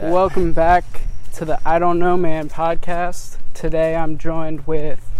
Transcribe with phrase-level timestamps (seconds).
[0.00, 0.12] that.
[0.12, 1.02] Welcome back
[1.34, 3.36] to the I Don't Know Man podcast.
[3.52, 5.10] Today I'm joined with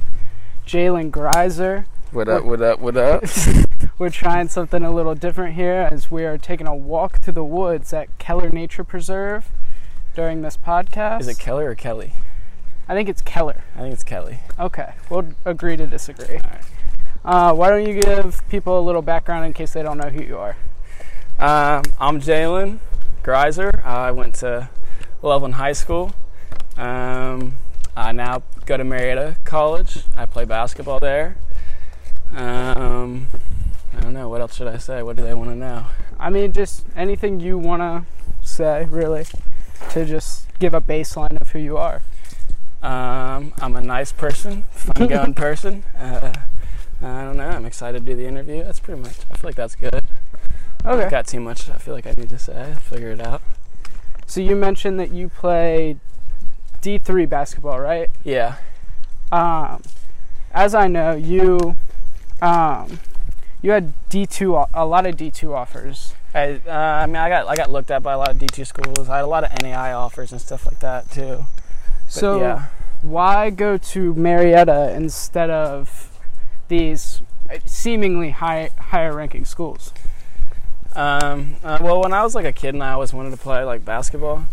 [0.67, 1.85] Jalen Greiser.
[2.13, 2.45] What up?
[2.45, 2.81] What up?
[2.81, 3.25] What up?
[3.99, 7.45] We're trying something a little different here as we are taking a walk through the
[7.45, 9.51] woods at Keller Nature Preserve
[10.15, 11.21] during this podcast.
[11.21, 12.15] Is it Keller or Kelly?
[12.89, 13.63] I think it's Keller.
[13.77, 14.41] I think it's Kelly.
[14.59, 16.37] Okay, we'll agree to disagree.
[16.37, 16.63] Right.
[17.23, 20.23] Uh, why don't you give people a little background in case they don't know who
[20.23, 20.57] you are?
[21.39, 22.81] Um, I'm Jalen
[23.23, 23.85] Greiser.
[23.85, 24.69] I went to
[25.23, 26.13] Loveland High School.
[26.77, 27.57] Um,
[27.97, 30.05] I now go to Marietta College.
[30.17, 31.37] I play basketball there.
[32.35, 33.29] Um,
[33.97, 34.29] I don't know.
[34.29, 35.03] What else should I say?
[35.03, 35.87] What do they want to know?
[36.19, 38.07] I mean, just anything you want to
[38.47, 39.25] say, really,
[39.91, 42.03] to just give a baseline of who you are.
[42.83, 45.85] Um, I'm a nice person, fun going person.
[45.99, 46.33] Uh,
[47.03, 47.49] I don't know.
[47.49, 48.63] I'm excited to do the interview.
[48.63, 49.17] That's pretty much.
[49.31, 50.07] I feel like that's good.
[50.85, 51.11] Okay.
[51.11, 51.69] Got too much.
[51.69, 52.75] I feel like I need to say.
[52.81, 53.43] Figure it out.
[54.27, 55.97] So you mentioned that you play
[56.83, 58.11] D3 basketball, right?
[58.25, 58.57] Yeah.
[59.33, 59.83] Um,
[60.53, 61.77] as I know, you
[62.41, 63.01] um,
[63.63, 66.15] you had D2 a lot of D2 offers.
[66.35, 68.67] I, uh, I mean, I got I got looked at by a lot of D2
[68.67, 69.09] schools.
[69.09, 71.45] I had a lot of NAIA offers and stuff like that too.
[72.05, 72.67] But So yeah,
[73.03, 76.19] why go to Marietta instead of
[76.69, 77.21] these
[77.67, 79.93] seemingly high higher ranking schools?
[80.97, 83.63] Um, uh, well, when I was like a kid and I always wanted to play
[83.65, 84.47] like basketball,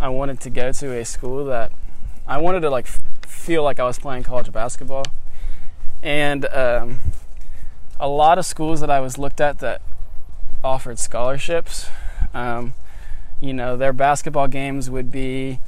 [0.00, 1.72] I wanted to go to a school that
[2.26, 5.04] I wanted to like f- feel like I was playing college basketball,
[6.02, 7.00] and um,
[7.98, 9.82] a lot of schools that I was looked at that
[10.62, 11.88] offered scholarships.
[12.34, 12.74] Um,
[13.40, 15.60] you know, their basketball games would be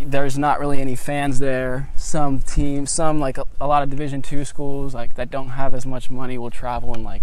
[0.00, 1.90] there's not really any fans there.
[1.96, 5.74] Some teams, some like a, a lot of Division two schools like that don't have
[5.74, 7.22] as much money will travel and like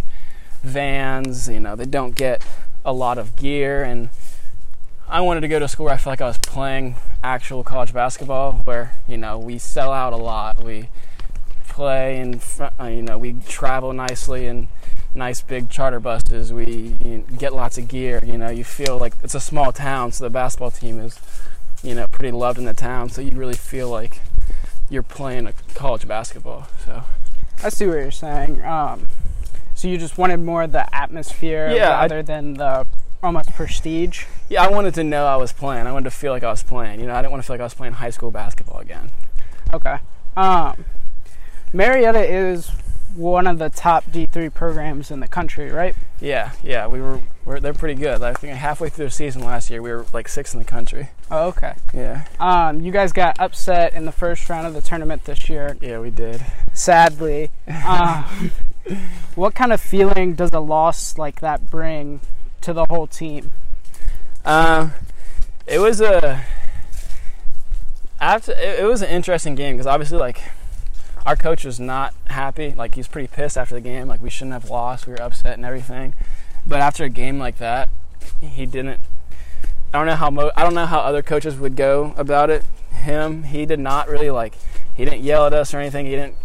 [0.63, 1.49] vans.
[1.49, 2.45] You know, they don't get
[2.85, 4.09] a lot of gear and.
[5.11, 7.93] I wanted to go to school where I felt like I was playing actual college
[7.93, 10.89] basketball, where you know we sell out a lot, we
[11.67, 14.67] play and uh, you know we travel nicely in
[15.15, 16.95] nice big charter buses, we
[17.37, 18.19] get lots of gear.
[18.23, 21.19] You know, you feel like it's a small town, so the basketball team is
[21.81, 24.19] you know pretty loved in the town, so you really feel like
[24.89, 26.67] you're playing a college basketball.
[26.85, 27.03] So
[27.63, 28.63] I see what you're saying.
[28.63, 29.07] Um,
[29.79, 32.85] so you just wanted more of the atmosphere Yeah, I- rather than the
[33.23, 34.25] almost prestige.
[34.49, 35.87] yeah, I wanted to know I was playing.
[35.87, 36.99] I wanted to feel like I was playing.
[36.99, 39.11] You know, I didn't want to feel like I was playing high school basketball again.
[39.73, 39.97] Okay.
[40.35, 40.83] Um,
[41.73, 42.71] Marietta is
[43.15, 45.95] one of the top D3 programs in the country, right?
[46.21, 48.21] Yeah, yeah, we were, we're, they're pretty good.
[48.21, 51.09] I think halfway through the season last year, we were like sixth in the country.
[51.31, 51.73] Oh, okay.
[51.93, 55.77] Yeah, Um, you guys got upset in the first round of the tournament this year,
[55.81, 56.43] yeah, we did.
[56.73, 57.49] sadly.
[57.87, 58.51] Um,
[59.35, 62.21] what kind of feeling does a loss like that bring
[62.61, 63.51] to the whole team?
[64.45, 64.93] Um,
[65.67, 66.45] it was a
[68.19, 70.51] after it, was an interesting game because obviously like
[71.25, 72.73] our coach was not happy.
[72.75, 74.07] Like he was pretty pissed after the game.
[74.07, 75.07] Like we shouldn't have lost.
[75.07, 76.13] We were upset and everything.
[76.65, 77.89] But after a game like that,
[78.41, 78.99] he didn't.
[79.93, 82.63] I don't know how mo- I don't know how other coaches would go about it.
[82.91, 84.55] Him, he did not really like.
[84.93, 86.05] He didn't yell at us or anything.
[86.05, 86.35] He didn't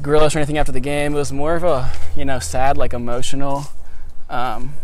[0.00, 1.14] grill us or anything after the game.
[1.14, 3.64] It was more of a you know sad like emotional.
[4.30, 4.74] Um,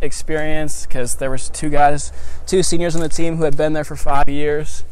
[0.00, 2.12] experience because there was two guys,
[2.46, 4.84] two seniors on the team who had been there for five years,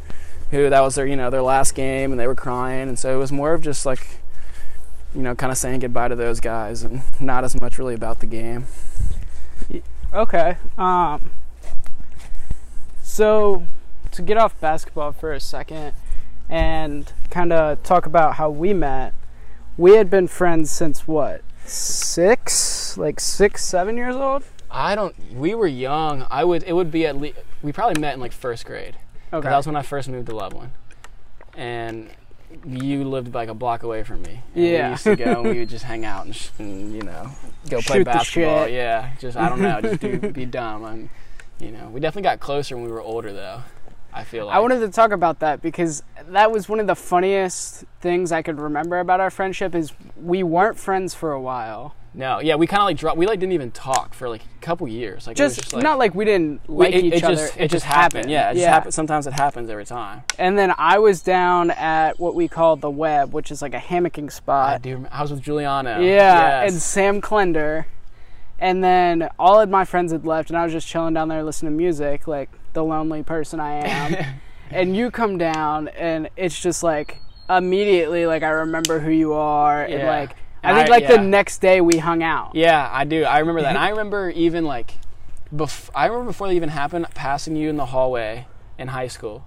[0.51, 3.15] who that was their you know their last game and they were crying, and so
[3.15, 4.19] it was more of just like,
[5.15, 8.21] you know, kind of saying goodbye to those guys and not as much really about
[8.21, 8.67] the game.
[10.15, 10.57] Okay.
[10.77, 11.31] Um,
[13.03, 13.65] so,
[14.11, 15.95] to get off basketball for a second
[16.51, 19.15] and kind of talk about how we met,
[19.77, 21.43] we had been friends since what?
[21.65, 22.97] Six?
[22.99, 24.45] Like six, seven years old?
[24.71, 25.15] I don't.
[25.35, 26.27] We were young.
[26.31, 26.63] I would.
[26.65, 27.39] It would be at least.
[27.63, 28.97] We probably met in like first grade
[29.33, 29.49] Okay.
[29.49, 30.73] That was when I first moved to Loveland,
[31.57, 32.11] and
[32.67, 34.41] you lived like a block away from me.
[34.55, 34.87] And Yeah.
[34.87, 37.31] We used to go and we would just hang out and, sh- and you know
[37.71, 38.69] go play Shoot basketball.
[38.69, 39.13] Yeah.
[39.19, 39.81] Just I don't know.
[39.81, 40.85] Just do be dumb.
[40.85, 41.09] And
[41.61, 43.63] you know we definitely got closer when we were older though.
[44.13, 44.57] I feel like.
[44.57, 48.43] I wanted to talk about that because that was one of the funniest things I
[48.43, 51.95] could remember about our friendship is we weren't friends for a while.
[52.15, 52.41] No.
[52.41, 52.57] Yeah.
[52.57, 53.17] We kind of like dropped.
[53.17, 55.27] We like didn't even talk for like a couple years.
[55.27, 57.25] Like it was Just, just like, not like we didn't we- like it, each it
[57.25, 57.37] other.
[57.37, 58.29] Just, it, just happened.
[58.31, 58.51] Yeah.
[58.51, 58.71] It just yeah.
[58.71, 58.93] happened.
[58.93, 60.23] Sometimes it happens every time.
[60.39, 63.79] And then I was down at what we call the Web, which is like a
[63.79, 64.75] hammocking spot.
[64.75, 65.07] I do.
[65.11, 66.01] I was with Juliana.
[66.03, 66.73] Yeah, Yes.
[66.73, 67.87] and Sam Klender.
[68.59, 71.43] And then all of my friends had left, and I was just chilling down there
[71.43, 74.35] listening to music, like the lonely person I am.
[74.71, 79.83] and you come down, and it's just like immediately, like I remember who you are,
[79.85, 82.55] and like I think I- like the next day we hung out.
[82.55, 83.25] Yeah, I do.
[83.25, 83.71] I remember that.
[83.71, 84.95] And I remember even like
[85.55, 88.47] bef- I remember before they even happened, passing you in the hallway
[88.79, 89.45] in high school,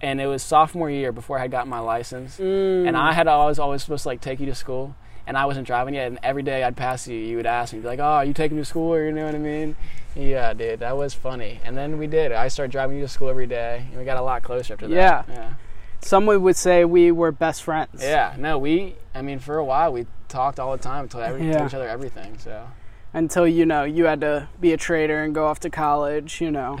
[0.00, 2.88] and it was sophomore year before I had gotten my license, Mm.
[2.88, 4.96] and I had always always supposed to like take you to school,
[5.30, 7.78] and I wasn't driving yet, and every day I'd pass you, you would ask me
[7.80, 9.76] like, "Oh, are you taking me to school?" Or you know what I mean?
[10.16, 11.60] Yeah, dude, that was funny.
[11.64, 12.32] And then we did.
[12.32, 14.88] I started driving you to school every day, and we got a lot closer after
[14.88, 14.94] that.
[14.94, 15.22] Yeah.
[15.28, 15.52] Yeah.
[16.00, 18.02] Someone would say we were best friends.
[18.02, 18.34] Yeah.
[18.36, 18.96] No, we.
[19.14, 21.58] I mean, for a while we talked all the time, told, every, Yeah.
[21.58, 22.36] told each other everything.
[22.38, 22.66] So.
[23.12, 26.40] Until you know you had to be a traitor and go off to college.
[26.40, 26.76] You know,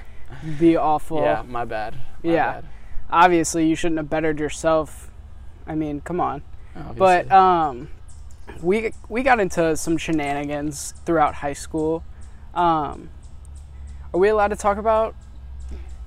[0.58, 1.20] be awful.
[1.22, 1.94] yeah, my bad.
[2.22, 2.52] My Yeah.
[2.52, 2.64] bad.
[3.10, 5.10] Obviously, you shouldn't have bettered yourself.
[5.66, 6.42] I mean, come on.
[6.76, 6.94] Obviously.
[6.98, 7.88] But um,
[8.62, 12.02] we we got into some shenanigans throughout high school.
[12.54, 13.10] Um,
[14.14, 15.14] are we allowed to talk about?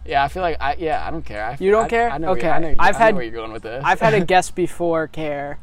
[0.06, 0.76] yeah, I feel like I.
[0.78, 1.44] Yeah, I don't care.
[1.46, 2.10] I, You don't I- care?
[2.12, 2.50] I know Okay.
[2.50, 3.84] I know, I've had- where you're going with this.
[3.86, 5.60] I've had a guest before care,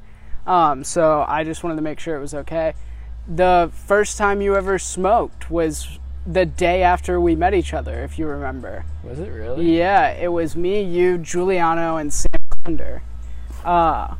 [0.46, 2.74] um, so I just wanted to make sure it was okay.
[3.28, 8.18] The first time you ever smoked was the day after we met each other, if
[8.18, 8.84] you remember.
[9.04, 9.76] Was it really?
[9.78, 12.30] Yeah, it was me, you, Juliana, and Sam
[12.64, 13.02] Thunder.
[13.64, 14.14] Uh,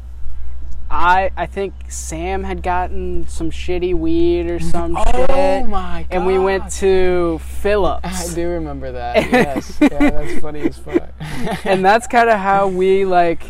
[0.94, 6.06] I I think Sam had gotten some shitty weed or some Oh shit, my god.
[6.11, 8.31] and we went to Phillips.
[8.31, 9.17] I do remember that.
[9.33, 9.79] Yes.
[9.81, 11.09] yeah, that's funny as fuck.
[11.65, 13.43] and that's kind of how we like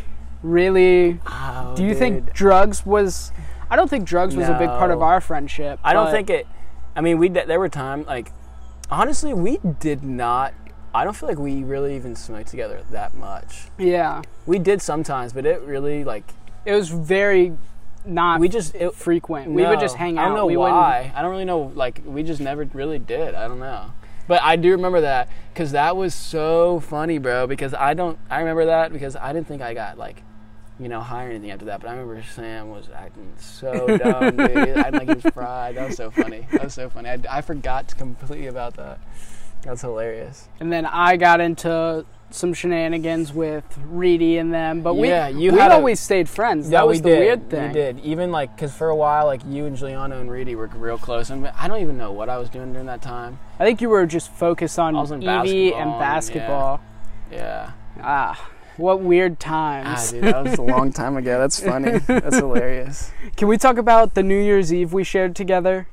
[0.43, 1.99] really Oh, do you dude.
[1.99, 3.31] think drugs was
[3.71, 6.47] i don't think drugs was a big part of our friendship I don't think it.
[6.94, 8.33] I mean, we there were times like,
[8.91, 10.53] honestly, we did not.
[10.94, 13.69] I don't feel like we really even smoked together that much.
[13.79, 16.25] yeah We did sometimes, but it really like
[16.64, 17.56] it was very
[18.05, 20.76] not we just it, frequent we would just hang out I don't know we wouldn't
[20.76, 21.12] why.
[21.14, 21.73] I don't really know.
[21.75, 23.35] Like we just never really did.
[23.35, 23.93] I don't know.
[24.29, 27.47] But I do remember that because that was so funny, bro.
[27.47, 28.19] Because I don't.
[28.31, 30.23] I remember that because I didn't think I got like,
[30.79, 31.81] you know, high or anything after that.
[31.81, 34.79] But I remember Sam was acting so dumb, dude.
[34.79, 35.76] I like he was fried.
[35.76, 36.47] That was so funny.
[36.53, 37.08] That was so funny.
[37.08, 39.00] I, I forgot completely about that.
[39.62, 40.49] That's hilarious.
[40.58, 45.52] and then i got into some shenanigans with Reedy and them but we Yeah, you
[45.52, 47.19] we had a- always stayed friends that Yeah, was we the did.
[47.20, 48.00] weird thing We did.
[48.00, 51.31] Even like, cause for a while, like you and Juliana and Reedy were real close,
[51.31, 53.38] and I don't even know what I was doing during that time.
[53.61, 56.81] i think you were just focused on I was in evie basketball and and- basketball
[57.31, 57.70] Yeah.
[58.02, 58.49] ah
[58.79, 59.87] what weird times.
[59.87, 61.38] Ah, times dude, that was a long time ago.
[61.38, 61.99] That's funny.
[61.99, 63.12] That's hilarious.
[63.37, 65.87] can we talk about the new year's eve we shared together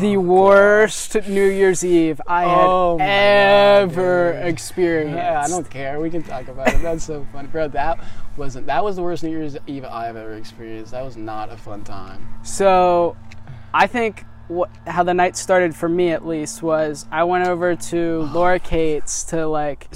[0.00, 4.46] the worst New Year's Eve I had Oh God, ever dude.
[4.46, 5.16] experienced.
[5.16, 6.00] Yeah, I don't care.
[6.00, 6.82] We can talk about it.
[6.82, 7.68] That's so funny, bro.
[7.68, 7.98] That
[8.36, 8.66] wasn't.
[8.66, 10.92] That was the worst New Year's Eve I've ever experienced.
[10.92, 12.26] That was not a fun time.
[12.42, 13.16] So,
[13.74, 17.74] I think what, how the night started for me at least was I went over
[17.76, 19.88] to Laura Kate's to like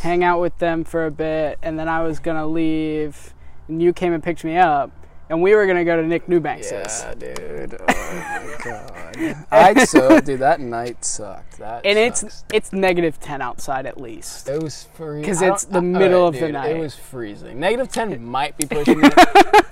[0.00, 3.34] hang out with them for a bit, and then I was gonna leave,
[3.68, 4.90] and you came and picked me up,
[5.30, 7.04] and we were gonna go to Nick Newbanks's.
[7.04, 7.76] Yeah, dude.
[7.80, 9.46] Oh my god.
[9.50, 10.40] I so dude.
[10.40, 11.58] That night sucked.
[11.58, 12.44] That And it's sucks.
[12.52, 14.48] it's negative ten outside at least.
[14.48, 16.76] It was freezing because it's the middle of the night.
[16.76, 17.58] It was freezing.
[17.58, 19.14] Negative 10 might be pushing it,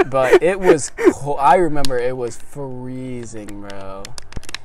[0.11, 1.39] but it was cold.
[1.41, 4.03] I remember it was freezing, bro.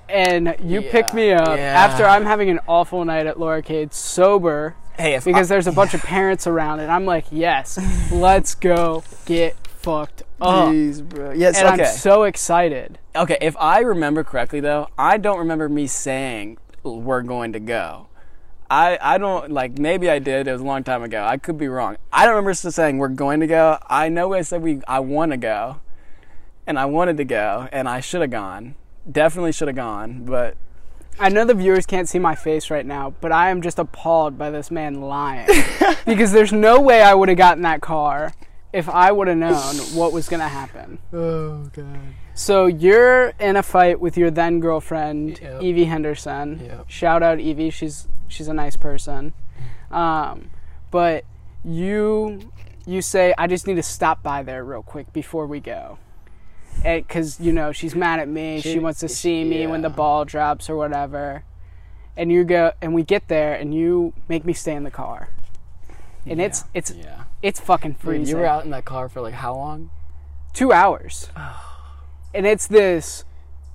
[0.10, 1.64] And you Yeah, pick me up yeah.
[1.88, 5.72] after I'm having an awful night at Laura Kate's sober Hey, because I, there's a
[5.72, 7.80] bunch of parents around, and I'm like, yes,
[8.12, 10.70] let's go get fucked up.
[10.70, 11.32] Jeez, bro.
[11.32, 11.90] Yes, and okay.
[11.90, 13.00] I'm so excited.
[13.16, 18.08] okay, if I remember correctly, though, I don't remember me saying we're going to go.
[18.70, 20.48] I, I don't like maybe I did.
[20.48, 21.26] It was a long time ago.
[21.26, 21.98] I could be wrong.
[22.14, 23.78] I don't remember still saying we're going to go.
[23.90, 25.82] I know I said we I want to go,
[26.66, 28.76] and I wanted to go, and I should have gone.
[29.12, 30.56] Definitely should have gone, but
[31.20, 34.38] I know the viewers can't see my face right now, but I am just appalled
[34.38, 35.50] by this man lying.
[36.06, 38.34] because there's no way I would have gotten that car
[38.74, 40.98] if I would have known what was going to happen.
[41.14, 42.00] oh god.
[42.34, 45.62] So you're in a fight with your then girlfriend, Yep.
[45.62, 46.62] Evie Henderson.
[46.64, 46.86] Yep.
[46.90, 49.34] Shout out Evie, she's she's a nice person.
[49.92, 50.50] Um,
[50.90, 51.26] but
[51.66, 52.52] you
[52.86, 55.98] you say I just need to stop by there real quick before we go.
[56.84, 58.62] Because you know she's mad at me.
[58.62, 61.44] She, She- wants to see me when the ball drops or whatever.
[62.18, 65.30] And you go and we get there and you make me stay in the car.
[66.26, 67.21] And it's it's yeah.
[67.42, 69.90] It's fucking Dude, freezing you were out in that car for like how long?
[70.54, 71.30] two hours.
[72.34, 73.24] and it's this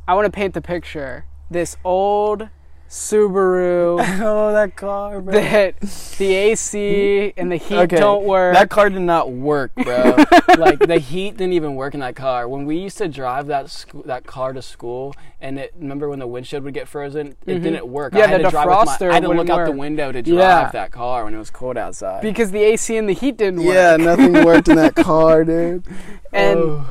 [0.08, 1.26] I want to paint the picture.
[1.50, 2.48] This old
[2.88, 5.34] Subaru oh, that car, bro.
[5.34, 5.80] that
[6.18, 8.54] the AC and the heat Okay, don't work.
[8.54, 10.16] That car did not work, bro.
[10.58, 12.48] like the heat didn't even work in that car.
[12.48, 16.20] When we used to drive that sco- that car to school, and it remember when
[16.20, 18.12] the windshield would get frozen, it didn't work.
[18.12, 18.18] Mm-hmm.
[18.18, 20.12] Yeah, I had the to drive defroster my, I had to look out the window
[20.12, 20.70] to drive Yeah.
[20.72, 22.22] that car when it was cold outside.
[22.22, 23.74] because the AC and the heat didn't work.
[23.74, 25.84] yeah, nothing worked in that car, dude.
[26.32, 26.90] And Oh.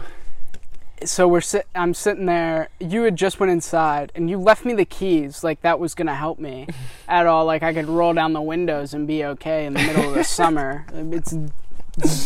[1.04, 1.68] So we're sit.
[1.75, 2.70] I'm sitting there.
[2.80, 5.44] You had just went inside, and you left me the keys.
[5.44, 6.68] Like that was gonna help me
[7.08, 7.46] at all.
[7.46, 10.24] Like I could roll down the windows and be okay in the middle of the
[10.40, 10.86] summer.
[10.94, 11.36] It's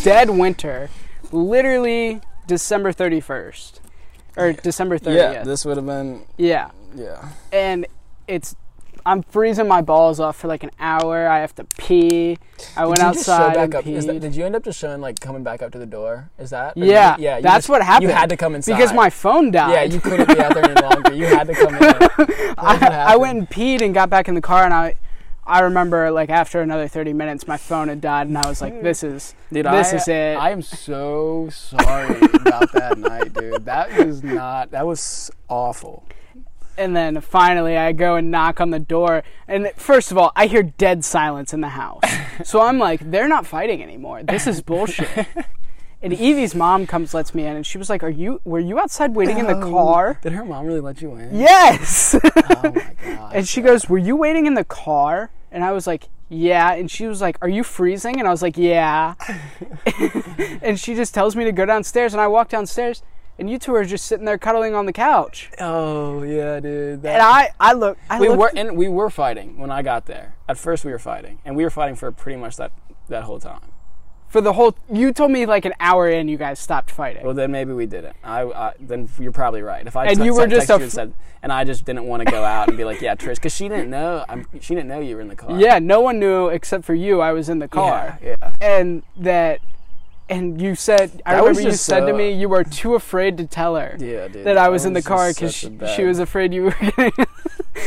[0.04, 0.88] dead winter.
[1.32, 3.80] Literally December 31st
[4.36, 5.14] or December 30th.
[5.34, 6.22] Yeah, this would have been.
[6.36, 7.28] yeah, Yeah.
[7.52, 7.86] and
[8.28, 8.54] it's.
[9.06, 11.26] I'm freezing my balls off for like an hour.
[11.28, 12.38] I have to pee.
[12.76, 13.86] I went Did you just show outside back and up?
[13.86, 16.30] Is that, did you end up just showing like coming back up to the door?
[16.38, 16.76] Is that?
[16.76, 17.40] Yeah, you- yeah.
[17.40, 18.10] that's just- what happened.
[18.10, 19.72] You had to come inside because my phone died.
[19.72, 21.14] Yeah, you couldn't be out there any longer.
[21.14, 21.82] You had to come in.
[22.58, 24.94] I, I went and peed and got back in the car, and I,
[25.46, 28.82] I remember like after another thirty minutes, my phone had died, and I was like,
[28.82, 33.64] "This is Dude, this I, is it." I am so sorry about that night, dude.
[33.64, 34.70] That was not.
[34.70, 36.04] That was awful.
[36.78, 40.46] And then finally, I go and knock on the door, and first of all, I
[40.46, 42.02] hear dead silence in the house.
[42.44, 44.22] so I'm like, "They're not fighting anymore.
[44.22, 45.08] This is bullshit."
[46.02, 48.40] and Evie's mom comes, lets me in, and she was like, "Are you?
[48.44, 51.38] Were you outside waiting in the Oh, car?" Did her mom really let you in?
[51.38, 52.14] Yes.
[52.62, 53.32] Oh my god.
[53.34, 55.30] And she goes, Were you waiting in the car?
[55.50, 56.72] And I was like, Yeah.
[56.74, 58.18] And she was like, Are you freezing?
[58.18, 59.14] And I was like, Yeah.
[60.62, 62.12] and she just tells me to go downstairs.
[62.12, 63.02] And I walk downstairs,
[63.40, 65.50] and you two are just sitting there cuddling on the couch.
[65.58, 67.02] oh yeah, dude.
[67.02, 69.82] That- And I, I look, I we looked- were and we were fighting when I
[69.82, 70.34] got there.
[70.48, 72.70] At first, we were fighting, and we were fighting for pretty much that
[73.08, 73.60] that whole time.
[74.28, 74.76] for the whole.
[74.92, 77.24] You told me like an hour in, you guys stopped fighting.
[77.24, 78.14] Well, then maybe we didn't.
[78.22, 79.84] I, I then you're probably right.
[79.86, 81.84] If I And te- you were te- just a you and said, and I just
[81.84, 84.24] didn't want to go out and be like, yeah, Trish, because she didn't know.
[84.28, 85.58] I'm, she didn't know you were in the car.
[85.58, 87.20] yeah, no one knew except for you.
[87.20, 88.36] I was in the car, Yeah.
[88.42, 88.52] yeah.
[88.60, 89.60] and that.
[90.30, 92.94] And you said, I That was remember you said to uh, me, you were too
[92.94, 94.46] afraid to tell her Yeah, dude.
[94.46, 97.10] that I was in the car because she, she was afraid you were gonna,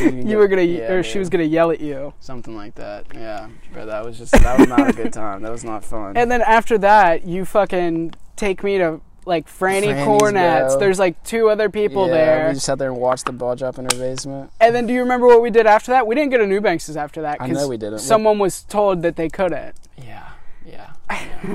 [0.00, 2.12] you were gonna, yeah, or she was gonna yell at you.
[2.20, 3.06] something like that.
[3.14, 5.40] Yeah, but that was just that was not a good time.
[5.42, 6.16] That was not fun.
[6.16, 10.78] And then after that, you fucking take me to like Franny Franny's Cornets.
[10.78, 12.48] There's like two other people yeah, there.
[12.48, 14.50] We just sat there and watched the ball drop in her basement.
[14.60, 16.06] and then do you remember what we did after that?
[16.06, 18.00] We didn't go to Newbanks after that I because know we didn't.
[18.00, 19.74] someone was told that they couldn't.
[19.96, 20.28] Yeah,
[20.66, 20.92] yeah.
[21.08, 21.54] yeah.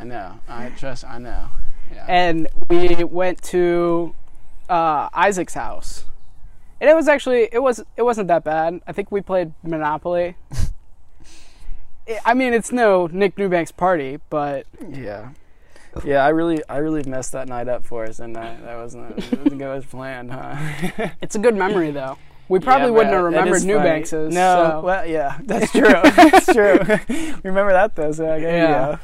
[0.00, 0.40] I know.
[0.48, 1.04] I just.
[1.04, 1.48] I know.
[1.92, 2.04] Yeah.
[2.08, 4.14] And we went to
[4.68, 6.04] uh, Isaac's house.
[6.80, 8.80] And it was actually it was it wasn't that bad.
[8.86, 10.36] I think we played Monopoly.
[12.08, 15.30] I- I mean, it's no Nick Newbank's party, but Yeah.
[16.04, 19.18] Yeah, I really, I really messed that night up for us, and that, that wasn't,
[19.18, 20.56] it didn't go as planned, huh?
[21.20, 22.16] it's a good memory though.
[22.48, 23.64] We probably Yeah, wouldn't have remembered.
[23.64, 24.32] Newbanks's.
[24.32, 25.82] No, so- well, yeah, that's true.
[25.82, 26.78] that's true.
[27.42, 28.12] Remember that though?
[28.12, 28.98] So I guess, Yeah.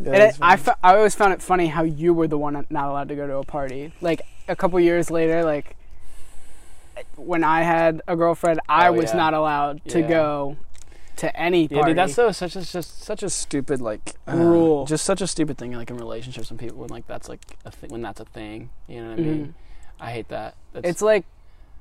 [0.00, 0.06] Yeah.
[0.06, 2.88] Yeah, And it, I, I always found it funny how you were the one not
[2.88, 3.92] allowed to go to a party.
[4.00, 5.74] Like a couple years later, like
[7.16, 9.16] when I had a girlfriend, I Oh, was yeah.
[9.16, 10.08] not allowed to Yeah.
[10.08, 10.56] go
[11.16, 11.90] to any Yeah, party.
[11.90, 14.86] dude, that's so such a just such a stupid like uh, Rule.
[14.86, 17.70] Just such a stupid thing like in relationships when people when like that's like a
[17.70, 18.70] thing when that's a thing.
[18.86, 19.46] You know what I mean?
[19.46, 19.52] Mhm.
[20.00, 20.54] I hate that.
[20.72, 21.24] That's, It's like,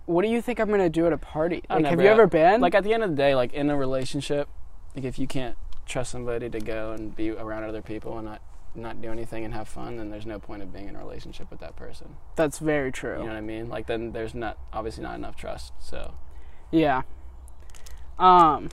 [0.08, 1.64] what do you think I'm gonna do at a party?
[1.70, 2.62] Like, have you ever been?
[2.62, 4.48] like at the end of the day, like in a relationship,
[4.96, 5.56] like if you can't
[5.88, 8.42] trust somebody to go and be around other people and not
[8.76, 11.50] not do anything and have fun, then there's no point of being in a relationship
[11.50, 12.16] with that person.
[12.36, 13.14] that's very true.
[13.18, 13.70] You know what I mean?
[13.70, 15.74] Like then there's not obviously not enough trust.
[15.80, 16.14] So
[16.72, 17.02] Yeah.
[18.20, 18.70] Um.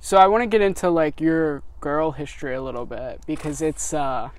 [0.00, 3.92] So I want to get into like your girl history a little bit because it's
[3.94, 4.30] uh,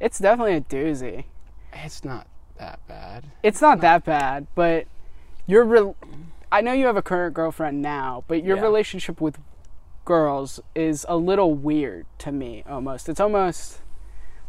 [0.00, 1.24] it's definitely a doozy.
[1.72, 2.26] it's not
[2.58, 3.24] that bad.
[3.42, 4.86] It's not that bad, but
[5.46, 5.94] your re-
[6.50, 8.62] I know you have a current girlfriend now, but your Yeah.
[8.62, 9.38] relationship with
[10.06, 13.10] girls is a little weird to me almost.
[13.10, 13.80] It's almost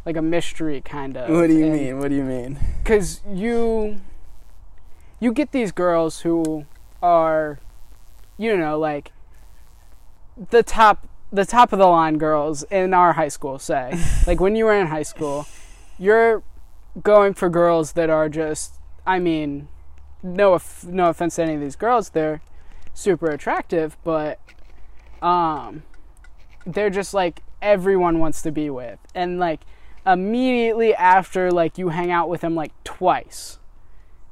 [0.06, 1.28] like a mystery kind of.
[1.28, 1.98] What do you mean?
[1.98, 2.58] What do you mean?
[2.84, 4.00] Cuz you
[5.20, 6.64] you get these girls who
[7.02, 7.58] are
[8.38, 9.12] you know like
[10.50, 13.98] the top the top of the line girls in our high school say.
[14.26, 15.46] like when you were in high school,
[15.98, 16.42] you're
[17.02, 18.74] going for girls that are just
[19.06, 19.68] I mean
[20.22, 22.40] no no offense to any of these girls, they're
[22.94, 24.40] super attractive, but
[25.22, 25.82] um
[26.66, 28.98] they're just like everyone wants to be with.
[29.14, 29.60] And like
[30.06, 33.58] immediately after like you hang out with them like twice,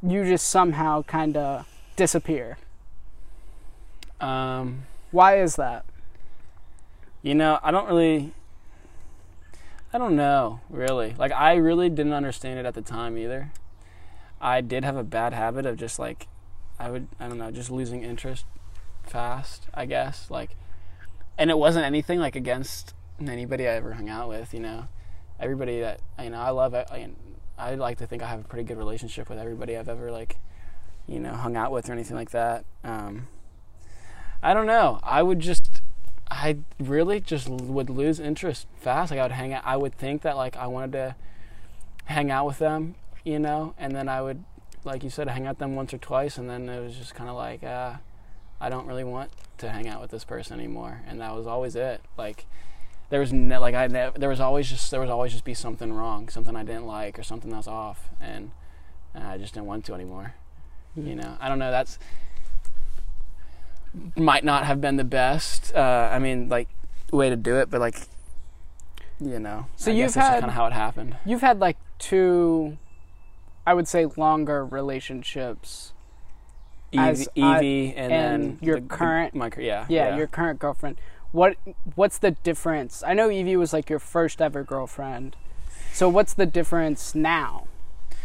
[0.03, 1.67] you just somehow kind of
[1.97, 2.59] disappear.
[4.21, 5.85] Um, Why is that?
[7.27, 8.33] you know, I don't really.
[9.93, 11.17] I don't know, really.
[11.19, 13.51] Like, I really didn't understand it at the time either.
[14.41, 16.29] I did have a bad habit of just like,
[16.79, 18.45] I would, I don't know, just losing interest
[19.03, 20.31] fast, I guess.
[20.31, 20.51] Like,
[21.39, 24.89] and it wasn't anything like against anybody I ever hung out with, you know.
[25.39, 26.75] Everybody that, you know, I love.
[26.75, 27.09] I,
[27.59, 30.39] I like to think I have a pretty good relationship with everybody I've ever, like,
[31.07, 32.65] you know, hung out with or anything like that.
[32.83, 33.29] Um,
[34.43, 35.01] I don't know.
[35.03, 35.83] I would just,
[36.31, 39.11] I really just would lose interest fast.
[39.11, 39.63] Like I would hang out.
[39.65, 41.17] I would think that like I wanted to,
[42.07, 44.45] hang out with them, you know, and then I would,
[44.85, 47.15] like you said, hang out with them once or twice, and then it was just
[47.15, 47.95] kind of like, uh,
[48.61, 51.77] I don't really want to hang out with this person anymore, and that was always
[51.77, 52.01] it.
[52.17, 52.47] Like
[53.11, 55.55] there was ne- like I never there was always just there was always just be
[55.55, 58.51] something wrong, something I didn't like, or something that was off, and
[59.15, 60.35] uh, I just didn't want to anymore.
[60.97, 61.71] You know, I don't know.
[61.71, 61.99] That's
[64.15, 65.75] might not have been the best.
[65.75, 66.69] Uh, I mean, like
[67.13, 68.01] way to do it, but like
[69.21, 71.17] you know, So I you've guess had- kind of how it happened.
[71.25, 72.77] You've had like two,
[73.67, 75.93] I would say, longer relationships.
[76.95, 77.45] As Evie,
[77.97, 80.99] I- and, and then your the- the- current- my cur- yeah, Yeah, your current girlfriend.
[81.33, 81.57] What
[81.95, 83.03] What's the difference?
[83.07, 85.37] I know Evie was like your first ever girlfriend.
[85.93, 87.67] So what's the difference now,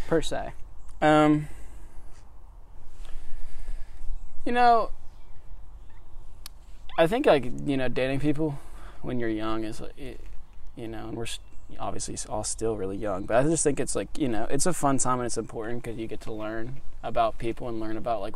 [0.07, 0.51] per se?
[1.01, 1.47] Um,
[4.45, 4.91] you know,
[6.97, 8.59] I think like you know, dating people
[9.01, 9.81] when you're young is,
[10.75, 11.25] you know, and we're
[11.79, 14.73] obviously all still really young, but I just think it's like you know, it's a
[14.73, 18.21] fun time and it's important because you get to learn about people and learn about
[18.21, 18.35] like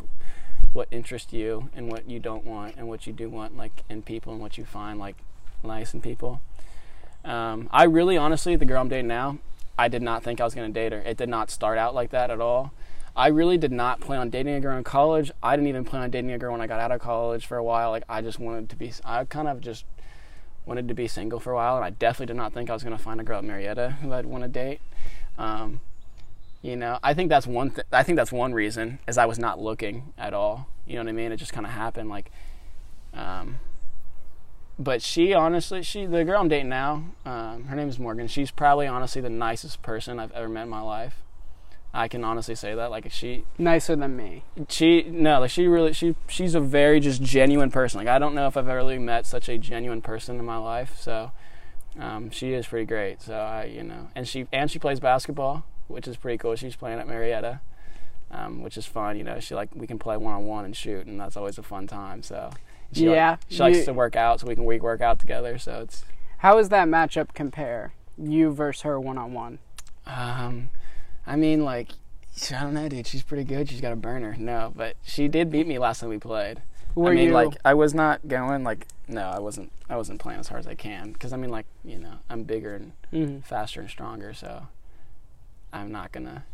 [0.72, 4.02] what interests you and what you don't want and what you do want like in
[4.02, 5.16] people and what you find like
[5.64, 6.40] nice in people.
[7.24, 9.38] Um, I really honestly, the girl I'm dating now,
[9.78, 11.00] I did not think I was going to date her.
[11.00, 12.72] It did not start out like that at all.
[13.16, 15.30] I really did not plan on dating a girl in college.
[15.42, 17.56] I didn't even plan on dating a girl when I got out of college for
[17.56, 17.90] a while.
[17.90, 18.92] Like I just wanted to be.
[19.04, 19.86] I kind of just
[20.66, 22.82] wanted to be single for a while, and I definitely did not think I was
[22.82, 24.80] going to find a girl at Marietta who I'd want to date.
[25.38, 25.80] Um,
[26.60, 27.70] you know, I think that's one.
[27.70, 30.68] Th- I think that's one reason is I was not looking at all.
[30.86, 31.32] You know what I mean?
[31.32, 32.08] It just kind of happened.
[32.08, 32.30] Like,
[33.14, 33.60] um,
[34.78, 38.26] but she honestly, she the girl I'm dating now, um, her name is Morgan.
[38.26, 41.22] She's probably honestly the nicest person I've ever met in my life.
[41.96, 42.90] I can honestly say that.
[42.90, 44.44] Like she, Nicer than me.
[44.68, 47.98] she no, like she really she she's a very just genuine person.
[47.98, 50.58] Like I don't know if I've ever really met such a genuine person in my
[50.58, 50.96] life.
[51.00, 51.32] So
[51.98, 53.22] um, she is pretty great.
[53.22, 56.54] So I you know, and she and she plays basketball, which is pretty cool.
[56.56, 57.60] She's playing at Marietta.
[58.28, 59.38] Um, which is fun, you know.
[59.38, 61.86] She like we can play one on one and shoot, and that's always a fun
[61.86, 62.24] time.
[62.24, 62.50] So,
[62.92, 65.20] she like- Yeah, she likes you- to work out, so we can we work out
[65.20, 65.58] together.
[65.58, 66.04] So it's
[66.38, 67.92] How does that matchup compare?
[68.18, 69.60] You versus her one on one.
[70.08, 70.70] Um,
[71.26, 71.90] I mean, like,
[72.52, 73.06] I don't know, dude.
[73.06, 73.68] She's pretty good.
[73.68, 74.36] She's got a burner.
[74.38, 76.62] No, but she did beat me last time we played.
[76.94, 79.70] Were I mean, you like, I was not going like, no, I wasn't.
[79.88, 82.42] I wasn't playing as hard as I can because I mean, like, you know, I'm
[82.42, 83.44] bigger and Mhm.
[83.44, 84.66] faster and stronger, so
[85.72, 86.44] I'm not gonna.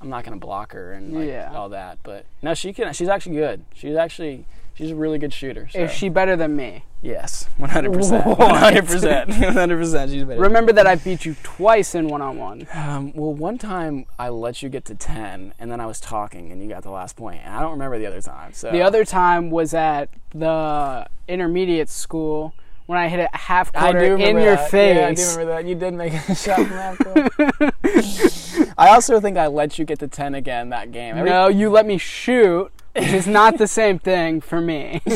[0.00, 1.52] I'm not gonna block her and like Yeah.
[1.54, 2.92] all that, but no, she can.
[2.92, 3.64] She's actually good.
[3.74, 5.68] She's actually she's a really good shooter.
[5.70, 5.80] So.
[5.80, 6.84] Is she better than me?
[7.02, 10.10] Yes, one hundred percent, one hundred percent, one hundred percent.
[10.10, 10.40] She's better.
[10.40, 12.66] Remember that I beat you twice in one on one.
[12.74, 16.50] Um, well, one time I let you get to 10, and then I was talking,
[16.50, 18.54] and you got the last point, and I don't remember the other time.
[18.54, 22.54] So The other time was at the intermediate school
[22.86, 24.70] when I hit a half quarter in your that.
[24.70, 24.96] face.
[24.96, 25.66] Yeah, I do remember that.
[25.68, 28.74] You did make a shot from half court.
[28.78, 31.16] I also think I let you get to 10 again that game.
[31.16, 35.00] Every- No, you let me shoot, which is not the same thing for me.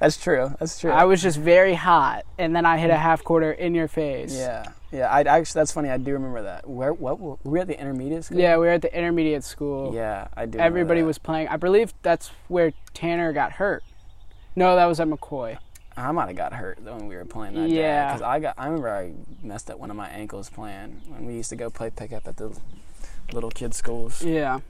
[0.00, 0.54] That's true.
[0.58, 0.90] That's true.
[0.90, 4.34] I was just very hot, and then I hit a half quarter in your face.
[4.36, 5.08] yeah, yeah.
[5.08, 5.88] I actually that's funny.
[5.90, 6.68] I do remember that.
[6.68, 8.38] Where what were we at the intermediate school?
[8.38, 9.94] Yeah, we were at the intermediate school.
[9.94, 10.52] Yeah, I do.
[10.58, 11.48] remember Everybody was playing.
[11.48, 13.84] I believe that's where Tanner got hurt.
[14.56, 15.58] No, that was at McCoy.
[16.06, 18.06] I might have got hurt when we were playing that Yeah.
[18.12, 18.54] Because I got.
[18.58, 21.70] I remember I messed up one of my ankles playing when we used to go
[21.70, 22.56] play pickup at the
[23.32, 24.22] little kids' schools.
[24.22, 24.60] Yeah.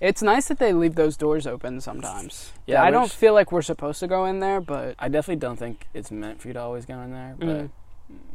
[0.00, 2.52] It's nice that they leave those doors open sometimes.
[2.66, 5.58] Yeah, I don't feel like we're supposed to go in there, but I definitely don't
[5.58, 7.70] think it's meant for you to always go in there, but Mhm.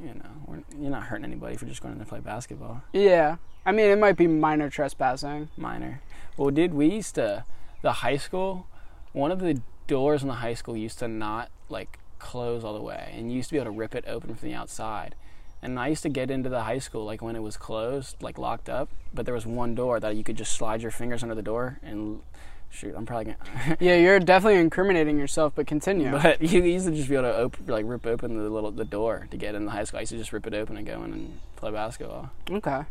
[0.03, 2.19] you know, we're, you're not hurting anybody if you're just going in there to play
[2.19, 2.81] basketball.
[2.91, 3.37] yeah.
[3.65, 5.47] I mean, it might be minor trespassing.
[5.55, 6.01] Minor.
[6.35, 7.45] Well, did we used to
[7.81, 8.67] the high school.
[9.13, 12.81] One of the doors in the high school used to not like close all the
[12.81, 15.15] way, and you used to be able to rip it open from the outside.
[15.61, 18.37] And I used to get into the high school like when it was closed, like
[18.37, 21.35] locked up, but there was one door that you could just slide your fingers under
[21.35, 22.21] the door and
[22.69, 22.93] shoot.
[22.97, 23.77] I'm probably gonna.
[23.79, 26.11] Yeah, you're definitely incriminating yourself, but continue.
[26.23, 28.83] But you used to just be able to open, like rip open the little the
[28.85, 29.99] door to get in the high school.
[29.99, 32.31] I used to just rip it open and go in and play basketball.
[32.51, 32.81] okay.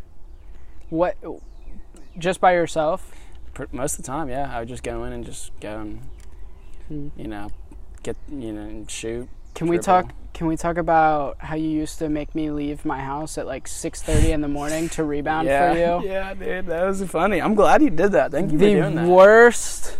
[0.88, 1.16] What?
[2.18, 3.12] Just by yourself?
[3.70, 6.00] Most of the time, yeah, I would just go in and just go and
[6.88, 7.08] Hmm.
[7.16, 7.48] you know
[8.02, 9.28] get you know and shoot.
[9.54, 10.12] Can we talk?
[10.34, 13.68] Can we talk about how you used to make me leave my house at like
[13.68, 16.10] 6:30 in the morning to rebound yeah, for you?
[16.10, 17.40] Yeah, dude, that was funny.
[17.40, 18.30] I'm glad you did that.
[18.30, 19.98] Thank you for doing The worst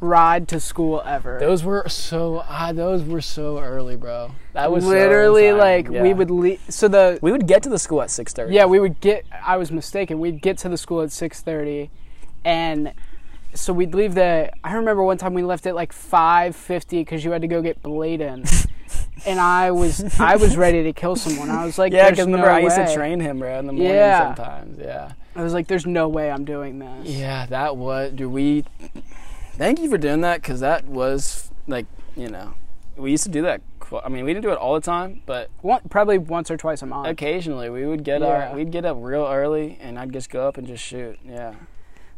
[0.00, 1.38] ride to school ever.
[1.38, 4.32] Those were so ah, those were so early, bro.
[4.52, 5.58] That was literally insane.
[5.58, 6.02] like Yeah.
[6.02, 6.60] we would leave.
[6.68, 8.54] So the we would get to the school at six thirty.
[8.54, 9.24] yeah we would get.
[9.44, 10.18] I was mistaken.
[10.20, 11.90] We'd get to the school at 6:30,
[12.44, 12.92] and
[13.56, 14.50] so we'd leave the.
[14.62, 17.82] I remember one time we left at like 5:50 because you had to go get
[17.82, 18.44] Bladen.
[19.24, 21.50] And I was I was ready to kill someone.
[21.50, 23.66] I was like, yeah, because remember no I used way." to train him, bro, in
[23.66, 24.34] the morning Yeah.
[24.34, 24.78] sometimes.
[24.78, 28.12] Yeah, I was like, "There's no way I'm doing this." Yeah, that was.
[28.12, 28.64] Do we?
[29.54, 32.54] Thank you for doing that because that was like you know,
[32.96, 33.62] we used to do that.
[34.04, 36.82] I mean, we didn't do it all the time, but One, probably once or twice
[36.82, 37.08] a month.
[37.08, 38.50] occasionally we would get Yeah.
[38.50, 41.18] our we'd get up real early and I'd just go up and just shoot.
[41.24, 41.54] Yeah,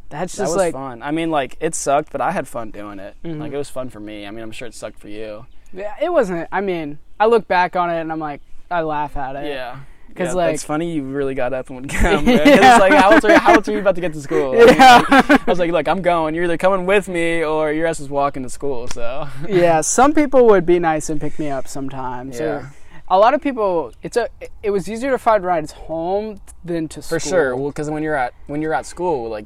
[0.09, 1.01] That's that just was like fun.
[1.03, 3.15] I mean, like it sucked, but I had fun doing it.
[3.23, 3.39] Mhm.
[3.39, 4.25] Like it was fun for me.
[4.25, 5.45] I mean, I'm sure it sucked for you.
[5.71, 6.47] Yeah, it wasn't.
[6.51, 8.41] I mean, I look back on it and I'm like,
[8.71, 9.45] I laugh at it.
[9.47, 9.77] Yeah.
[10.15, 12.27] 'Cause, yeah, like- it's funny you really got up and would come.
[12.27, 12.37] yeah.
[12.43, 12.71] Yeah.
[12.75, 14.53] It's like how old, are, how else are you about to get to school?
[14.53, 15.05] I, mean, Yeah.
[15.09, 16.33] like, I was like, look, I'm going.
[16.33, 18.87] You're either coming with me or your ass is walking to school.
[18.87, 22.39] So yeah, some people would be nice and pick me up sometimes.
[22.39, 22.45] Yeah.
[22.45, 22.73] Or
[23.11, 24.29] a lot of people, it's a.
[24.63, 27.19] It was easier to find rides home than to school.
[27.19, 27.55] for sure.
[27.55, 29.45] Well, because when you're at when you're at school, like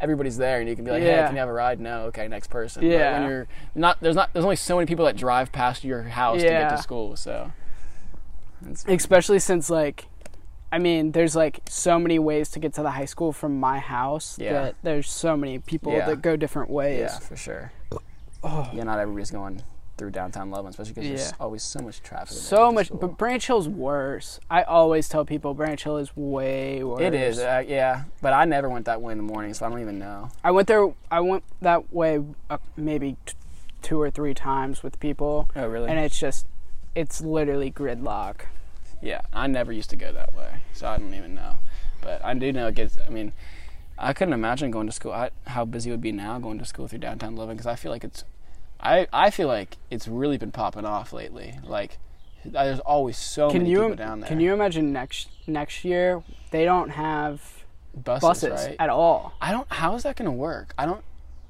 [0.00, 1.26] everybody's there and you can be like, hey, Yeah.
[1.26, 1.78] can you have a ride?
[1.80, 2.82] No, okay, next person.
[2.82, 3.20] But Yeah.
[3.20, 6.40] when you're not, there's not, there's only so many people that drive past your house
[6.40, 7.16] to get to school.
[7.16, 7.52] So.
[8.86, 10.06] Especially since like,
[10.72, 13.78] I mean, there's like so many ways to get to the high school from my
[13.78, 14.52] house Yeah.
[14.52, 16.06] that there's so many people Yeah.
[16.06, 17.00] that go different ways.
[17.00, 17.72] yeah, for sure.
[18.42, 18.70] Oh.
[18.72, 19.62] Yeah, not everybody's going
[20.00, 22.34] through downtown Loveland, especially because there's always so much traffic.
[22.34, 24.40] So much, but Branch Hill's worse.
[24.50, 27.02] I always tell people Branch Hill is way worse.
[27.02, 28.04] It is, uh, yeah.
[28.22, 30.30] But I never went that way in the morning, so I don't even know.
[30.42, 30.88] I went there.
[31.10, 33.34] I went that way uh, maybe t-
[33.82, 35.90] two or three times with people, Oh, really?
[35.90, 36.46] and it's just,
[36.94, 38.36] it's literally gridlock.
[39.02, 41.58] yeah, I never used to go that way, so I don't even know.
[42.00, 42.96] But I do know it gets.
[43.06, 43.34] I mean,
[43.98, 45.12] I couldn't imagine going to school.
[45.12, 47.76] I, how busy it would be now going to school through downtown Loveland because I
[47.76, 48.24] feel like it's.
[48.82, 51.58] I I feel like it's really been popping off lately.
[51.64, 51.98] Like,
[52.44, 54.28] there's always so Can many you people down there.
[54.28, 57.42] can you imagine next next year they don't have
[57.94, 58.76] buses, buses right?
[58.78, 59.34] at all?
[59.40, 59.70] I don't.
[59.72, 60.74] How is that going to work?
[60.78, 61.04] I don't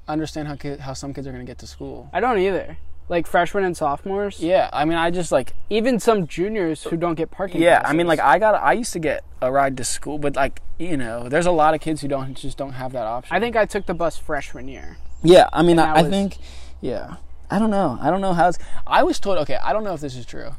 [0.07, 2.09] understand how kid, how some kids are going to get to school.
[2.13, 2.77] I don't either.
[3.09, 7.15] Like freshmen and sophomores, Yeah, I mean, I just like even some juniors who don't
[7.15, 7.61] get parking.
[7.61, 10.37] Yeah, I mean, like I got, I used to get a ride to school, but
[10.37, 13.35] like you know, there's a lot of kids who don't just don't have that option.
[13.35, 14.97] I think I took the bus freshman year.
[15.23, 16.37] Yeah, I mean, I, I think,
[16.81, 17.15] yeah,
[17.49, 18.49] I don't know, I don't know how.
[18.49, 20.51] It's, I was told, okay, I don't know if this is true,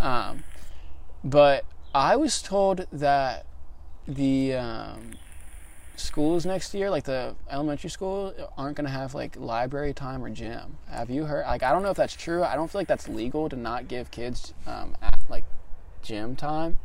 [0.00, 0.44] um,
[1.24, 1.64] but
[1.94, 3.46] I was told that
[4.06, 5.12] the um,
[5.96, 10.30] schools next year, like the elementary school, aren't going to have like library time or
[10.30, 10.78] gym.
[10.88, 11.46] Have you heard?
[11.46, 12.42] Like, I don't know if that's true.
[12.42, 15.44] I don't feel like that's legal to not give kids um, at, like
[16.02, 16.78] gym time.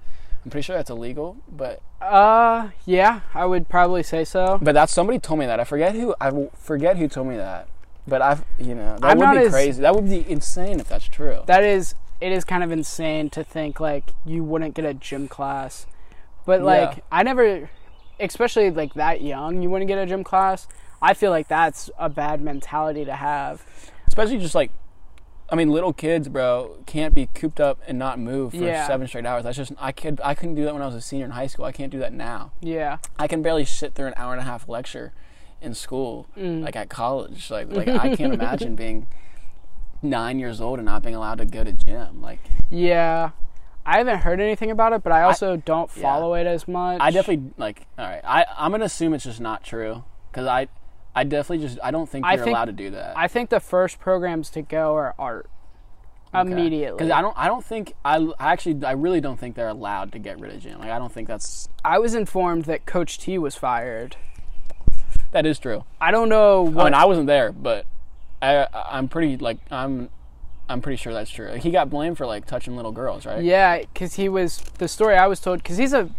[0.44, 4.60] I'm pretty sure that's illegal, but Uh, yeah, I would probably say so.
[4.62, 5.60] but that's somebody told me that.
[5.60, 6.14] I forget who.
[6.22, 7.68] I forget who told me that.
[8.08, 9.82] But I've you know that I'm would be as- crazy.
[9.82, 11.42] That would be insane if that's true.
[11.48, 15.28] That is, it is kind of insane to think like you wouldn't get a gym
[15.28, 15.88] class,
[16.46, 17.04] but like Yeah.
[17.12, 17.70] I never,
[18.20, 20.68] especially like that young, you wouldn't get a gym class.
[21.02, 23.64] I feel like that's a bad mentality to have.
[24.08, 24.72] Especially just like,
[25.50, 28.88] I mean, little kids, bro, can't be cooped up and not move for Yeah.
[28.88, 29.44] seven straight hours.
[29.44, 31.48] That's just I could I couldn't do that when I was a senior in high
[31.48, 31.66] school.
[31.66, 32.52] I can't do that now.
[32.62, 35.12] Yeah, I can barely sit through an hour and a half lecture
[35.62, 36.64] in school, Mm.
[36.64, 37.50] like at college.
[37.50, 39.08] Like like I can't imagine being
[40.02, 42.22] nine years old and not being allowed to go to gym.
[42.22, 42.40] Like
[42.70, 43.32] yeah.
[43.88, 46.02] I haven't heard anything about it, but I also don't yeah.
[46.02, 46.98] follow it as much.
[47.00, 47.86] I definitely like.
[48.00, 50.68] All right, I I'm gonna assume it's just not true because I
[51.16, 53.16] I definitely just I don't think I you're think- allowed to do that.
[53.18, 55.50] I think the first programs to go are art.
[56.34, 59.70] Immediately, because I don't I don't think I, I actually I really don't think they're
[59.70, 60.80] allowed to get rid of gym.
[60.80, 64.18] Like I don't think that's I was informed that Coach T was fired.
[65.32, 65.84] That is true.
[66.00, 67.86] I don't know I mean I wasn't there, but
[68.42, 70.10] I I'm pretty like I'm
[70.68, 71.54] I'm pretty sure that's true.
[71.56, 73.44] He got blamed for like touching little girls, right?
[73.44, 75.62] Yeah, because he was the story I was told.
[75.62, 76.10] Because he's a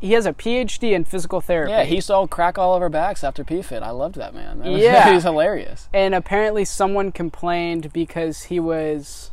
[0.00, 1.70] he has a PhD in physical therapy.
[1.70, 3.82] Yeah, he saw crack all over backs after PFIT.
[3.82, 4.58] I loved that man.
[4.58, 5.08] That was, Yeah.
[5.08, 5.88] he was hilarious.
[5.94, 9.30] and apparently someone complained because he was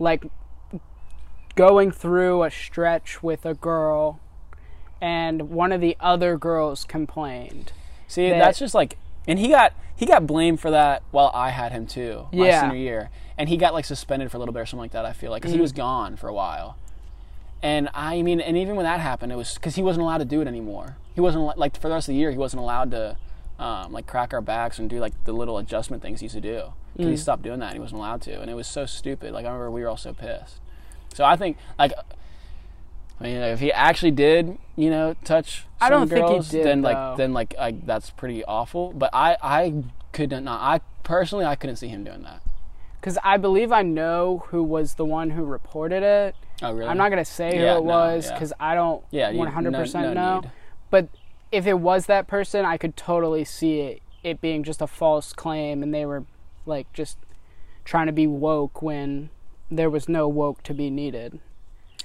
[0.00, 0.24] like
[1.54, 4.18] going through a stretch with a girl,
[5.00, 7.72] and one of the other girls complained.
[8.12, 11.50] See, that- that's just like, and he got he got blamed for that while I
[11.50, 12.60] had him too, my Yeah.
[12.62, 15.06] senior year, and he got like suspended for a little bit or something like that.
[15.06, 15.62] I feel like because he Mm.
[15.62, 16.76] was gone for a while,
[17.62, 20.24] and I mean, and even when that happened, it was because he wasn't allowed to
[20.24, 20.96] do it anymore.
[21.14, 23.16] He wasn't like for the rest of the year, he wasn't allowed to
[23.58, 26.40] um, like crack our backs and do like the little adjustment things he used to
[26.40, 26.72] do.
[26.96, 27.10] 'Cause Mm.
[27.10, 27.66] He stopped doing that.
[27.66, 29.32] and He wasn't allowed to, and it was so stupid.
[29.32, 30.58] Like I remember we were all so pissed.
[31.14, 31.92] So I think like.
[33.22, 36.64] I mean, if he actually did, you know, touch I don't think he girls, did,
[36.66, 36.90] then though.
[36.90, 38.92] like then like I, that's pretty awful.
[38.92, 40.60] But I I could not.
[40.60, 42.42] I personally I couldn't see him doing that.
[43.00, 46.34] Because I believe I know who was the one who reported it.
[46.62, 46.88] Oh really?
[46.88, 48.34] I'm not gonna say Yeah, who it no, was yeah.
[48.34, 50.40] because I don't Yeah, you- 100% no- no know.
[50.40, 50.50] need.
[50.90, 51.08] But
[51.50, 55.32] if it was that person, I could totally see it it being just a false
[55.32, 56.24] claim, and they were
[56.64, 57.18] like just
[57.84, 59.30] trying to be woke when
[59.68, 61.40] there was no woke to be needed.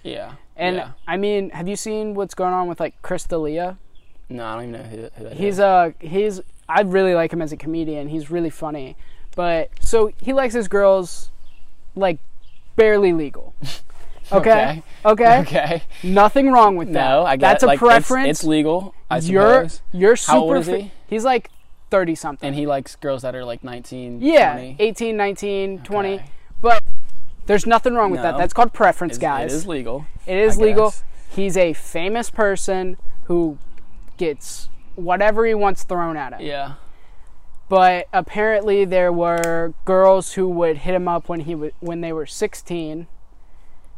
[0.04, 0.34] Yeah.
[0.56, 0.92] And yeah.
[1.08, 3.78] I mean, have you seen what's going on with like Chris D'Elia?
[4.30, 5.60] No, I don't even know who, who that He's is.
[5.60, 8.10] a he's I really like him as a comedian.
[8.10, 8.96] He's really funny.
[9.36, 11.30] But so he likes his girls
[11.96, 12.20] like
[12.76, 13.54] barely legal.
[14.32, 14.84] Okay?
[15.06, 15.40] Okay?
[15.40, 15.84] Okay.
[16.04, 17.10] Nothing wrong with that.
[17.10, 18.28] No, I get That's a like, preference.
[18.28, 18.94] It's, legal.
[19.10, 19.82] I you're suppose.
[19.94, 20.92] you're super How old is he?
[21.08, 21.50] He's like
[21.92, 22.46] 30 something.
[22.48, 24.76] And he likes girls that are like 19, yeah, 20.
[24.80, 26.22] 18, 19, 20.
[26.62, 26.84] But
[27.48, 28.38] there's nothing wrong with that.
[28.38, 29.54] That's called preference, It's- guys.
[29.54, 30.06] It is legal.
[30.26, 30.86] It is I legal.
[30.92, 31.04] guess.
[31.30, 33.58] He's a famous person who
[34.18, 36.42] gets whatever he wants thrown at him.
[36.42, 36.74] Yeah.
[37.70, 42.14] But apparently there were girls who would hit him up when he was when they
[42.14, 43.08] were 16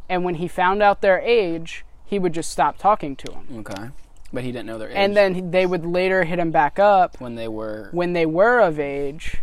[0.08, 3.46] and when he found out their age, he would just stop talking to them.
[3.60, 3.90] Okay.
[4.32, 4.96] But he didn't know their age.
[4.96, 8.60] And then they would later hit him back up when they were, when they were
[8.60, 9.36] of age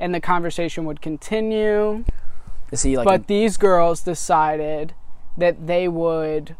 [0.00, 2.04] and the conversation would continue.
[2.70, 3.04] Is he like?
[3.04, 4.94] But these girls decided
[5.36, 6.56] that they would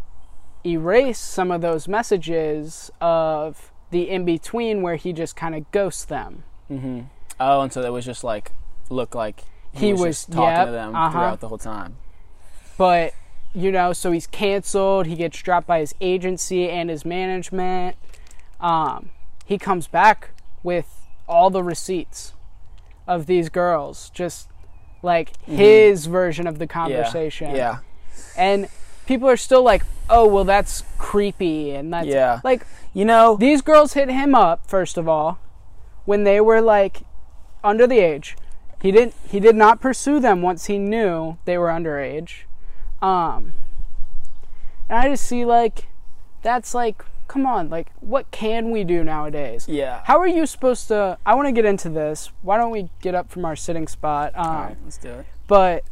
[0.64, 6.04] erase some of those messages of the in between where he just kind of ghosts
[6.04, 6.44] them.
[6.68, 7.00] hmm
[7.40, 8.52] Oh, and so that was just like
[8.90, 11.10] look like he, He was, was- talking yep, to them uh-huh.
[11.12, 11.96] throughout the whole time.
[12.76, 13.12] But,
[13.54, 15.06] you know, so he's canceled.
[15.06, 17.96] He gets dropped by his agency and his management.
[18.60, 19.10] Um,
[19.44, 20.30] he comes back
[20.62, 22.34] with all the receipts
[23.06, 24.48] of these girls, just
[25.02, 27.48] like his version of the conversation.
[27.48, 27.56] Mm-hmm.
[27.56, 27.78] Yeah.
[28.36, 28.68] And
[29.06, 31.72] people are still like, oh, well, that's creepy.
[31.72, 32.40] And that's Yeah.
[32.44, 33.36] like, You know.
[33.36, 35.38] these girls hit him up, first of all,
[36.04, 37.02] when they were like
[37.62, 38.36] under the age.
[38.80, 42.42] He didn't he did not pursue them once he knew they were underage.
[43.02, 43.52] Um
[44.88, 45.88] and I just see like
[46.42, 49.66] that's like come on, like what can we do nowadays?
[49.68, 50.00] yeah.
[50.04, 52.30] How are you supposed to I want to get into this.
[52.42, 54.32] Why don't we get up from our sitting spot?
[54.34, 55.26] Um All right, let's do it.
[55.46, 55.84] but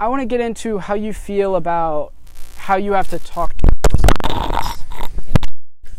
[0.00, 2.12] I want to get into how you feel about
[2.56, 4.78] how you have to talk to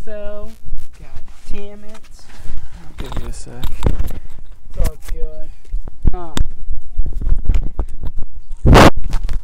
[0.05, 0.51] So,
[0.97, 1.21] god
[1.51, 1.99] damn it.
[2.81, 3.63] I'll Give you a sec.
[4.69, 5.49] It's all good.
[6.13, 6.35] Um,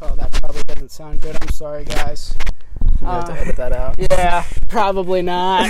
[0.02, 1.38] oh, that probably doesn't sound good.
[1.42, 2.34] I'm sorry, guys.
[3.02, 3.96] You have to edit that out.
[3.98, 5.70] Yeah, probably not.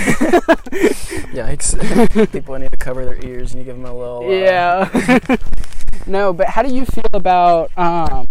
[1.32, 2.32] Yikes!
[2.32, 4.26] People need to cover their ears, and you give them a little.
[4.26, 5.36] Uh, yeah.
[6.06, 8.28] no, but how do you feel about um,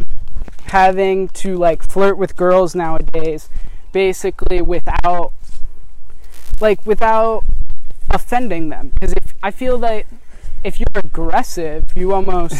[0.65, 3.49] having to like flirt with girls nowadays,
[3.91, 5.33] basically without,
[6.59, 7.43] like, without
[8.09, 8.89] offending them?
[8.89, 10.05] Because if I feel that
[10.63, 12.55] if you're aggressive, you almost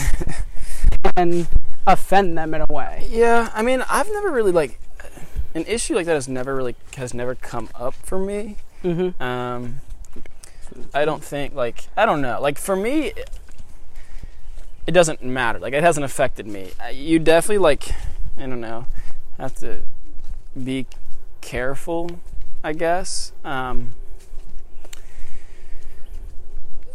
[1.16, 1.48] can
[1.88, 3.08] offend them in a way.
[3.10, 4.80] Yeah, I mean, I've never really like
[5.56, 8.58] an issue like that has never really has never come up for me.
[8.84, 9.22] Mm-hmm.
[9.24, 9.78] Um,
[10.94, 12.40] I don't think like I don't know.
[12.42, 13.30] Like for me, it,
[14.86, 15.58] it doesn't matter.
[15.58, 16.72] Like it hasn't affected me.
[16.94, 17.90] You definitely like
[18.38, 18.86] I don't know
[19.38, 19.82] have to
[20.62, 20.86] be
[21.42, 22.20] careful.
[22.64, 23.32] I guess.
[23.44, 23.94] Um,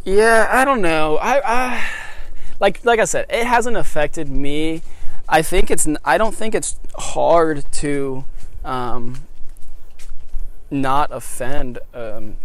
[0.04, 1.16] yeah, I don't know.
[1.18, 1.84] I, I
[2.58, 4.82] like like I said, it hasn't affected me.
[5.28, 5.86] I think it's.
[6.04, 8.24] I don't think it's hard to
[8.64, 9.22] um,
[10.70, 12.36] not offend um,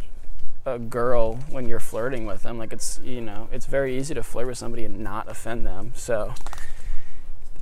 [0.66, 2.58] a girl when you're flirting with them.
[2.58, 5.92] Like it's you know it's very easy to flirt with somebody and not offend them.
[5.96, 6.34] So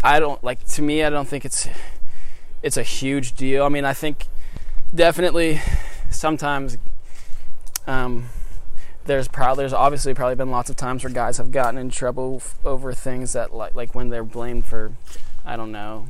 [0.04, 1.04] I don't like to me.
[1.04, 1.68] I don't think it's
[2.62, 3.66] it's a huge deal.
[3.66, 4.28] I mean, I think
[4.96, 5.62] definitely
[6.10, 6.78] sometimes
[7.88, 8.30] um,
[9.06, 12.38] there's probably there's obviously probably been lots of times where guys have gotten in trouble
[12.38, 14.94] f- over things that like like when they're blamed for
[15.46, 16.08] I don't know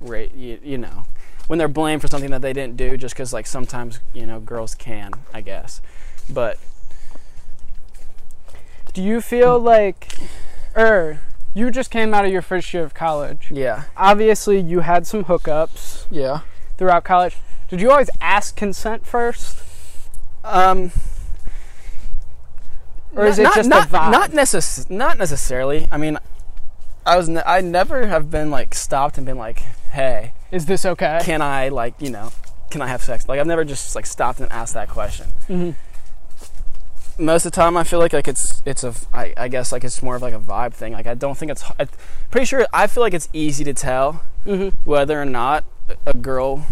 [0.00, 1.06] ra- you, you know
[1.46, 4.40] when they're blamed for something that they didn't do just because like sometimes you know
[4.40, 5.80] girls can I guess
[6.28, 6.58] but
[8.92, 10.08] Do you feel like,
[10.76, 11.20] er,
[11.54, 13.48] you just came out of your first year of college?
[13.50, 16.40] yeah Obviously, you had some hookups yeah
[16.78, 17.36] throughout college.
[17.68, 19.58] Did you always ask consent first?
[20.44, 20.90] um
[23.14, 24.10] Or is it not, just a not, vibe?
[24.12, 25.88] Not necess- Not necessarily.
[25.90, 26.18] I mean,
[27.06, 27.28] I was.
[27.28, 29.60] Ne- I never have been like stopped and been like,
[29.92, 31.20] "Hey, Is this okay?
[31.22, 32.30] can I like you know,
[32.70, 35.28] can I have sex?" Like I've never just like stopped and asked that question.
[35.48, 35.74] Mhm.
[37.18, 38.92] Most of the time, I feel like like it's it's a.
[39.14, 40.92] I, I guess like it's more of like a vibe thing.
[40.92, 41.64] Like I don't think it's.
[41.78, 41.88] I'm
[42.30, 42.66] pretty sure.
[42.74, 45.64] I feel like it's easy to tell hmm whether or not
[46.04, 46.66] a girl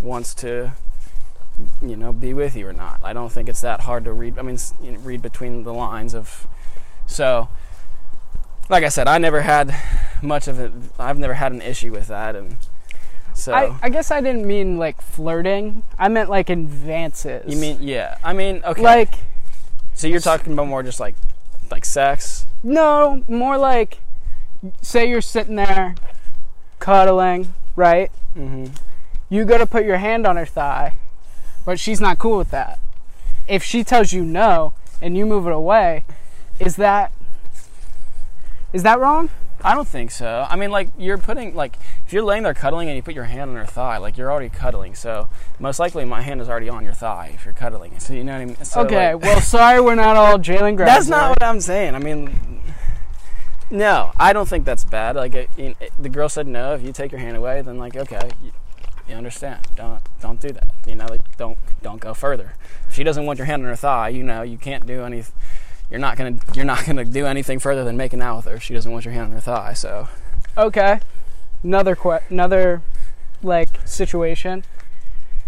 [0.00, 0.72] wants to
[1.80, 4.38] you know be with you or not i don't think it's that hard to read
[4.38, 6.46] i mean you know, read between the lines of
[7.06, 7.48] so
[8.68, 9.74] like i said i never had
[10.20, 12.56] much of it i've never had an issue with that and
[13.36, 15.82] so I, I guess I didn't mean like flirting.
[15.98, 17.44] I meant like advances.
[17.52, 19.14] you mean yeah i mean okay like
[19.94, 21.14] so you're talking about more just like
[21.70, 23.98] like sex no, more like
[24.82, 25.94] say you're sitting there
[26.80, 28.10] cuddling, right?
[28.36, 28.72] mm-hmm
[29.28, 30.94] You go to put your hand on her thigh,
[31.64, 32.78] but she's not cool with that.
[33.46, 36.04] if she tells you no and you move it away,
[36.58, 37.12] is that
[38.72, 39.30] is that wrong?
[39.66, 40.46] I don't think so.
[40.48, 41.76] I mean, like you're putting like
[42.06, 44.30] if you're laying there cuddling and you put your hand on her thigh, like you're
[44.30, 44.94] already cuddling.
[44.94, 47.98] So most likely my hand is already on your thigh if you're cuddling.
[47.98, 48.64] So you know what I mean.
[48.64, 50.86] So, okay, like- well, sorry, we're not all Jalen Grass.
[50.94, 51.96] that's not what I'm saying.
[51.96, 52.62] I mean,
[53.68, 55.16] no, I don't think that's bad.
[55.16, 56.74] Like it, you it- the girl said no.
[56.74, 58.52] If you take your hand away, then like okay, you,
[59.08, 59.66] you understand.
[59.74, 60.70] Don't don't do that.
[60.86, 62.54] You know, like don't don't go further.
[62.88, 65.24] If she doesn't want your hand on her thigh, you know, you can't do any.
[65.90, 68.58] You're not gonna you're not gonna do anything further than making out with her.
[68.60, 69.72] She doesn't want your hand on her thigh.
[69.72, 70.08] So
[70.58, 71.00] Okay,
[71.62, 72.82] another que- another
[73.42, 74.64] like situation.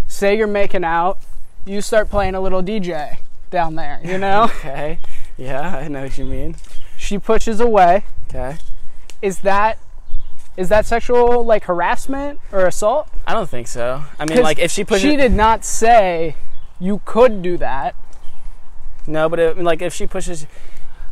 [0.07, 1.19] Say you're making out,
[1.67, 3.19] you start playing a little DJ
[3.51, 4.01] down there.
[4.05, 4.99] You know, okay,
[5.37, 6.57] yeah, I know what you mean.
[6.97, 8.05] she pushes away.
[8.29, 8.59] Okay.
[9.21, 9.79] Is that
[10.57, 13.09] is that sexual like harassment or assault?
[13.27, 14.05] I don't think so.
[14.19, 16.37] I mean, like if she pushes, she did not say
[16.79, 17.95] you could do that.
[19.09, 20.47] No, but it, like if she pushes,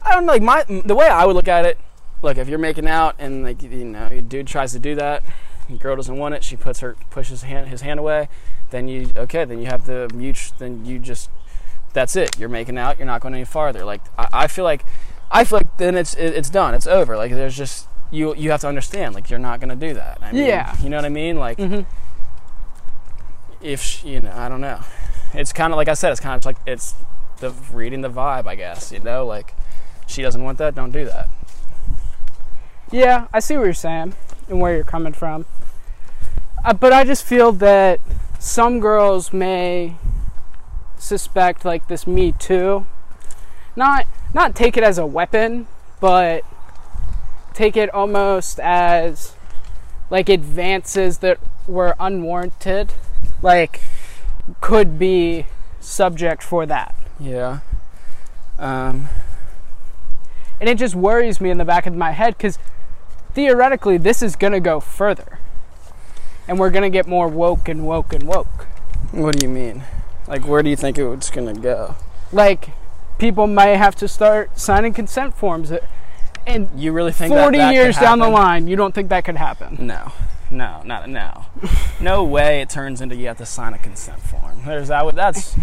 [0.05, 0.33] I don't know.
[0.33, 1.79] Like my the way I would look at it,
[2.23, 5.25] look if you're making out and like you know your dude tries to do that,
[5.69, 8.29] the girl doesn't want it, she puts her pushes hand, his hand away,
[8.71, 11.31] then you okay, then you have the mute, then you just
[11.93, 12.39] that's it.
[12.39, 12.99] You're making out.
[12.99, 13.85] You're not going any farther.
[13.85, 14.85] Like I, I feel like
[15.31, 16.75] I feel like then it's it, it's done.
[16.75, 17.17] It's over.
[17.17, 20.19] Like there's just you you have to understand like you're not going to do that.
[20.21, 20.77] I mean, Yeah.
[20.83, 21.39] You know what I mean?
[21.39, 21.87] Like Mhm.
[23.61, 24.81] if she, you know, I don't know.
[25.35, 26.13] It's kind of like I said.
[26.13, 26.95] It's kind of like it's
[27.39, 28.93] the reading the vibe, I guess.
[28.93, 29.55] You know, like
[30.07, 30.75] she doesn't want that.
[30.75, 31.29] Don't do that.
[32.91, 34.15] Yeah, I see what you're saying
[34.49, 35.45] and where you're coming from.
[36.65, 38.01] Uh, but I just feel that
[38.39, 39.97] some girls may
[40.99, 42.87] suspect like this Me Too,
[43.75, 45.67] not not take it as a weapon,
[46.01, 46.43] but
[47.55, 49.35] take it almost as
[50.11, 52.93] like advances that were unwarranted,
[53.43, 53.81] like
[54.61, 55.47] could be
[55.81, 56.95] subject for that.
[57.19, 57.61] Yeah.
[58.59, 59.09] Um.
[60.61, 62.59] And it just worries me in the back of my head because
[63.35, 65.39] theoretically, this is going to go further.
[66.49, 68.67] And we're going to get more woke and woke and woke.
[69.13, 69.83] What do you mean?
[70.29, 71.95] Like, where do you think it's gonna go?
[72.33, 72.71] Like,
[73.19, 75.73] people may have to start signing consent forms.
[76.47, 79.25] And You really think 40 that could years down the line, you don't think that
[79.25, 79.79] could happen?
[79.81, 80.13] No,
[80.51, 81.47] no, not no.
[82.01, 82.61] no way.
[82.61, 84.63] It turns into you have to sign a consent form.
[84.65, 85.15] There's that.
[85.15, 85.57] That's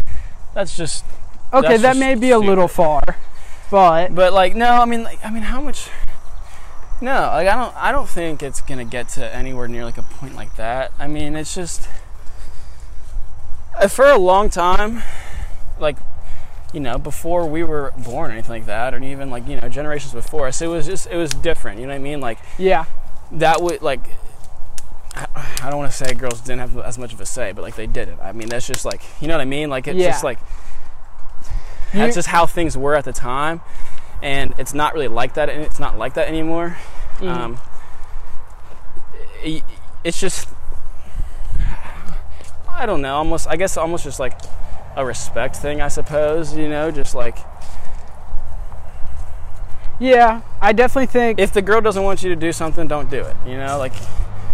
[0.53, 1.05] that's just.
[1.53, 3.03] Okay, that may be a little far.
[3.69, 4.67] But, But like, no.
[4.67, 5.89] I mean, like, I mean, how much?
[7.01, 7.75] No, like I don't.
[7.75, 10.91] I don't think it's gonna get to anywhere near like a point like that.
[10.97, 11.89] I mean, it's just
[13.79, 15.03] uh, for a long time,
[15.79, 15.97] like
[16.73, 19.69] you know, before we were born or anything like that, or even like you know
[19.69, 21.79] generations before us, it was just it was different.
[21.79, 22.21] You know what I mean?
[22.21, 22.85] Like yeah.
[23.31, 24.07] that would like
[25.15, 27.75] I don't want to say girls didn't have as much of a say, but like
[27.75, 28.17] they did it.
[28.21, 29.69] I mean, that's just like you know what I mean.
[29.69, 30.11] Like it's Yeah.
[30.11, 30.39] just like
[31.93, 33.62] that's just how things were at the time,
[34.21, 35.49] and it's not really like that.
[35.49, 36.77] And it's not like that anymore.
[37.19, 37.29] Mhm.
[37.29, 37.60] Um,
[39.45, 39.63] i-
[40.03, 40.47] it's just
[42.69, 43.15] I don't know.
[43.17, 44.34] Almost, I guess, almost just like
[44.95, 46.56] a respect thing, I suppose.
[46.58, 47.38] You know, just like
[49.99, 51.39] yeah, I definitely think.
[51.39, 53.36] if the girl doesn't want you to do something, don't do it.
[53.45, 53.93] You know, like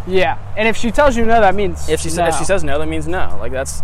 [0.05, 0.37] yeah.
[0.57, 1.87] And if she tells you no, that means.
[1.89, 2.15] if she no.
[2.15, 3.37] sa- if she says no, that means no.
[3.39, 3.81] Like that's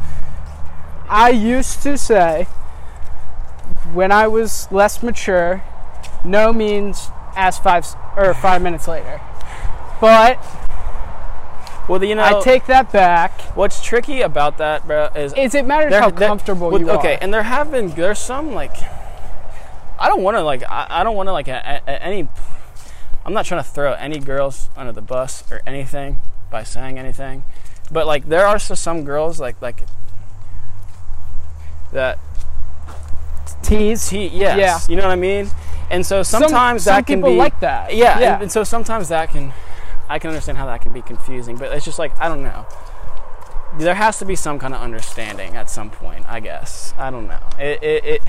[1.09, 2.47] I used to say
[3.93, 5.63] when I was less mature,
[6.23, 7.85] no means ask five
[8.17, 9.21] or five minutes later.
[10.01, 10.39] But
[11.87, 12.23] well, you know.
[12.23, 13.39] I take that back.
[13.55, 16.89] What's tricky about that, bro, is Is it matters there- how there- comfortable with- you
[16.91, 17.19] okay, are?
[17.21, 18.75] and there have been there's some like
[19.99, 22.27] I don't want to like I, I don't want to like a, a- any
[23.25, 26.17] I'm not trying to throw any girls under the bus or anything
[26.51, 27.43] by saying anything,
[27.91, 29.83] but like there are some girls like like
[31.93, 32.17] that
[33.65, 34.09] Tease.
[34.09, 34.79] He yes, Yeah.
[34.91, 35.49] you know what I mean,
[35.89, 37.93] and so sometimes some that can people be like that.
[37.95, 38.33] yeah, Yeah.
[38.35, 39.53] And, and so sometimes that can
[40.09, 42.65] I can understand how that can be confusing, but it's just like I don't know.
[43.77, 46.93] There has to be some kind of understanding at some point, I guess.
[46.97, 47.39] I don't know.
[47.59, 48.21] It, it, it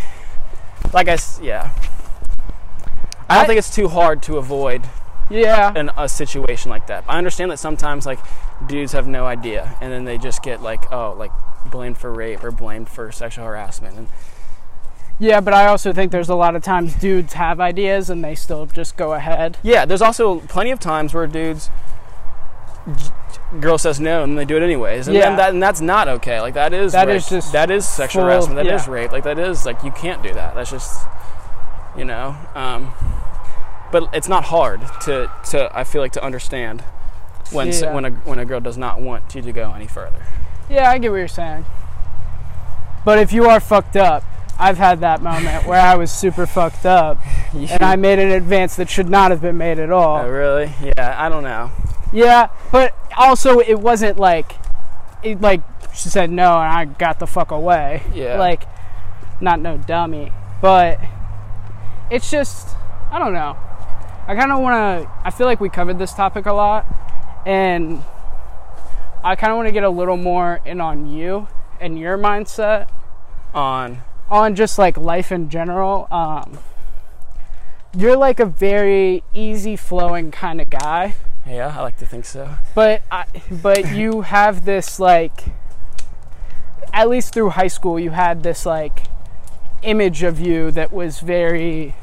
[0.92, 1.70] like I yeah.
[3.28, 4.82] I don't I- think it's too hard to avoid
[5.30, 5.72] Yeah.
[5.76, 7.04] in a situation like that.
[7.08, 8.18] I understand that sometimes like
[8.66, 11.32] dudes have no idea, and then they just get like oh like
[11.70, 14.08] blamed for rape or blamed for sexual harassment, and
[15.18, 18.34] Yeah, but I also think there's a lot of times dudes have ideas and they
[18.34, 19.56] still just go ahead.
[19.62, 21.70] Yeah, there's also plenty of times where dudes,
[23.60, 25.34] girl says no and they do it anyways, and Yeah.
[25.36, 26.40] that and that's not okay.
[26.40, 28.56] Like that is That is just that is sexual full- harassment.
[28.56, 28.92] That is yeah.
[28.92, 29.12] rape.
[29.12, 30.54] Like that is like you can't do that.
[30.54, 31.06] That's just
[31.96, 32.36] you know.
[32.54, 32.92] Um,
[33.92, 36.82] but it's not hard to to I feel like to understand
[37.52, 37.94] when Yeah.
[37.94, 40.20] when a when a girl does not want you to go any further.
[40.68, 41.64] Yeah, I get what you're saying.
[43.04, 44.24] But if you are fucked up
[44.58, 47.18] I've had that moment where I was super fucked up
[47.52, 50.18] and I made an advance that should not have been made at all.
[50.18, 50.72] Oh, really?
[50.82, 51.70] Yeah, I don't know.
[52.12, 54.52] Yeah, but also it wasn't like
[55.22, 55.62] it like
[55.94, 58.02] she said no and I got the fuck away.
[58.14, 58.38] Yeah.
[58.38, 58.64] Like
[59.40, 60.32] not no dummy,
[60.62, 60.98] but
[62.10, 62.68] it's just
[63.10, 63.56] I don't know.
[64.26, 66.86] I kind of want to I feel like we covered this topic a lot
[67.44, 68.02] and
[69.22, 71.48] I kind of want to get a little more in on you
[71.80, 72.88] and your mindset
[73.54, 76.08] On on just like life in general.
[76.10, 76.58] Um
[77.96, 81.14] you're like a very easy flowing kind of guy.
[81.46, 82.56] yeah, I like to think so.
[82.74, 85.44] but I, but you have this like
[86.92, 89.06] at least through high school you had this like
[89.82, 91.94] image of you that was very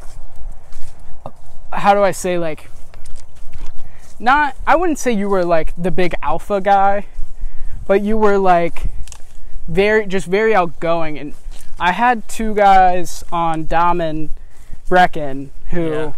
[1.71, 2.69] how do I say like
[4.19, 7.07] not I wouldn't say you were like the big alpha guy
[7.87, 8.91] but you were like
[9.67, 11.33] very just very outgoing and
[11.79, 14.29] I had two guys on Dom and
[14.89, 16.13] Brecken who Yeah.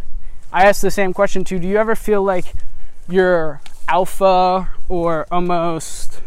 [0.52, 2.54] I asked the same question to do you ever feel like
[3.08, 6.22] your alpha or almost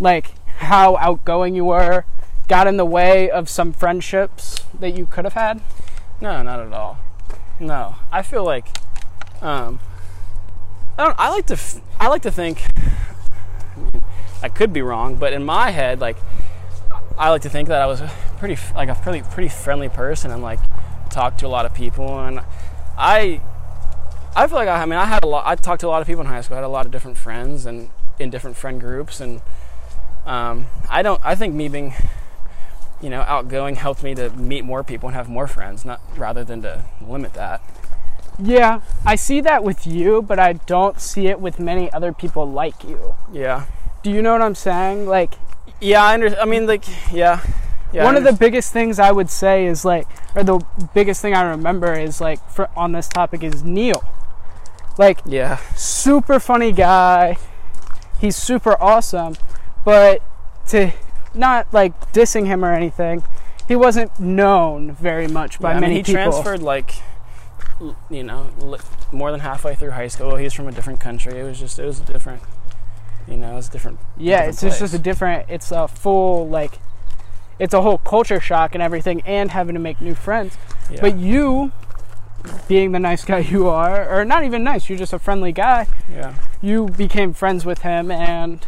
[0.00, 2.04] like how outgoing you were
[2.48, 5.60] got in the way of some friendships that you could have had?
[6.20, 6.98] No, not at all.
[7.58, 8.68] No, I feel like
[9.42, 9.80] um,
[10.98, 11.18] I don't.
[11.18, 11.54] I like to.
[11.54, 12.64] f- I like to think.
[12.76, 14.02] I, mean,
[14.42, 16.16] I could be wrong, but in my head, like
[17.18, 20.30] I like to think that I was a pretty like a pretty pretty friendly person
[20.30, 20.60] and like
[21.10, 22.40] talked to a lot of people and
[22.96, 23.40] I.
[24.38, 25.44] I feel like I, I mean I had a lot.
[25.46, 26.58] I talked to a lot of people in high school.
[26.58, 27.88] I had a lot of different friends and
[28.18, 29.40] in different friend groups and
[30.26, 31.20] um, I don't.
[31.24, 31.94] I think me being
[33.00, 36.44] you know, outgoing helped me to meet more people and have more friends, not rather
[36.44, 37.62] than to limit that.
[38.38, 42.50] Yeah, I see that with you, but I don't see it with many other people
[42.50, 43.14] like you.
[43.32, 43.66] Yeah.
[44.02, 45.06] Do you know what I'm saying?
[45.06, 45.34] Like
[45.80, 47.40] Yeah, I under, I mean, like, yeah.
[47.92, 50.64] yeah one of the biggest things I would say is like, or the
[50.94, 54.02] biggest thing I remember is like, for, on this topic is Neil.
[54.98, 55.56] Like, Yeah.
[55.74, 57.36] super funny guy.
[58.18, 59.36] He's super awesome,
[59.84, 60.22] but
[60.68, 60.92] to
[61.34, 63.22] not like dissing him or anything,
[63.68, 66.22] he wasn't known very much by Yeah, I mean, many he people.
[66.32, 66.94] transferred, like,
[68.08, 68.78] you know, li-
[69.12, 70.36] more than halfway through high school.
[70.36, 71.38] He's from a different country.
[71.38, 72.40] It was just, it was different.
[73.28, 73.98] You know, it's different.
[74.16, 75.50] yeah, different it's just, just a different.
[75.50, 76.78] It's a full like,
[77.58, 80.56] it's a whole culture shock and everything, and having to make new friends.
[80.90, 81.00] Yeah.
[81.00, 81.72] But you,
[82.68, 85.86] being the nice guy you are, or not even nice, you're just a friendly guy.
[86.10, 86.34] yeah.
[86.62, 88.64] You became friends with him and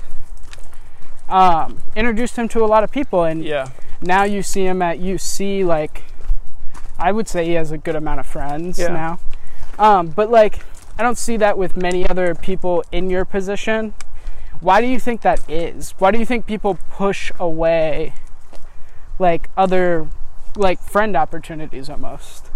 [1.29, 3.69] um, introduced him to a lot of people, and Yeah.
[4.01, 5.65] now you see him at UC.
[5.65, 6.05] Like,
[6.99, 8.89] I would say he has a good amount of friends Yeah.
[8.89, 9.21] now.
[9.79, 10.61] Um, but like,
[10.99, 13.95] I don't see that with many other people in your position.
[14.61, 15.95] Why do you think that is?
[15.99, 18.15] Why do you think people push away
[19.19, 20.09] like other
[20.57, 22.51] like friend opportunities almost,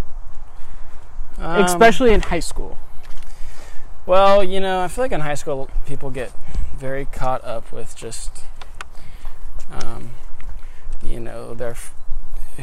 [1.39, 2.79] Um, especially in high school?
[4.05, 6.33] Well, you know, I feel like in high school people get
[6.75, 8.43] very caught up with just,
[9.71, 10.11] um,
[11.03, 11.77] you know, their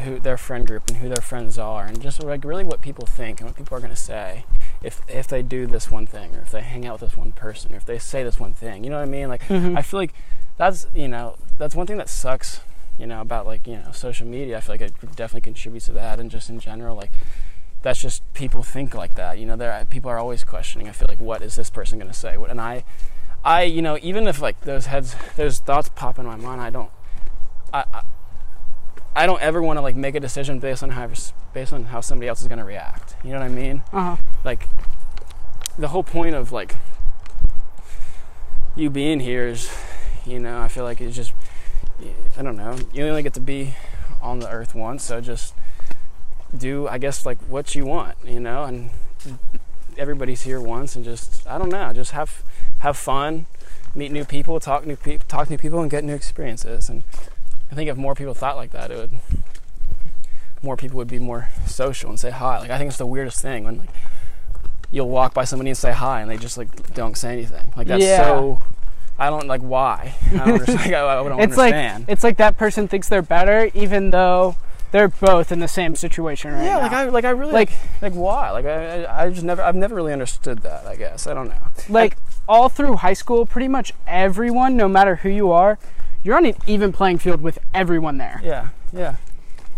[0.03, 3.05] who their friend group and who their friends are, and just like really what people
[3.05, 4.43] think and what people are going to say
[4.81, 7.31] if if they do this one thing or if they hang out with this one
[7.33, 8.83] person or if they say this one thing.
[8.83, 9.27] You know what I mean?
[9.29, 9.77] Like Mhm.
[9.77, 10.13] I feel like
[10.57, 12.61] that's you know that's one thing that sucks.
[12.97, 14.57] You know about like you know social media.
[14.57, 17.11] I feel like it definitely contributes to that, and just in general, like
[17.81, 19.37] that's just people think like that.
[19.39, 20.89] You know, there people are always questioning.
[20.89, 22.35] I feel like, what is this person going to say?
[22.35, 22.83] What- And I,
[23.41, 26.69] I, you know, even if like those heads, those thoughts pop in my mind, I
[26.71, 26.89] don't,
[27.73, 28.01] I, I,
[29.15, 31.09] I don't ever want to like make a decision based on how
[31.53, 33.15] based on how somebody else is going to react.
[33.23, 33.83] You know what I mean?
[33.91, 34.17] Uh huh.
[34.43, 34.67] Like,
[35.77, 36.75] the whole point of like
[38.75, 39.69] you being here is,
[40.25, 41.33] you know, I feel like it's just,
[42.37, 43.75] I don't know, you only get to be
[44.21, 45.53] on the earth once, so just
[46.55, 48.89] do I guess like what you want, you know, and
[49.97, 52.43] everybody's here once, and just I don't know, just have
[52.79, 53.47] have fun,
[53.93, 56.89] meet new people, talk new people, talk to new people, and get new experiences.
[56.89, 57.03] And
[57.71, 59.11] I think if more people thought like that, it would
[60.61, 62.59] more people would be more social and say hi.
[62.59, 63.89] Like I think it's the weirdest thing when like
[64.91, 67.71] you'll walk by somebody and say hi, and they just like don't say anything.
[67.77, 68.23] Like that's Yeah.
[68.23, 68.59] so.
[69.21, 70.15] I don't like why.
[70.31, 70.95] I don't understand.
[70.95, 72.03] I, I don't It's understand.
[72.07, 74.55] like it's like that person thinks they're better, even though
[74.91, 76.81] they're both in the same situation right yeah, now.
[76.81, 77.69] like I like I really Like-
[78.01, 78.51] like like why?
[78.51, 80.85] Like I I I just never I've never really understood that.
[80.87, 81.67] I guess I don't know.
[81.89, 82.17] like
[82.47, 85.77] all through high school, pretty much everyone, no matter who you are,
[86.23, 88.41] you're on an even playing field with everyone there.
[88.43, 89.15] Yeah, yeah,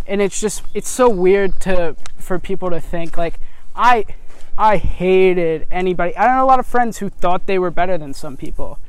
[0.07, 3.39] And it's just it's so weird to for people to think like
[3.75, 4.05] I
[4.57, 6.15] I hated anybody.
[6.15, 8.79] I had a lot of friends who thought they were better than some people.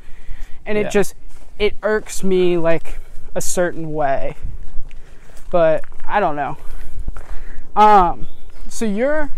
[0.67, 0.87] And Yeah.
[0.87, 1.15] it just
[1.59, 2.99] it irks me like
[3.35, 4.37] a certain way.
[5.51, 6.57] But I don't know.
[7.77, 8.27] Um,
[8.69, 9.31] so you're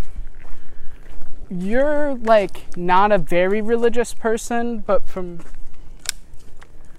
[1.51, 5.41] you're like not a very religious person, but from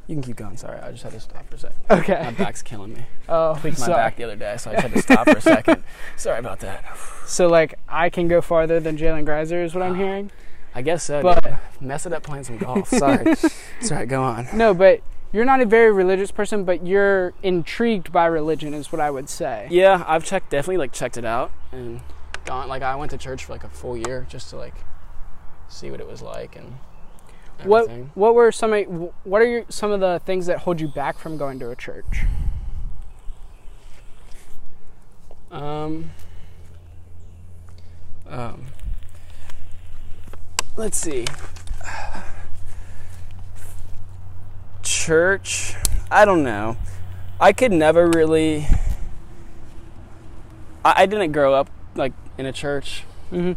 [0.07, 0.55] You can keep going.
[0.57, 1.77] Sorry, I just had to stop for a second.
[1.89, 2.21] okay.
[2.23, 3.05] My back's killing me.
[3.29, 3.97] Oh, Tweaked my sorry.
[3.97, 5.83] back the other day, so I just had to stop for a second.
[6.15, 6.85] Sorry about that.
[7.25, 9.81] So like I can go farther than Jalen Greiser is what.
[9.83, 10.29] I'm hearing.
[10.75, 11.23] I guess so.
[11.23, 11.57] But- dude.
[11.81, 12.87] mess it up playing some golf.
[12.89, 13.33] Sorry.
[13.81, 14.05] Sorry.
[14.05, 14.47] Go on.
[14.53, 15.01] No, but
[15.31, 19.27] you're not a very religious person, but you're intrigued by religion, is what I would
[19.27, 19.67] say.
[19.71, 22.01] Yeah, I've checked definitely like checked it out and
[22.45, 24.75] gone like I went to church for like a full year just to like
[25.67, 26.77] see what it was like and
[27.59, 28.11] everything.
[28.15, 28.85] What were some of
[29.23, 31.75] What are your, some of the things that hold you back from going to a
[31.75, 32.23] church?
[35.51, 36.11] Um,
[38.27, 38.65] um,
[40.75, 41.25] let's see.
[44.83, 45.75] Church,
[46.11, 46.77] I don't know.
[47.39, 48.67] I could never really.
[50.83, 53.53] I, I didn't grow up like in a church, Mm-hmm.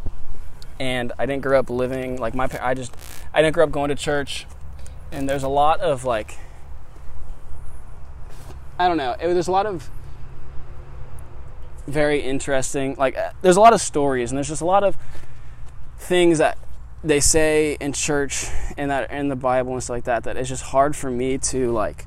[0.80, 2.48] and I didn't grow up living like my.
[2.60, 2.94] I just
[3.38, 4.46] I didn't grow up going to church,
[5.12, 6.36] and there's a lot of like.
[8.80, 9.12] I don't know.
[9.12, 9.88] It, there's a lot of
[11.86, 12.96] very interesting.
[12.98, 14.96] Like, uh, there's a lot of stories, and there's just a lot of
[15.98, 16.58] things that
[17.04, 20.24] they say in church and that in the Bible and stuff like that.
[20.24, 22.06] That it's just hard for me to like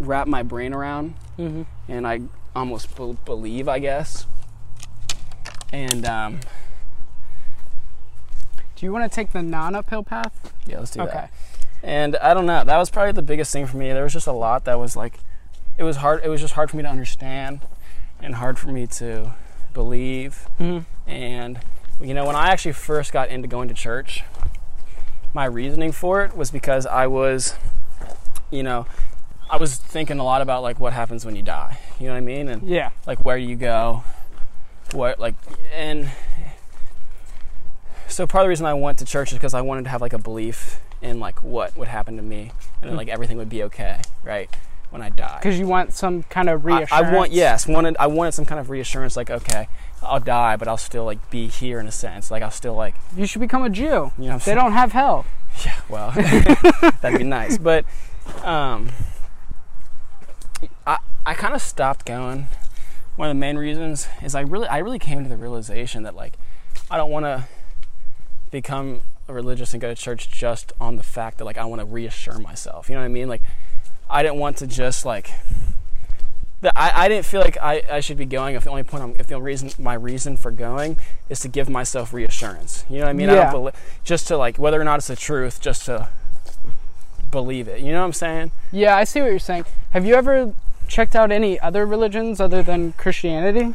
[0.00, 1.62] wrap my brain around, Mm-hmm.
[1.86, 2.22] and I
[2.56, 4.26] almost be- believe, I guess.
[5.72, 6.40] And um,
[8.80, 10.54] Do you want to take the non-uphill path?
[10.66, 11.12] yeah, let's do okay.
[11.12, 11.30] that.
[11.82, 12.64] And I don't know.
[12.64, 13.92] That was probably the biggest thing for me.
[13.92, 15.18] There was just a lot that was like,
[15.76, 16.22] it was hard.
[16.24, 17.60] It was just hard for me to understand,
[18.22, 19.34] and hard for me to
[19.74, 20.48] believe.
[20.58, 21.10] Mm-hmm.
[21.10, 21.60] And
[22.00, 24.24] you know, when I actually first got into going to church,
[25.34, 27.56] my reasoning for it was because I was,
[28.50, 28.86] you know,
[29.50, 31.78] I was thinking a lot about like what happens when you die.
[31.98, 32.48] You know what I mean?
[32.48, 32.92] And Yeah.
[33.06, 34.04] like where do you go?
[34.92, 35.34] What like
[35.74, 36.10] and
[38.10, 40.00] so part of the reason I went to church is because I wanted to have
[40.00, 42.52] like a belief in like what would happen to me
[42.82, 44.50] and like everything would be okay, right?
[44.90, 45.38] When I die.
[45.40, 46.92] Because you want some kind of reassurance.
[46.92, 49.68] I want yes, wanted I wanted some kind of reassurance like okay,
[50.02, 52.30] I'll die but I'll still like be here in a sense.
[52.30, 54.10] Like I'll still like You should become a Jew.
[54.18, 54.58] you know They saying?
[54.58, 55.26] don't have hell.
[55.64, 56.10] Yeah, well,
[57.02, 57.58] that'd be nice.
[57.58, 57.84] But
[58.44, 58.90] um,
[60.86, 62.46] I I kind of stopped going.
[63.16, 66.14] One of the main reasons is I really I really came to the realization that
[66.14, 66.34] like
[66.90, 67.44] I don't want to
[68.50, 71.86] become religious and go to church just on the fact that like I want to
[71.86, 72.88] reassure myself.
[72.88, 73.28] You know what I mean?
[73.28, 73.42] Like
[74.08, 75.30] I didn't want to just like.
[76.62, 79.02] that I, I didn't feel like I, I should be going if the only point
[79.04, 80.96] I'm, if the only reason my reason for going
[81.28, 82.84] is to give myself reassurance.
[82.90, 83.30] You know what I mean?
[83.30, 83.42] I Yeah.
[83.44, 83.72] don't beli-
[84.04, 86.08] just to like whether or not it's the truth, just to
[87.30, 87.80] believe it.
[87.80, 88.52] You know what I'm saying?
[88.72, 89.64] Yeah, I see what you're saying.
[89.90, 90.52] Have you ever
[90.88, 93.74] checked out any other religions other than Christianity?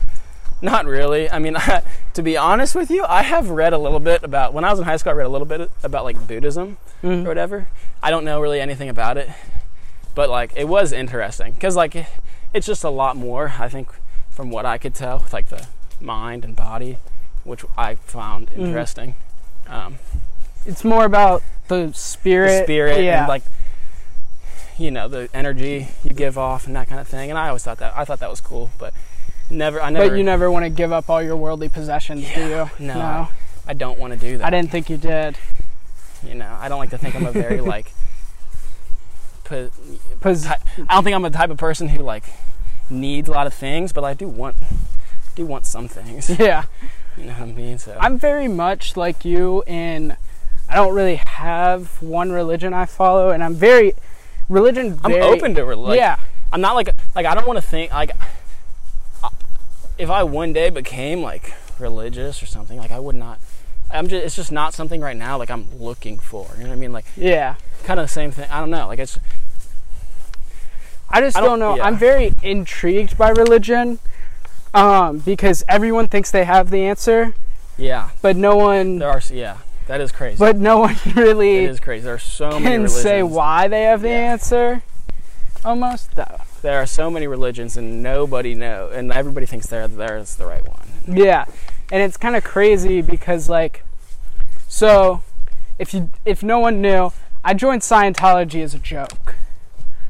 [0.65, 1.29] Not really.
[1.29, 1.55] I mean,
[2.15, 4.79] to be honest with you, I have read a little bit about when I was
[4.79, 5.11] in high school.
[5.11, 7.25] I read a little bit about like Buddhism or Mhm.
[7.27, 7.67] whatever.
[8.01, 9.29] I don't know really anything about it,
[10.15, 12.07] but like it was interesting because like it-
[12.53, 13.53] it's just a lot more.
[13.59, 13.89] I think
[14.31, 15.67] from what I could tell with like the
[16.01, 16.97] mind and body,
[17.43, 18.57] which I found Mhm.
[18.65, 19.15] interesting.
[19.67, 19.99] Um,
[20.65, 22.59] It's more about the spirit.
[22.59, 23.19] the spirit yeah.
[23.19, 23.43] and like
[24.77, 27.29] you know the energy you give off and that kind of thing.
[27.29, 28.93] And I always thought that I thought that was cool, but
[29.49, 29.81] never.
[29.81, 30.09] I never.
[30.09, 32.69] but you never want to give up all your worldly possessions, do you?
[32.85, 33.29] no,
[33.67, 34.47] I don't want to do that.
[34.47, 35.37] I didn't think you did.
[36.25, 37.91] You know, I don't like to think I'm a very like.
[39.43, 39.69] Po-
[40.21, 40.57] Pos- I
[40.89, 42.23] don't think I'm a type of person who like
[42.89, 44.55] needs a lot of things, but I do want
[45.35, 46.29] do want some things.
[46.39, 46.63] yeah.
[47.17, 47.77] You know what I mean?
[47.77, 50.17] So I'm very much like you in
[50.67, 53.93] I don't really have one religion I follow and I'm very
[54.49, 55.89] religion I'm open to religion.
[55.89, 56.17] Like, yeah.
[56.51, 58.11] I'm not like like I don't want to think like
[59.97, 63.39] if I one day became like religious or something like I would not.
[63.91, 66.47] I'm just it's just not something right now like I'm looking for.
[66.57, 66.91] You know what I mean?
[66.93, 67.55] Like Yeah.
[67.83, 68.49] kind of the same thing.
[68.49, 68.87] I don't know.
[68.87, 69.19] Like it's
[71.09, 71.75] I just I don't, don't- know.
[71.77, 71.85] yeah.
[71.85, 73.99] I'm very intrigued by religion
[74.73, 77.33] um, because everyone thinks they have the answer,
[77.77, 78.09] yeah.
[78.21, 79.57] but no one There are yeah.
[79.87, 80.37] That is crazy.
[80.39, 82.05] but no one really is crazy.
[82.05, 84.15] There are so many can say why they have the Yeah.
[84.33, 84.81] answer.
[85.63, 86.41] Almost though.
[86.65, 90.67] There are so many religions and nobody know and everybody thinks they're theirs the right
[90.67, 90.87] one.
[91.15, 91.45] Yeah,
[91.91, 93.83] and it's kind of crazy because like,
[94.67, 95.21] so
[95.77, 97.11] if you if no one knew,
[97.43, 99.35] I joined Scientology as a joke.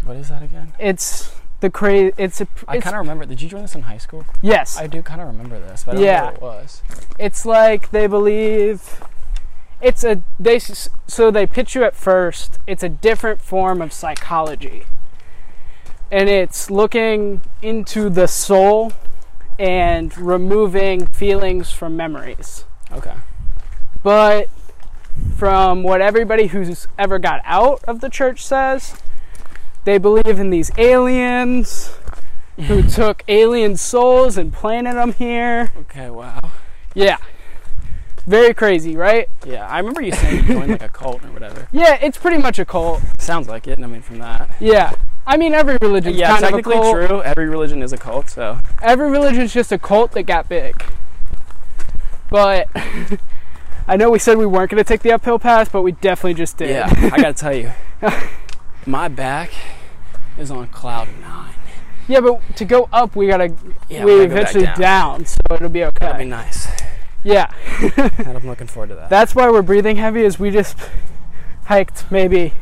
[0.06, 0.72] What is that again?
[0.80, 2.14] It's the crazy.
[2.18, 2.48] It's a.
[2.70, 3.26] I it's- kind of remember.
[3.26, 4.24] Did you join this in high school?
[4.42, 4.78] yes.
[4.78, 6.20] I do kind of remember this, but I don't Yeah.
[6.22, 6.82] know what it was.
[7.20, 9.04] it's like they believe.
[9.82, 12.60] It's a they so they pitch you at first.
[12.66, 14.86] It's a different form of psychology.
[16.12, 18.94] And it's looking into the soul
[19.58, 22.66] and removing feelings from memories.
[22.92, 23.16] Okay.
[24.04, 24.50] But
[25.36, 28.96] from what everybody who's ever got out of the church says,
[29.86, 31.98] they believe in these aliens
[32.68, 35.72] who took alien souls and planted them here.
[35.82, 36.10] Okay.
[36.10, 36.52] Wow.
[36.94, 37.18] Yeah.
[38.26, 39.30] Very crazy, right?
[39.46, 41.68] Yeah, I remember you saying you joined like a cult or whatever.
[41.72, 43.02] Yeah, it's pretty much a cult.
[43.20, 43.80] Sounds like it.
[43.80, 44.56] I mean, from that.
[44.60, 44.94] Yeah.
[45.28, 47.22] I mean, every religion's Yeah, kind of a technically true.
[47.24, 50.84] Every religion is a cult, so Every religion is just a cult that got big.
[52.30, 52.68] But
[53.88, 56.34] I know we said we weren't going to take the uphill path, but we definitely
[56.36, 56.70] just did.
[56.70, 56.90] yeah.
[57.12, 57.72] I gotta tell you,
[58.86, 59.52] my back
[60.38, 61.54] is on cloud nine.
[62.08, 63.54] Yeah, but to go up, we gotta
[63.90, 64.78] Yeah, we gotta go eventually down.
[64.80, 65.26] down.
[65.26, 65.98] so it'll be okay.
[66.06, 66.68] That'd be nice.
[67.24, 67.52] Yeah,
[67.98, 69.10] And I'm looking forward to that.
[69.10, 70.22] that's why we're breathing heavy.
[70.22, 70.78] Is we just
[71.64, 72.54] hiked maybe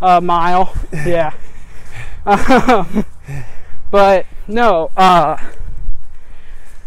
[0.00, 0.72] a mile.
[0.92, 1.34] Yeah,
[3.90, 4.90] but no.
[4.96, 5.36] Uh,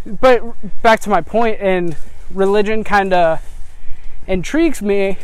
[0.05, 0.43] but
[0.81, 1.95] back to my point, and
[2.33, 3.41] religion kind of
[4.27, 5.17] intrigues me,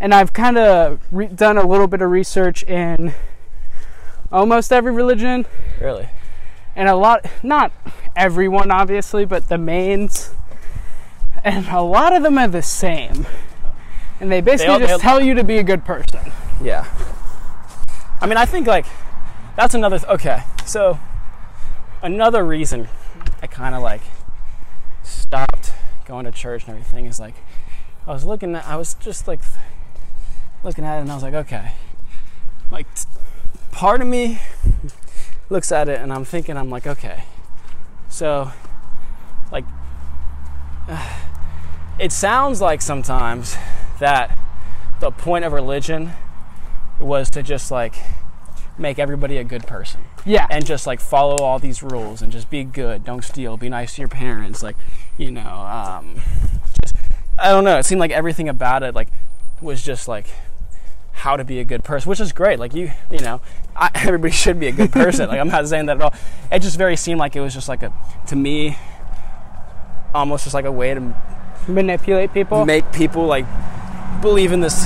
[0.00, 3.14] and I've kind of re- done a little bit of research in
[4.32, 5.46] almost every religion.
[5.80, 6.08] really.
[6.76, 7.70] and a lot not
[8.16, 10.32] everyone obviously but the mains
[11.44, 13.26] and a lot of them are the same
[14.18, 16.84] and they basically all- they just all- tell you to be a good person Yeah.
[18.20, 18.86] I mean, I think like
[19.56, 19.98] that's another.
[19.98, 20.98] Th- okay, so
[22.02, 22.88] another reason
[23.42, 24.02] I kind of like
[25.02, 25.72] stopped
[26.06, 27.34] going to church and everything is like
[28.06, 28.66] I was looking at.
[28.66, 29.40] I was just like
[30.62, 31.72] looking at it and I was like, okay,
[32.70, 32.86] like
[33.70, 34.40] part of me
[35.50, 37.24] looks at it and I'm thinking, I'm like, okay,
[38.08, 38.52] so
[39.52, 39.64] like
[41.98, 43.56] it sounds like sometimes
[43.98, 44.38] that
[45.00, 46.12] the point of religion
[47.00, 47.96] was to just like
[48.78, 50.00] make everybody a good person.
[50.24, 50.46] Yeah.
[50.50, 53.04] And just like follow all these rules and just be good.
[53.04, 53.56] Don't steal.
[53.56, 54.62] Be nice to your parents.
[54.62, 54.76] Like
[55.16, 56.16] you know um
[56.82, 56.96] just
[57.38, 57.78] i don't know.
[57.78, 59.08] It seemed like everything about it like
[59.60, 60.26] was just like
[61.12, 62.58] how to be a good person which is great.
[62.58, 63.40] Like you you know
[63.76, 65.28] I, everybody should be a good person.
[65.28, 66.14] Like i'm not saying that at all.
[66.50, 67.92] It just very seemed like it was just like a
[68.26, 68.76] to me
[70.14, 71.14] almost just like a way to
[71.68, 72.64] manipulate people?
[72.64, 73.44] make people like
[74.20, 74.84] believe in this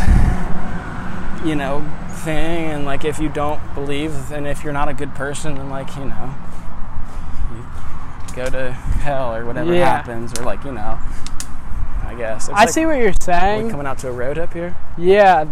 [1.45, 1.81] you know
[2.25, 5.71] thing and like if you don't believe and if you're not a good person then
[5.71, 6.35] like you know
[7.55, 7.65] you
[8.35, 9.97] go to hell or whatever Yeah.
[9.97, 10.99] happens or like you know
[12.05, 12.49] i guess.
[12.49, 13.71] It's i like, see what you're saying.
[13.71, 14.77] coming out to a road up here?
[14.97, 15.47] Yeah.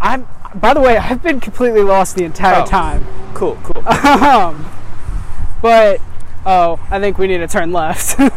[0.00, 2.66] I'm by the way i've been completely lost the entire Oh.
[2.66, 3.04] time.
[3.34, 3.82] Cool cool.
[3.88, 4.66] Um
[5.62, 6.00] but
[6.46, 8.18] oh i think we need to turn left.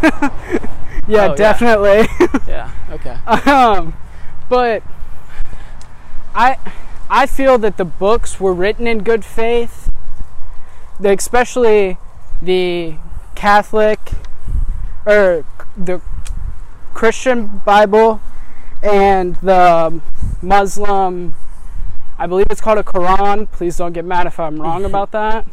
[1.09, 1.35] Yeah yeah.
[1.35, 2.07] definitely.
[2.47, 3.11] Yeah okay.
[3.49, 3.93] Um,
[4.49, 4.81] but
[6.35, 6.57] I
[7.09, 9.89] I feel that the books were written in good faith,
[11.03, 11.97] especially
[12.41, 12.95] the
[13.35, 13.99] Catholic
[15.05, 15.45] or
[15.75, 16.01] the
[16.93, 18.21] Christian Bible
[18.83, 20.01] and the
[20.41, 21.35] Muslim.
[22.17, 23.49] I believe it's called a Quran.
[23.51, 25.47] Please don't get mad if I'm wrong about that.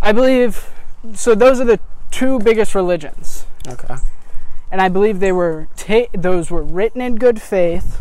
[0.00, 0.70] I believe
[1.14, 1.34] so.
[1.34, 3.94] Those are the two biggest religions okay
[4.72, 8.00] and I believe they were ta- those were written in good faith.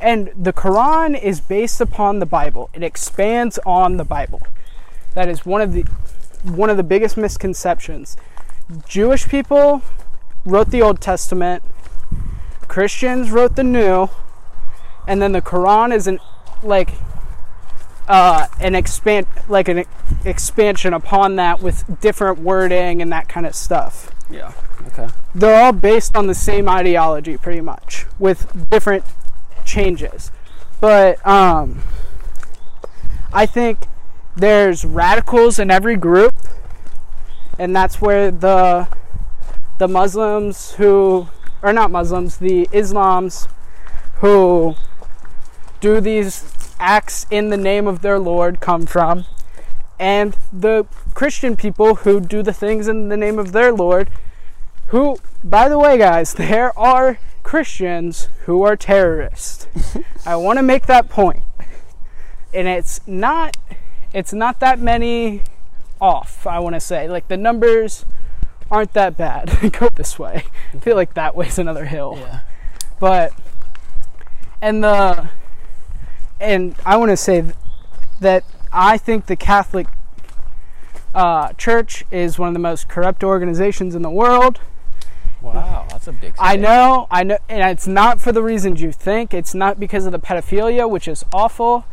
[0.00, 2.70] And the Quran is based upon the Bible.
[2.72, 4.42] It expands on the Bible.
[5.14, 5.82] That is one of the
[6.44, 8.16] one of the biggest misconceptions.
[8.86, 9.82] Jewish people
[10.44, 11.64] wrote the Old Testament.
[12.68, 14.08] Christians wrote the New,
[15.06, 16.20] and then the Quran is an
[16.62, 16.90] like
[18.08, 19.84] uh, an expand like an
[20.24, 24.52] expansion upon that with different wording and that kind of stuff yeah
[24.86, 29.04] okay they're all based on the same ideology pretty much with different
[29.68, 30.32] changes.
[30.80, 31.82] But um,
[33.32, 33.86] i think
[34.36, 36.34] there's radicals in every group
[37.58, 38.88] and that's where the
[39.78, 41.28] the muslims who
[41.62, 43.48] or not muslims the islams
[44.20, 44.74] who
[45.80, 49.24] do these acts in the name of their lord come from
[49.98, 54.08] and the christian people who do the things in the name of their lord
[54.88, 57.18] who, by the way, guys, there are
[57.48, 59.66] Christians who are terrorists.
[60.26, 61.44] I want to make that point,
[62.52, 63.56] and it's not,
[64.12, 65.42] it's not that many
[66.00, 66.46] off.
[66.46, 68.04] I want to say, like the numbers
[68.70, 69.72] aren't that bad.
[69.72, 70.44] Go this way.
[70.74, 72.40] I feel like that way's another hill, yeah
[72.98, 73.32] but
[74.60, 75.28] and the
[76.40, 77.44] and I want to say
[78.20, 79.88] that I think the Catholic
[81.14, 84.60] uh, Church is one of the most corrupt organizations in the world.
[85.40, 88.92] Wow that's a big I know, I know, and it's not for the reasons you
[88.92, 89.32] think.
[89.32, 91.84] It's not because of the pedophilia, which is awful.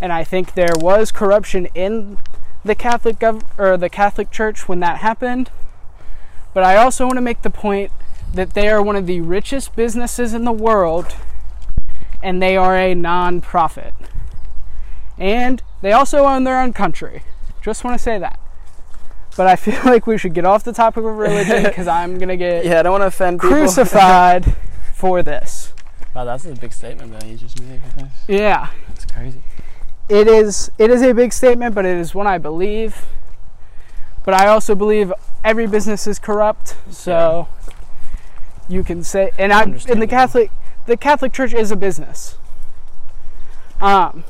[0.00, 2.18] and I think there was corruption in
[2.64, 5.50] the Catholic gov- or the Catholic Church when that happened.
[6.54, 7.92] But I also want to make the point
[8.34, 11.14] that they are one of the richest businesses in the world
[12.22, 13.94] and they are a non-profit.
[15.16, 17.22] And they also own their own country.
[17.62, 18.38] Just want to say that.
[19.38, 22.28] But I feel like we should get off the topic of religion because I'm going
[22.28, 23.56] to get Yeah, I don't want to offend people.
[23.56, 24.56] crucified
[24.94, 25.72] for this.
[26.12, 27.80] wow, that's a big statement that you just made.
[28.26, 28.70] Yeah.
[28.88, 29.40] That's crazy.
[30.08, 33.06] it is it is a big statement, but it is one I believe.
[34.24, 35.12] But I also believe
[35.44, 37.46] every business is corrupt, so
[38.68, 40.50] you can say and I'm in the Catholic
[40.86, 42.36] the Catholic Church is a business.
[43.80, 44.24] Um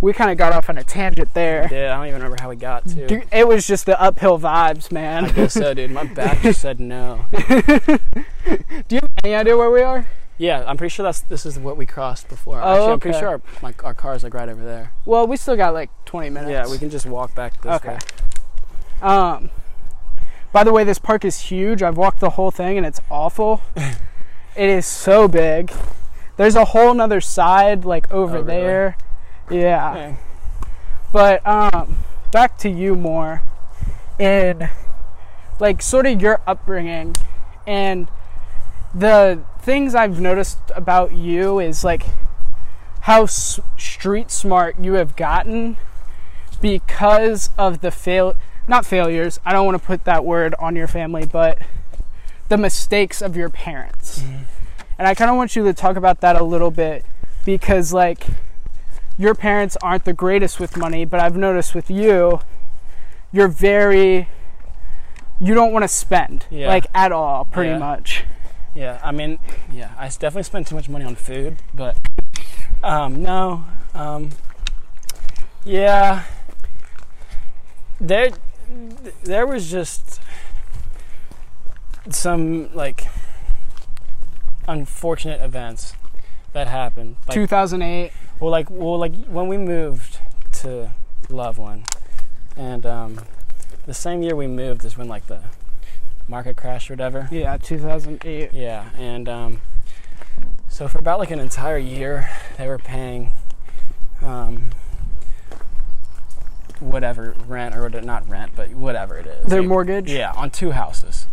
[0.00, 1.68] we kind of got off on a tangent there.
[1.72, 3.06] Yeah, I don't even remember how we got to.
[3.06, 5.24] Dude, it was just the uphill vibes, man.
[5.26, 5.90] I guess so, dude.
[5.90, 7.24] My back just said no.
[7.32, 7.98] Do
[8.90, 10.06] you have any idea where we are?
[10.38, 12.60] Yeah, I'm pretty sure that's this is what we crossed before.
[12.60, 14.92] Oh, Actually, I'm pretty sure our, my, our car is like right over there.
[15.06, 16.50] Well, we still got like 20 minutes.
[16.50, 17.94] Yeah, we can just walk back this Okay.
[17.94, 17.98] way.
[19.00, 19.50] Um,
[20.52, 21.82] by the way, this park is huge.
[21.82, 23.62] I've walked the whole thing and it's awful.
[23.76, 25.72] it is so big.
[26.36, 28.46] There's a whole nother side like over Oh, really?
[28.62, 28.96] there.
[29.50, 29.90] Yeah.
[29.92, 30.16] Okay.
[31.12, 31.98] But um,
[32.30, 33.42] back to you more
[34.18, 34.68] in
[35.60, 37.14] like sort of your upbringing
[37.66, 38.08] and
[38.94, 42.04] the things I've noticed about you is like
[43.02, 45.76] how s- street smart you have gotten
[46.60, 48.34] because of the fail
[48.68, 51.58] not failures I don't want to put that word on your family but
[52.48, 54.22] the mistakes of your parents
[54.98, 57.04] and I kind of want you to talk about that a little bit
[57.44, 58.26] because like
[59.18, 62.40] your parents aren't the greatest with money, but I've noticed with you,
[63.32, 64.28] you're very
[65.38, 66.68] you don't want to spend Yeah.
[66.68, 67.78] like at all, pretty Yeah.
[67.78, 68.24] much.
[68.74, 69.38] Yeah, I mean,
[69.70, 71.96] yeah, I definitely spend too much money on food, but
[72.82, 73.64] um, no,
[73.94, 74.30] um,
[75.64, 76.22] yeah,
[78.00, 78.30] there,
[79.24, 80.20] there was just
[82.10, 83.08] some like
[84.68, 85.94] unfortunate events
[86.56, 87.16] that happened.
[87.28, 88.12] Like, 2008.
[88.40, 90.18] well, like, well, like when we moved
[90.62, 90.90] to
[91.28, 91.84] Loveland,
[92.56, 93.20] and um,
[93.84, 95.42] the same year we moved is when like the
[96.26, 97.28] market crashed or whatever.
[97.30, 98.54] Yeah, 2008.
[98.54, 99.60] Yeah, and um,
[100.66, 103.32] so for about like an entire year, they were paying
[104.22, 104.70] um,
[106.80, 109.44] whatever rent or what- not rent, but whatever it is.
[109.46, 110.10] Their Like, mortgage.
[110.10, 111.26] Yeah, on two houses,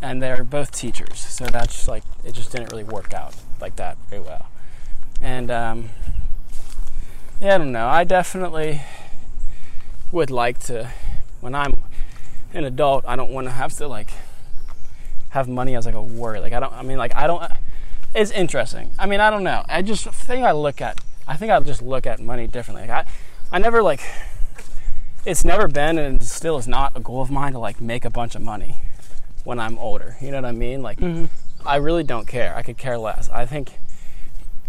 [0.00, 3.76] and they're both teachers, so that's just like it just didn't really work out like
[3.76, 4.46] that very well.
[5.22, 5.90] And um,
[7.40, 7.86] yeah, I don't know.
[7.88, 8.82] I definitely
[10.10, 10.90] would like to
[11.40, 11.74] when I'm
[12.52, 13.04] an adult.
[13.06, 14.10] I don't want to have to like
[15.30, 16.40] have money as like a worry.
[16.40, 16.72] Like I don't.
[16.72, 17.42] I mean, like I don't.
[18.14, 18.92] It's interesting.
[18.98, 19.64] I mean, I don't know.
[19.68, 21.00] I just think I look at.
[21.26, 22.86] I think I just look at money differently.
[22.88, 23.10] Like I,
[23.56, 24.00] I never like.
[25.24, 28.04] It's never been and it still is not a goal of mine to like make
[28.04, 28.76] a bunch of money
[29.44, 30.16] when I'm older.
[30.20, 30.82] You know what I mean?
[30.82, 31.28] Like Mhm.
[31.64, 32.56] I really don't care.
[32.56, 33.30] I could care less.
[33.30, 33.78] I think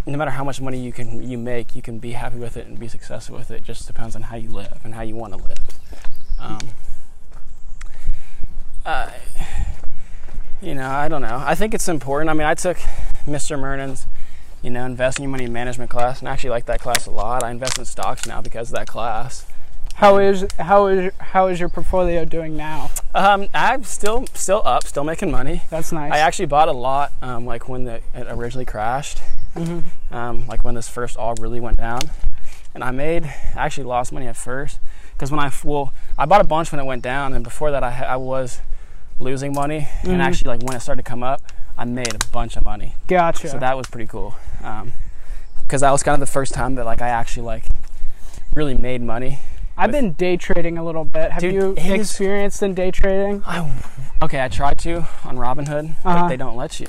[0.06, 2.68] no matter how much money you can you make, you can be happy with it
[2.68, 3.56] and be successful with it.
[3.56, 5.80] It just depends on how you live and how you want to live.
[6.40, 6.60] Um,
[8.86, 9.14] I,
[10.62, 11.42] you know, I don't know.
[11.42, 12.30] I think it's important.
[12.30, 12.78] I mean, I took
[13.26, 13.58] Mr.
[13.58, 14.06] Mernon's,
[14.62, 17.44] you know, investing your money management class, and I actually like that class a lot.
[17.44, 19.46] I invest in stocks now because of that class.
[19.96, 22.90] How is how is how is your portfolio doing now?
[23.14, 25.62] Um, I'm still still up, still making money.
[25.70, 26.12] That's nice.
[26.12, 29.20] I actually bought a lot, um, like when the, it originally crashed,
[29.56, 29.84] Mhm.
[30.12, 32.02] um, like when this first all really went down,
[32.74, 34.80] and I made I actually lost money at first
[35.14, 37.84] because when I well I bought a bunch when it went down, and before that
[37.84, 38.62] I I was
[39.20, 40.14] losing money, Mhm.
[40.14, 41.42] and actually like when it started to come up,
[41.78, 43.48] I made a bunch of money, Gotcha.
[43.48, 44.36] so that was pretty cool,
[45.62, 47.66] because that was kind of the first time that like I actually like
[48.56, 49.40] really made money.
[49.76, 51.32] I've been day trading a little bit.
[51.32, 53.42] Have Dude, you it is- experienced in day trading?
[53.46, 53.72] I
[54.22, 56.22] okay, I tried to on Robinhood, Uh-huh.
[56.22, 56.88] but they don't let you.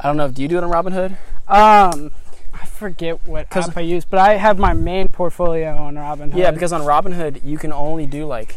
[0.00, 0.28] I don't know.
[0.28, 1.16] Do you do it on Robinhood?
[1.48, 2.12] Um,
[2.52, 6.36] I forget what app I use, but I have my main portfolio on Robinhood.
[6.36, 8.56] Yeah, because on Robinhood you can only do like,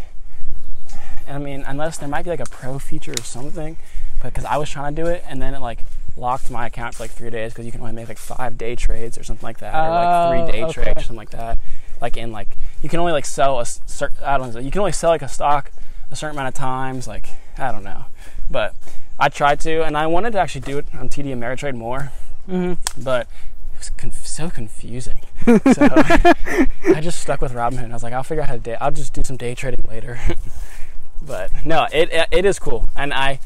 [1.27, 3.77] I mean, unless there might be like a pro feature or something,
[4.21, 5.85] but because I was trying to do it and then it like
[6.17, 8.75] locked my account for like three days because you can only make like five day
[8.75, 10.73] trades or something like that, or like three day okay.
[10.73, 11.59] trades or something like that.
[12.01, 14.79] Like in like you can only like sell a certain I don't know you can
[14.79, 15.71] only sell like a stock
[16.11, 17.07] a certain amount of times.
[17.07, 18.05] Like I don't know,
[18.49, 18.75] but
[19.19, 22.11] I tried to and I wanted to actually do it on TD Ameritrade more,
[22.45, 23.27] hmm but
[23.73, 25.21] it was conf- so confusing.
[25.45, 27.89] So I just stuck with Robinhood.
[27.89, 28.77] I was like, I'll figure out how to day.
[28.79, 30.19] I'll just do some day trading later.
[31.21, 33.39] but no, it it is cool, and I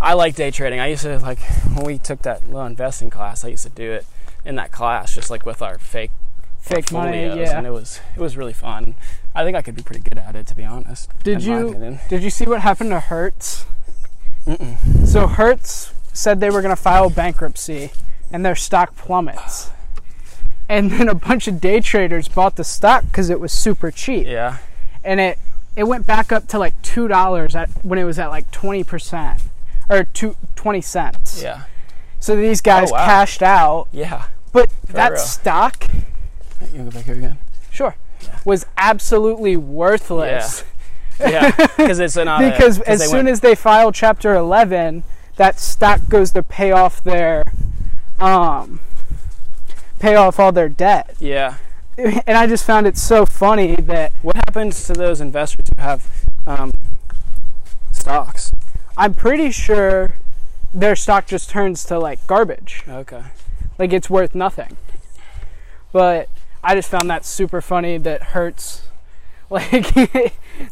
[0.00, 0.80] I like day trading.
[0.80, 1.40] I used to like
[1.74, 3.44] when we took that little investing class.
[3.44, 4.06] I used to do it
[4.44, 6.10] in that class, just like with our fake
[6.60, 7.56] Fake money, yeah.
[7.56, 8.94] and it was it was really fun.
[9.34, 11.08] I think I could be pretty good at it, to be honest.
[11.24, 13.64] Did you did you see what happened to Hertz?
[14.46, 15.06] Mm-mm.
[15.06, 17.92] So Hertz said they were going to file bankruptcy,
[18.32, 19.70] and their stock plummets.
[20.68, 24.26] And then a bunch of day traders bought the stock because it was super cheap,
[24.26, 24.58] Yeah.
[25.02, 25.38] and it
[25.76, 28.84] it went back up to like two dollars at when it was at like twenty
[28.84, 29.42] percent
[29.88, 31.42] or two, 20 cents.
[31.42, 31.62] Yeah.
[32.20, 33.04] So these guys Oh, wow.
[33.06, 34.24] cashed out, Yeah.
[34.52, 35.18] but that real.
[35.20, 35.84] stock,
[36.60, 37.38] You can go back here again.
[37.72, 38.38] sure, Yeah.
[38.44, 40.62] was absolutely worthless.
[41.18, 45.02] Yeah, because it's not because as soon as they file chapter 11
[45.36, 47.42] that stock goes to pay off their
[48.20, 48.80] um
[49.98, 51.56] pay off all their debt yeah.
[51.98, 56.26] and i just found it so funny that What happens to those investors who have
[56.46, 56.72] um,
[57.92, 58.52] stocks?
[58.96, 60.16] i'm pretty sure
[60.72, 63.22] their stock just turns to like garbage Okay.
[63.78, 64.76] like it's worth nothing
[65.92, 66.28] but
[66.62, 68.82] i just found that super funny that Hertz
[69.50, 69.92] like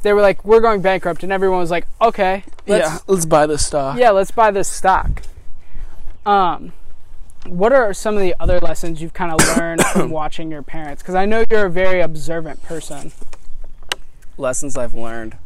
[0.02, 2.98] they were like we're going bankrupt and everyone was like okay let's yeah.
[3.08, 3.98] Let's buy this stock.
[3.98, 5.22] yeah, let's buy this stock.
[6.26, 6.72] Um,
[7.50, 11.02] what are some of the other lessons you've kind of learned from watching your parents?
[11.02, 13.12] Because I know you're a very observant person.
[14.36, 15.36] Lessons I've learned.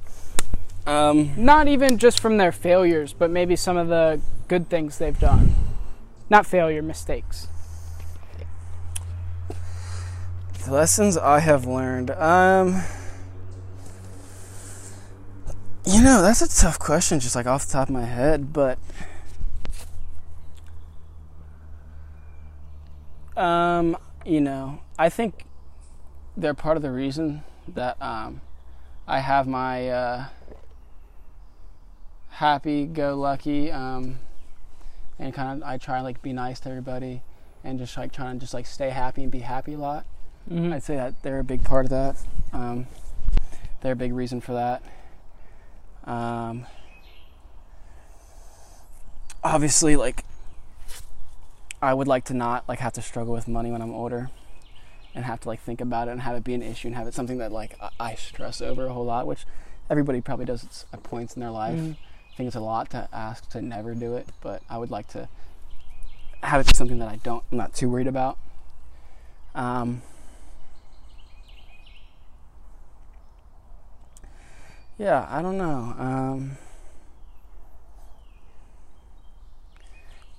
[0.87, 5.19] Um, Not even just from their failures, but maybe some of the good things they've
[5.19, 5.55] done.
[6.29, 7.49] Not failure, mistakes.
[10.65, 12.11] the lessons I have learned.
[12.13, 12.83] Um,
[15.85, 18.79] you know, that's a tough question, just like off the top of my head, but.
[23.37, 25.47] Um, you know, I think
[26.37, 28.41] they're part of the reason that um,
[29.07, 30.25] I have my uh,
[32.31, 34.19] happy-go-lucky um,
[35.19, 37.23] and kind of I try like be nice to everybody
[37.65, 40.07] and just like trying to just like stay happy and be happy a lot.
[40.51, 40.73] Mm-hmm.
[40.73, 42.17] I'd say that they're a big part of that.
[42.53, 42.87] Um,
[43.81, 44.83] they're a big reason for that.
[46.05, 46.67] Um,
[49.45, 50.25] obviously, like
[51.83, 54.31] I would like to not like have to struggle with money when I'm older,
[55.15, 57.07] and have to like think about it and have it be an issue and have
[57.09, 59.45] it something that like I, stress over a whole lot, which
[59.91, 61.79] everybody probably does at points in their life.
[61.79, 61.97] Mhm.
[62.33, 65.09] I think it's a lot to ask to never do it, but I would like
[65.09, 65.29] to
[66.43, 68.39] have it be something that I don't, I'm not too worried about.
[69.55, 70.01] Um,
[74.97, 75.95] yeah, I don't know.
[75.99, 76.57] Um,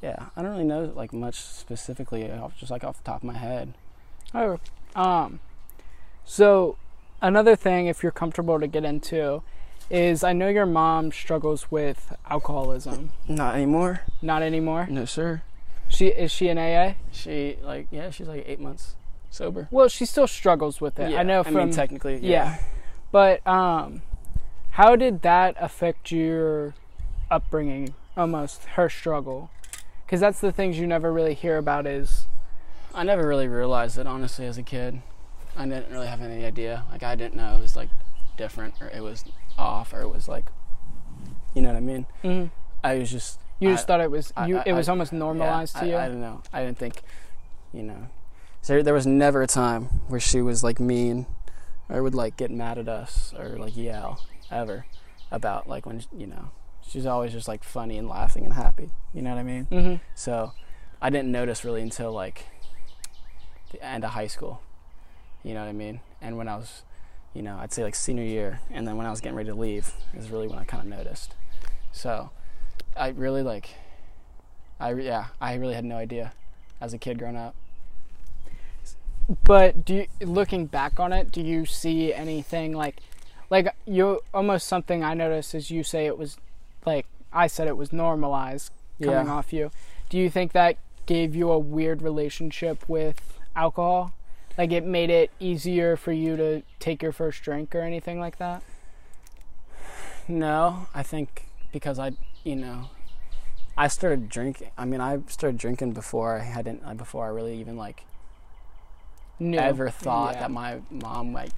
[0.04, 3.24] yeah, I don't really know like much specifically, off, just like off the top of
[3.24, 3.74] my head.
[4.34, 4.60] Oh,
[4.96, 5.40] um,
[6.26, 6.78] so
[7.22, 9.44] another thing, if you're comfortable to get into,
[9.90, 13.12] is I know your mom struggles with alcoholism.
[13.30, 14.02] Not anymore.
[14.22, 14.88] Not anymore.
[14.90, 15.42] No, sir.
[15.88, 16.96] She is she an AA?
[17.12, 18.96] She like yeah, she's like eight months
[19.30, 19.70] sober.
[19.72, 21.12] Well, she still struggles with it.
[21.12, 22.58] Yeah, I know I from mean, technically, yeah.
[23.12, 24.02] But um,
[24.72, 26.74] how did that affect your
[27.32, 27.94] upbringing?
[28.18, 29.50] Almost her struggle,
[30.14, 31.88] because that's the things you never really hear about.
[31.88, 32.28] Is
[32.94, 35.02] I never really realized it honestly as a kid.
[35.58, 36.84] I didn't really have any idea.
[36.92, 37.90] Like I didn't know it was like
[38.38, 39.26] different or it was
[39.58, 40.46] off or it was like
[41.56, 42.06] you know what I mean?
[42.24, 42.52] Mhm.
[42.84, 44.60] I was just you just I- thought it was you?
[44.60, 45.98] I- it was almost normalized yeah, to you.
[45.98, 46.44] I don't know.
[46.54, 47.02] I didn't think
[47.74, 48.10] you know.
[48.62, 51.26] So there was never a time where she was like mean
[51.90, 54.86] or would like get mad at us or like yell ever
[55.32, 56.52] about like when you know
[56.88, 58.92] she's always just like funny and laughing and happy.
[59.14, 59.66] You know what I mean?
[59.66, 60.52] hmm So
[61.02, 62.46] I didn't notice really until like
[63.72, 64.62] the end of high school.
[65.44, 66.00] You know what I mean?
[66.22, 66.84] And when I was,
[67.34, 69.56] you know, I'd say like senior year, and then when I was getting ready to
[69.56, 71.36] leave is really when I kind of noticed.
[71.92, 72.30] So
[72.96, 73.70] I really like,
[74.80, 76.34] I yeah, I really had no idea
[76.80, 77.56] as a kid growing up.
[79.44, 82.98] But do you, looking back on it, do you see anything like,
[83.50, 86.38] like you almost something I noticed is you say it was,
[86.86, 88.72] like I said it was normalized
[89.02, 89.34] coming Yeah.
[89.34, 89.72] off you.
[90.10, 94.14] Do you think that gave you a weird relationship with alcohol?
[94.58, 98.38] Like it made it easier for you to take your first drink or anything like
[98.38, 98.62] that?
[100.28, 102.12] No, I think because I,
[102.44, 102.90] you know,
[103.78, 104.70] I started drinking.
[104.78, 108.04] I mean, I started drinking before I hadn't, before I really even like
[109.40, 109.58] No.
[109.58, 110.40] ever thought Yeah.
[110.42, 111.52] that my mom like,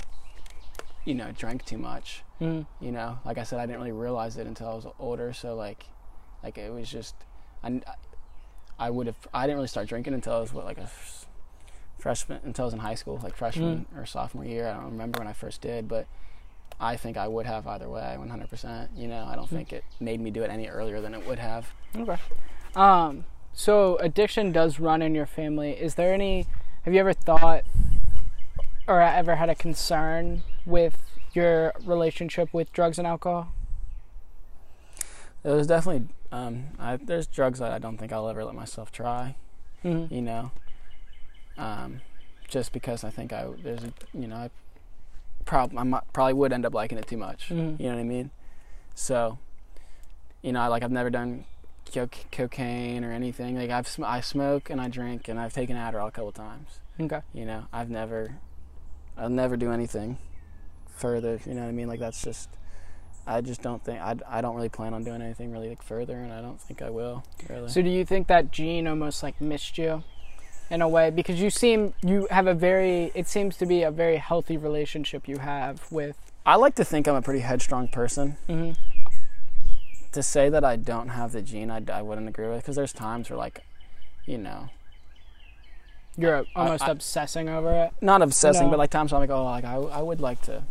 [1.03, 2.23] you know, drank too much.
[2.41, 2.65] Mhm.
[2.81, 5.55] you know like i said i didn't really realize it until i was older so
[5.55, 5.85] like
[6.43, 7.15] like it was just
[7.63, 7.81] i,
[8.77, 10.89] I would have i didn't really start drinking until i was what like a
[11.97, 15.19] freshman until i was in high school like freshman or sophomore year i don't remember
[15.19, 16.07] when i first did but
[16.79, 20.19] i think i would have either way 100% you know i don't think it made
[20.19, 22.17] me do it any earlier than it would have Okay.
[22.75, 23.23] Um,
[23.53, 25.71] so addiction does run in your family.
[25.71, 26.45] Is there any?
[26.83, 27.63] Have you ever thought
[28.85, 30.97] or ever had a concern with
[31.35, 33.49] your relationship with drugs and alcohol?
[35.43, 36.07] It was definitely.
[36.31, 39.35] Um, I, there's drugs that I don't think I'll ever let myself try.
[39.83, 40.13] Mm-hmm.
[40.13, 40.51] You know,
[41.57, 42.01] um,
[42.47, 44.49] just because I think I there's a you know I
[45.45, 47.49] prob- I probably would end up liking it too much.
[47.49, 47.79] Mhm.
[47.79, 48.31] You know what I mean?
[48.95, 49.37] So,
[50.41, 51.45] you know, I like I've never done
[51.93, 53.55] co- cocaine or anything.
[53.57, 56.79] Like I've sm- I smoke and I drink and I've taken Adderall a couple times.
[56.99, 57.21] Okay.
[57.33, 58.37] You know, I've never
[59.15, 60.17] I'll never do anything
[60.95, 61.39] further.
[61.45, 61.87] You know what I mean?
[61.87, 62.49] Like that's just.
[63.27, 66.13] I just don't think I, I don't really plan on doing anything really like further,
[66.13, 67.69] and I don't think I will really.
[67.69, 70.03] So do you think that gene almost like missed you
[70.69, 73.89] in a way because you seem you have a very it seems to be a
[73.89, 76.15] very healthy relationship you have with
[76.45, 78.37] I like to think I'm a pretty headstrong person.
[78.47, 78.73] mm-hmm.
[80.11, 82.93] To say that I don't have the gene, I, I wouldn't agree with because there's
[82.93, 83.61] times where like,
[84.27, 84.69] you know,
[86.15, 87.91] you're almost I- obsessing over it.
[88.01, 88.69] not obsessing, No.
[88.69, 90.63] but like times where I'm like, oh, like I, I would like to,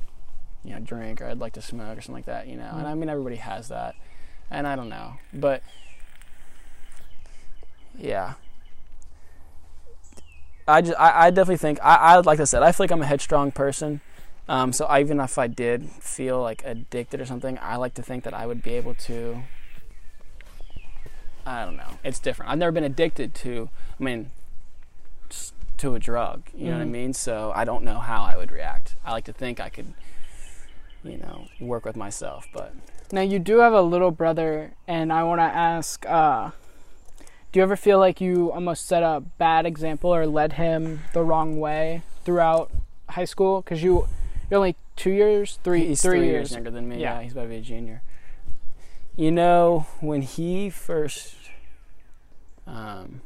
[0.65, 2.71] you know, drink or I'd like to smoke or something like that, you know.
[2.73, 2.91] And Mm.
[2.91, 3.95] I mean, everybody has that,
[4.51, 5.63] and I don't know, but
[7.97, 8.35] yeah,
[10.67, 13.03] I just I, I definitely think I, I like I said I feel like I'm
[13.03, 14.01] a headstrong person.
[14.47, 18.03] Um, so I, even if I did feel like addicted or something, I like to
[18.03, 19.43] think that I would be able to.
[21.47, 21.99] I don't know.
[22.03, 22.51] It's different.
[22.53, 23.71] I've never been addicted to.
[23.99, 24.31] I mean,
[25.79, 26.43] to a drug.
[26.55, 26.91] You know what I Mhm.
[26.91, 27.13] mean?
[27.15, 28.97] So I don't know how I would react.
[29.05, 29.95] I like to think I could,
[31.05, 32.47] you know, work with myself.
[32.53, 32.75] But
[33.13, 36.51] Now you do have a little brother, and I want to ask: uh,
[37.53, 41.23] Do you ever feel like you almost set a bad example or led him the
[41.23, 42.71] wrong way throughout
[43.11, 43.61] high school?
[43.63, 44.09] Because you
[44.51, 46.53] you're only two years, three he's three three years.
[46.53, 47.01] younger than me.
[47.01, 47.17] Yeah.
[47.19, 47.23] Yeah.
[47.23, 48.03] he's about to be a junior.
[49.17, 51.37] You know, when he first,
[52.67, 53.21] um,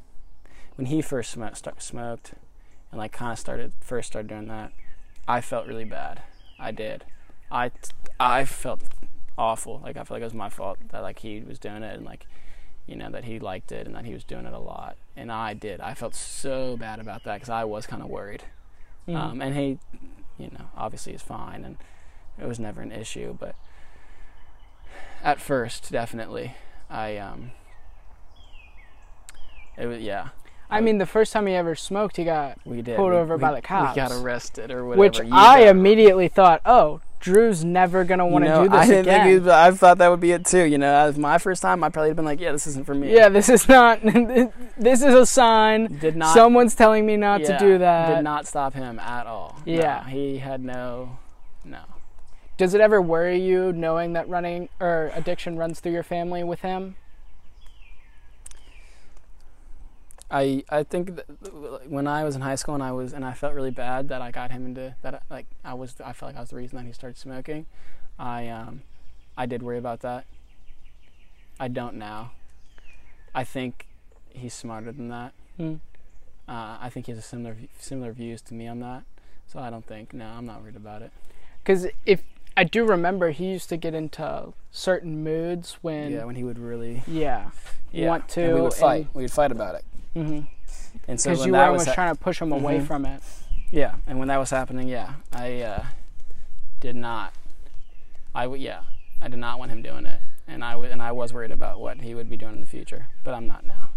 [0.76, 2.35] when he first smoked, start, smoked,
[2.91, 4.72] and like kind of started first started doing that,
[5.26, 6.22] I felt really bad.
[6.59, 7.05] I did.
[7.51, 7.70] I
[8.20, 8.82] I felt
[9.36, 9.80] awful.
[9.82, 12.05] Like I felt like it was my fault that like he was doing it and
[12.05, 12.26] like
[12.86, 14.96] you know that he liked it and that he was doing it a lot.
[15.16, 15.80] And I did.
[15.80, 18.44] I felt so bad about that because I was kind of worried.
[19.07, 19.16] Mhm.
[19.16, 19.78] Um, and he,
[20.38, 21.76] you know, obviously is fine, and
[22.38, 23.36] it was never an issue.
[23.38, 23.55] But
[25.22, 26.55] at first, definitely,
[26.90, 27.53] I um,
[29.76, 30.28] it was yeah.
[30.70, 33.40] I mean, the first time he ever smoked, he got We did Pulled over we,
[33.40, 33.96] by the cops.
[33.96, 35.01] We got arrested or whatever.
[35.01, 39.01] which I immediately thought, oh, Drew's never gonna want to know, do this I didn't
[39.01, 39.27] again.
[39.27, 40.62] think was, I thought that would be it too.
[40.64, 42.95] You know, as my first time, I probably have been like, yeah, this isn't for
[42.95, 43.12] me.
[43.14, 44.01] yeah, this is not.
[44.79, 45.99] this is a sign.
[45.99, 46.35] did not.
[46.35, 48.14] Someone's telling me not to do that.
[48.16, 49.57] Did not stop him at all.
[49.66, 50.09] No, Yeah.
[50.09, 51.19] he had no,
[51.64, 51.81] no.
[52.57, 56.61] Does it ever worry you knowing that running or addiction runs through your family with
[56.61, 56.97] him?
[60.31, 63.33] I I think that when I was in high school and I was and I
[63.33, 66.37] felt really bad that I got him into that like I was I felt like
[66.37, 67.66] I was the reason that he started smoking.
[68.18, 68.83] I um
[69.37, 70.26] I did worry about that.
[71.59, 72.33] I don't now.
[73.35, 73.87] I think
[74.31, 75.33] he's smarter than that.
[75.57, 75.74] Hmm.
[76.49, 79.05] Uh, I think he has a similar similar views to me on that.
[79.47, 81.12] So I don't think no, I'm not worried about it.
[81.62, 82.22] Because if
[82.57, 86.59] I do remember, he used to get into certain moods when yeah, when he would
[86.59, 87.51] really yeah,
[87.93, 88.09] yeah.
[88.09, 88.43] want to.
[88.43, 89.07] and we would fight.
[89.14, 89.85] We would fight about it.
[90.14, 90.44] Because
[91.06, 92.86] And so you when were was ha- trying to push him away Mhm.
[92.86, 93.22] from it.
[93.70, 95.84] Yeah, and when that was happening, yeah, I uh,
[96.80, 97.32] did not.
[98.34, 98.80] I w- yeah,
[99.20, 101.78] I did not want him doing it, and I w- and I was worried about
[101.80, 103.90] what he would be doing in the future, but I'm not now.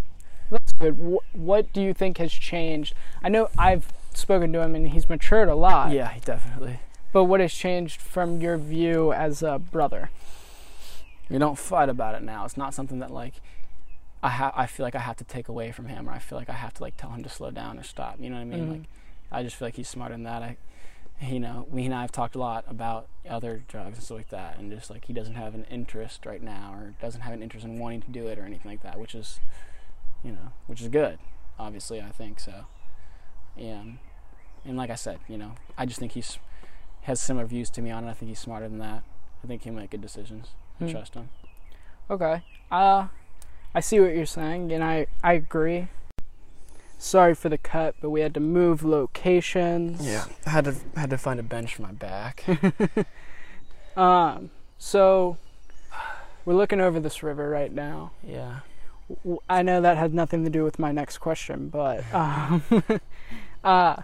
[0.50, 0.98] That's good.
[0.98, 2.94] Wh- what do you think has changed?
[3.24, 5.92] I know I've spoken to him and he's matured a lot.
[5.92, 6.80] Yeah, definitely.
[7.14, 10.10] But what has changed from your view as a brother?
[11.30, 12.44] We don't fight about it now.
[12.44, 13.36] It's not something that like
[14.24, 16.38] I ha- I feel like I have to take away from him, or I feel
[16.38, 18.18] like I have to like tell him to slow down or stop.
[18.20, 18.66] You know what I mean?
[18.68, 18.72] Mhm.
[18.72, 18.84] Like
[19.32, 20.44] I just feel like he's smarter than that.
[20.44, 20.58] I,
[21.22, 24.30] you know, we and I have talked a lot about other drugs and stuff like
[24.30, 27.42] that, and just like he doesn't have an interest right now, or doesn't have an
[27.42, 29.40] interest in wanting to do it or anything like that, which is,
[30.24, 31.18] you know, which is good.
[31.60, 32.66] Obviously, I think so.
[33.56, 33.84] Yeah,
[34.66, 36.38] and like I said, you know, I just think he's
[37.04, 38.10] has similar views to me on it.
[38.10, 39.04] I think he's smarter than that.
[39.44, 40.50] I think he'll make good decisions.
[40.80, 40.92] I Hmm.
[40.92, 41.30] trust him.
[42.10, 42.44] Okay.
[42.72, 43.08] Uh,
[43.74, 45.88] I see what you're saying, and I, I agree.
[46.98, 50.06] Sorry for the cut, but we had to move locations.
[50.06, 52.46] Yeah, I had to had to find a bench for my back.
[53.96, 55.38] Um, so
[56.46, 58.12] we're looking over this river right now.
[58.26, 58.60] yeah.
[59.50, 62.64] I know that had nothing to do with my next question, but um,
[63.64, 63.98] uh,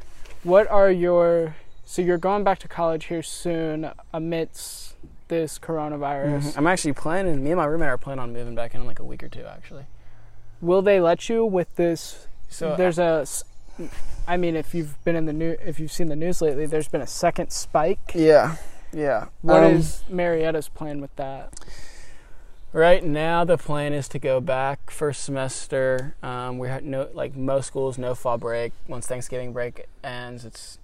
[0.44, 1.56] what are your
[1.86, 4.96] so you're going back to college here soon amidst
[5.28, 6.58] this coronavirus?
[6.58, 7.44] I'm actually planning.
[7.44, 9.30] Me and my roommate are planning on moving back in in like a week or
[9.30, 9.46] two.
[9.46, 9.86] Actually.
[10.62, 12.28] Will they let you with this?
[12.50, 13.44] So there's a s-
[14.28, 16.88] I mean, if you've been in the new, if you've seen the news lately, there's
[16.88, 18.12] been a second spike.
[18.16, 18.56] Yeah,
[18.92, 19.28] yeah.
[19.42, 21.54] What Um, is Marietta's plan with that?
[22.74, 26.16] Right now, the plan is to go back first semester.
[26.22, 28.74] Um, we had no, like most schools, no fall break.
[28.88, 30.78] Once Thanksgiving break ends, it's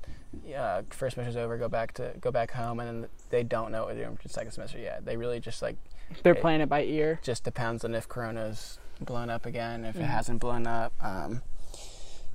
[0.58, 1.58] uh, first semester's over.
[1.58, 4.28] Go back to go back home, and then they don't know what they're doing for
[4.30, 5.06] second semester yet.
[5.06, 5.76] They really just like
[6.24, 7.20] They're it- playing it by ear.
[7.24, 10.02] just depends on if Corona's blown up again, if Mhm.
[10.02, 10.94] it hasn't blown up.
[11.04, 11.42] Um,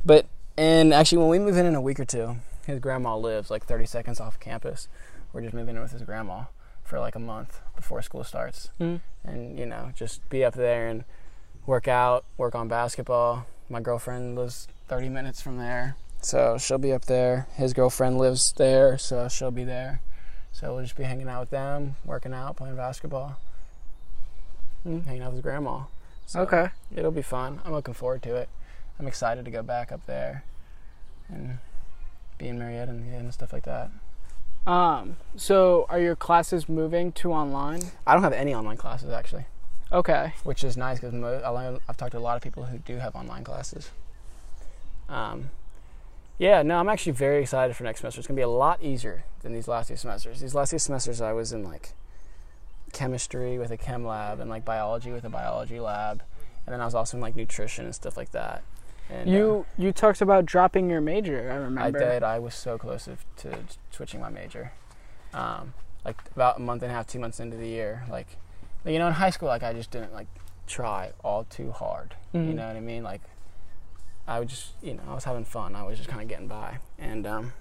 [0.04, 0.26] but
[0.56, 2.36] and actually, when we move in in a week or two,
[2.66, 4.88] his grandma lives like 30 seconds off campus.
[5.32, 6.44] We're just moving in with his grandma
[6.82, 9.00] for like a month before school starts, Mm.
[9.24, 11.04] and you know, just be up there and
[11.66, 13.46] work out, work on basketball.
[13.68, 17.46] My girlfriend lives 30 minutes from there, so she'll be up there.
[17.54, 20.00] His girlfriend lives there, so she'll be there.
[20.52, 23.36] So we'll just be hanging out with them, working out, playing basketball,
[24.86, 25.04] Mm.
[25.06, 25.82] hanging out with grandma.
[26.26, 26.68] So Okay.
[26.94, 27.60] It'll be fun.
[27.64, 28.48] I'm looking forward to it.
[28.98, 30.44] I'm excited to go back up there
[31.28, 31.58] and
[32.38, 33.90] be in Marietta and, and stuff like that.
[34.66, 35.16] Um.
[35.36, 37.80] So, are your classes moving to online?
[38.06, 39.46] I don't have any online classes actually,
[39.92, 40.34] Okay.
[40.44, 42.78] which is nice because mo- I learn- I've talked to a lot of people who
[42.78, 43.90] do have online classes.
[45.08, 45.50] Um,
[46.38, 48.20] yeah, no, I'm actually very excited for next semester.
[48.20, 50.40] It's gonna be a lot easier than these last two semesters.
[50.40, 51.92] These last two semesters, I was in like
[52.92, 56.22] chemistry with a chem lab and like biology with a biology lab,
[56.66, 58.62] and then I was also in like nutrition and stuff like that.
[59.10, 61.50] And, uh, You you talked about dropping your major.
[61.50, 61.80] I remember.
[61.80, 62.22] I did.
[62.22, 63.16] I was so close to,
[63.48, 63.58] to
[63.90, 64.72] switching my major.
[65.34, 65.74] Um,
[66.04, 68.04] like about a month and a half, two months into the year.
[68.10, 68.26] Like,
[68.84, 70.26] you know, in high school, like I just didn't like
[70.66, 72.14] try all too hard.
[72.32, 72.54] You Mhm.
[72.54, 73.02] know what I mean?
[73.02, 73.22] Like,
[74.28, 75.74] I was just, you know, I was having fun.
[75.74, 76.78] I was just kind of getting by.
[76.98, 77.52] And um,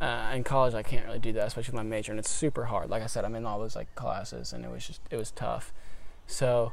[0.00, 2.64] uh, in college, I can't really do that, especially with my major, and it's super
[2.64, 2.88] hard.
[2.88, 5.30] Like I said, I'm in all those like classes, and it was just, it was
[5.32, 5.70] tough.
[6.26, 6.72] So,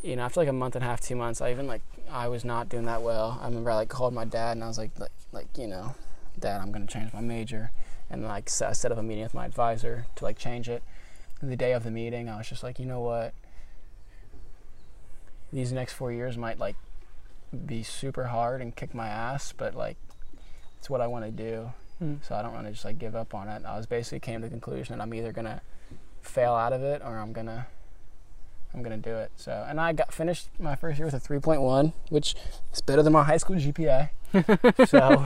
[0.00, 2.28] you know, after like a month and a half, two months, I even like I
[2.28, 3.38] was not doing that well.
[3.42, 5.96] I remember I like called my dad and I was like, like, like you know,
[6.38, 7.72] Dad, I'm gonna change my major,
[8.10, 10.82] and like I set up a meeting with my advisor to like change it.
[11.40, 13.34] And the day of the meeting, I was just like, you know what?
[15.52, 16.76] These next four years might like
[17.66, 19.96] be super hard and kick my ass, but like
[20.78, 21.72] it's what I want to do.
[22.02, 22.18] Mm.
[22.26, 23.62] So I don't want to just like give up on it.
[23.64, 25.62] I was basically came to the conclusion that I'm either gonna
[26.22, 27.66] fail out of it or I'm gonna
[28.74, 29.32] I'm gonna do it.
[29.36, 32.34] So and I got finished my first year with a 3.1, which
[32.72, 34.10] is better than my high school GPA.
[34.88, 35.24] so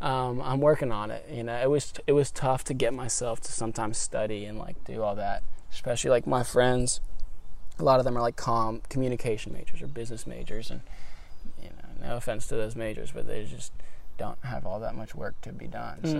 [0.00, 1.26] um, I'm working on it.
[1.30, 4.82] You know, it was it was tough to get myself to sometimes study and like
[4.84, 5.42] do all that,
[5.72, 7.00] especially like my friends.
[7.78, 10.80] A lot of them are like com communication majors or business majors, and
[12.08, 13.72] no offense to those majors, but they just
[14.18, 15.98] don't have all that much work to be done.
[16.02, 16.12] Mm.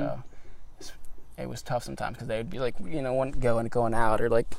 [0.80, 0.92] So
[1.38, 4.20] it was tough sometimes because they would be like, you know, one going going out
[4.20, 4.54] or like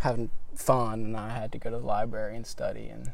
[0.00, 3.10] having fun, and I had to go to the library and study and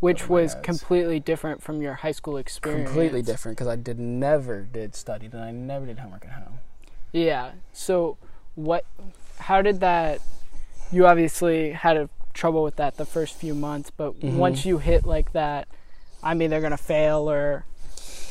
[0.00, 0.64] Which was notes.
[0.64, 2.88] completely different from your high school experience.
[2.90, 6.58] completely different because I did never did study and I never did homework at home.
[7.12, 7.52] Yeah.
[7.72, 8.18] So,
[8.54, 8.84] what?
[9.38, 10.20] How did that?
[10.92, 14.36] You obviously had a trouble with that the first few months, but Mhm.
[14.36, 15.66] once you hit like that,
[16.22, 17.64] I'm either gonna fail or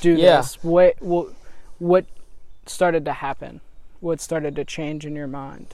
[0.01, 0.37] do Yeah.
[0.37, 0.55] this.
[0.63, 1.01] What?
[1.01, 1.27] What?
[1.79, 2.05] What
[2.65, 3.61] started to happen?
[3.99, 5.73] What started to change in your mind?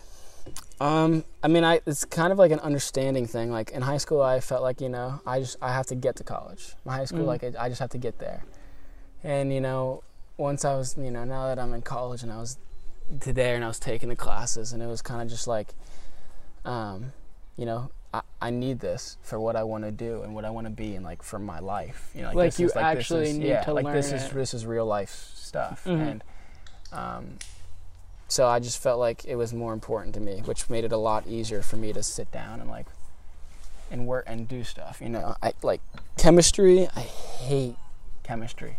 [0.79, 3.51] Um, I mean, I it's kind of like an understanding thing.
[3.51, 6.15] Like in high school, I felt like you know, I just I have to get
[6.17, 6.73] to college.
[6.85, 7.27] My high school, Mhm.
[7.27, 8.43] like I just have to get there.
[9.23, 10.03] And you know,
[10.37, 12.57] once I was, you know, now that I'm in college and I was
[13.19, 15.73] to there and I was taking the classes, and it was kind of just like,
[16.65, 17.13] um,
[17.57, 20.49] you know, I, I need this for what I want to do and what I
[20.49, 22.11] want to be and like for my life.
[22.13, 23.85] You know, like, Like this you is, like, this actually is- need yeah, to like
[23.93, 24.33] this learn is it.
[24.33, 26.07] this is real life stuff Mhm.
[26.11, 26.23] and.
[26.93, 27.37] Um,
[28.27, 30.97] so I just felt like it was more important to me, which made it a
[30.97, 32.87] lot easier for me to sit down and like
[33.89, 34.99] and work and do stuff.
[35.01, 35.81] You know, I like
[36.17, 36.87] chemistry.
[36.95, 37.75] I hate
[38.23, 38.77] chemistry.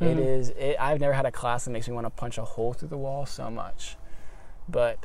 [0.00, 0.18] It Mhm.
[0.24, 0.48] is.
[0.50, 2.88] It, I've never had a class that makes me want to punch a hole through
[2.88, 3.96] the wall so much.
[4.68, 4.98] But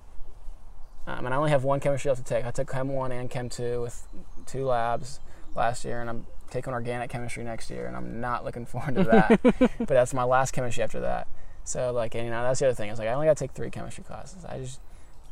[1.07, 2.45] um, and I only have one chemistry left to take.
[2.45, 4.07] I took Chem one and Chem two with
[4.45, 5.19] two labs
[5.55, 9.03] last year, and I'm taking organic chemistry next year, and I'm not looking forward to
[9.03, 9.39] that.
[9.79, 11.27] but that's my last chemistry after that.
[11.65, 12.89] So like, and, you know, that's the other thing.
[12.89, 14.43] It's like I only got to take three chemistry classes.
[14.45, 14.79] I just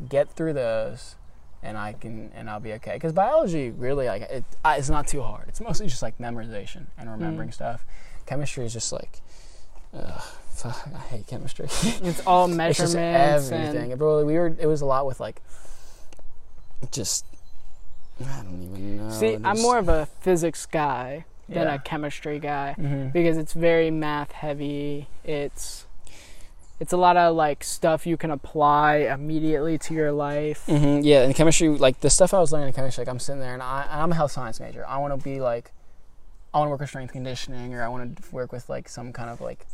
[0.10, 1.15] get through those,
[1.61, 2.93] and I can, and I'll be okay.
[2.93, 5.45] Because biology really like it, I, it's not too hard.
[5.49, 7.53] It's mostly just like memorization and remembering Mm.
[7.53, 7.85] stuff.
[8.26, 9.22] Chemistry is just like,
[9.93, 10.22] ugh,
[10.53, 11.65] fuck, I hate chemistry.
[12.03, 13.84] It's all it's measurements everything.
[13.84, 14.56] and It really, we were.
[14.60, 15.41] It was a lot with like,
[16.91, 17.26] just.
[18.23, 19.10] I don't even know.
[19.11, 19.38] see.
[19.44, 21.73] I'm more of a physics guy than Yeah.
[21.76, 22.76] a chemistry guy.
[22.78, 23.11] Mhm.
[23.11, 25.07] because it's very math heavy.
[25.23, 25.86] It's
[26.80, 30.64] it's a lot of like stuff you can apply immediately to your life.
[30.68, 33.40] hmm Yeah, in chemistry, like the stuff I was learning in chemistry, like I'm sitting
[33.41, 34.86] there and I, I'm a health science major.
[34.88, 35.72] I want to be like
[36.53, 39.14] I want to work with strength conditioning or I want to work with like some
[39.14, 39.65] kind of like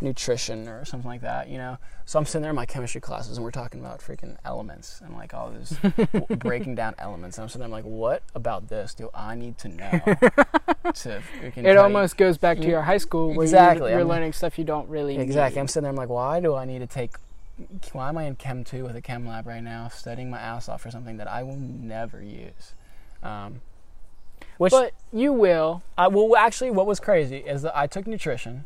[0.00, 1.78] nutrition or something like that, you know.
[2.04, 5.14] So I'm sitting there in my chemistry classes and we're talking about freaking elements and
[5.14, 5.74] like all this
[6.38, 7.38] breaking down elements.
[7.38, 9.90] And I'm sitting there I'm like, what about this do I need to know?
[10.00, 14.32] to freaking It almost goes back to your high school where Exactly, you're, you're learning
[14.32, 15.60] stuff you don't really you, exactly.
[15.60, 17.12] I'm sitting there I'm like, why do I need to take?
[17.92, 20.68] Why am I in Chem two with a Chem lab right now, studying my ass
[20.68, 22.74] off for something that I will never use?
[23.22, 23.60] Um,
[24.58, 25.82] which But you will.
[25.96, 28.64] I, well, actually, what was crazy is that I took nutrition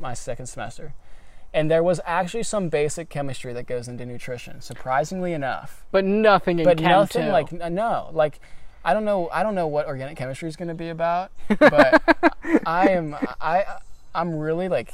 [0.00, 0.94] my second semester,
[1.52, 4.60] and there was actually some basic chemistry that goes into nutrition.
[4.60, 7.30] Surprisingly enough, But nothing in but Chem nothing two.
[7.30, 8.40] like no, like
[8.84, 12.02] I don't know, I don't know what organic chemistry is going to be about, but
[12.66, 13.64] I am I
[14.14, 14.92] I'm really like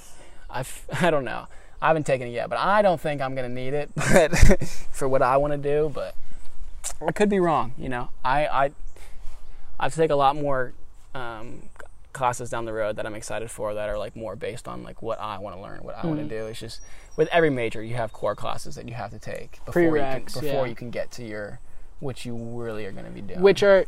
[0.50, 1.46] I've I don't know.
[1.80, 4.34] I haven't taken it yet, but I don't think I'm going to need it, but
[4.92, 6.14] for what I want to do, but
[7.06, 8.08] I could be wrong, you know.
[8.24, 8.64] I I
[9.78, 10.72] I have to take a lot more
[11.14, 11.68] um,
[12.16, 15.02] classes down the road that I'm excited for that are like more based on like
[15.02, 16.44] what I want to learn, what I want to mm-hmm.
[16.44, 16.46] do.
[16.46, 16.80] It's just
[17.16, 20.24] with every major you have core classes that you have to take before you can,
[20.24, 20.64] before yeah.
[20.64, 21.60] you can get to your
[22.00, 23.40] what you really are going to be doing.
[23.40, 23.86] which are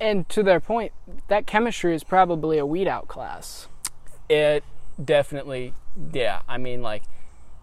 [0.00, 0.92] and to their point
[1.28, 3.68] that chemistry is probably a weed out class
[4.28, 4.64] it
[5.02, 5.74] definitely
[6.12, 7.02] yeah, I mean like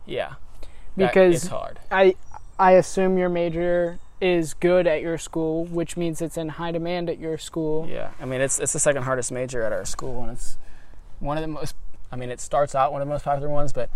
[0.06, 0.34] yeah.
[0.98, 1.80] Because it's hard.
[1.90, 2.16] i
[2.60, 7.10] i assume your major is good at your school which means it's in high demand
[7.10, 10.22] at your school Yeah, I mean it's it's the second hardest major at our school,
[10.24, 10.58] and it's
[11.20, 11.76] one of the most.
[12.12, 13.90] I mean, it starts out one of the most popular ones, but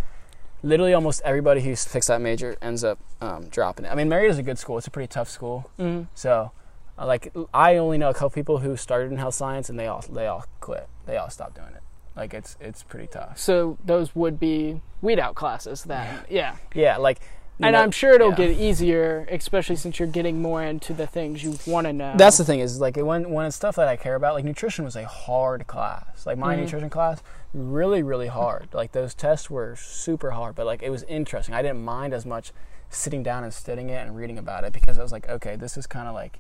[0.64, 3.90] literally almost everybody who picks that major ends up um, dropping it.
[3.92, 5.70] I mean, Marietta's a good school; it's a pretty tough school.
[5.78, 6.08] Mhm.
[6.16, 6.52] So,
[6.98, 9.88] uh, like, I only know a couple people who started in health science, and they
[9.88, 10.88] all they all quit.
[11.06, 11.82] They all stopped doing it.
[12.16, 13.38] Like, it's it's pretty tough.
[13.38, 17.20] so those would be weed out classes then yeah Yeah, like.
[17.60, 18.36] And know- i'm sure it'll yeah.
[18.36, 22.38] get easier especially since you're getting more into the things you want to know That's
[22.38, 24.96] the thing is like when when it's stuff that I care about, like nutrition was
[24.96, 26.26] a hard class.
[26.26, 26.60] Like my Mhm.
[26.62, 27.22] nutrition class,
[27.54, 28.68] really really hard.
[28.74, 31.54] Like those tests were super hard, but like it was interesting.
[31.56, 32.52] I didn't mind as much
[32.90, 35.78] sitting down and studying it and reading about it because I was like, okay, this
[35.78, 36.40] is kind of like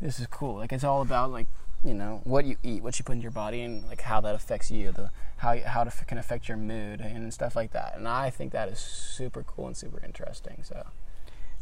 [0.00, 0.56] this is cool.
[0.56, 1.46] Like it's all about like
[1.88, 4.34] you know what you eat, what you put in your body, and like how that
[4.34, 7.94] affects you, the how how it can affect your mood and stuff like that.
[7.96, 10.62] And I think that is super cool and super interesting.
[10.62, 10.86] So.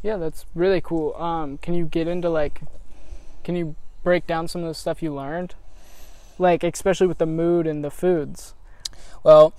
[0.02, 1.14] Yeah, that's really cool.
[1.14, 2.60] Um, can you get into like,
[3.44, 5.54] can you break down some of the stuff you learned,
[6.38, 8.54] like especially with the mood and the foods?
[9.24, 9.54] Well,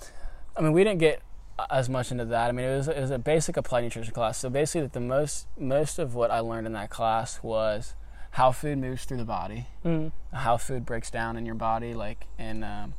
[0.55, 1.21] I mean, we didn't get
[1.69, 2.49] as much into that.
[2.49, 4.37] I mean, it was it was a basic applied nutrition class.
[4.37, 7.95] So basically, that the most most of what I learned in that class was
[8.37, 10.11] how food moves through the body, Mm.
[10.31, 12.93] how food breaks down in your body, like and um,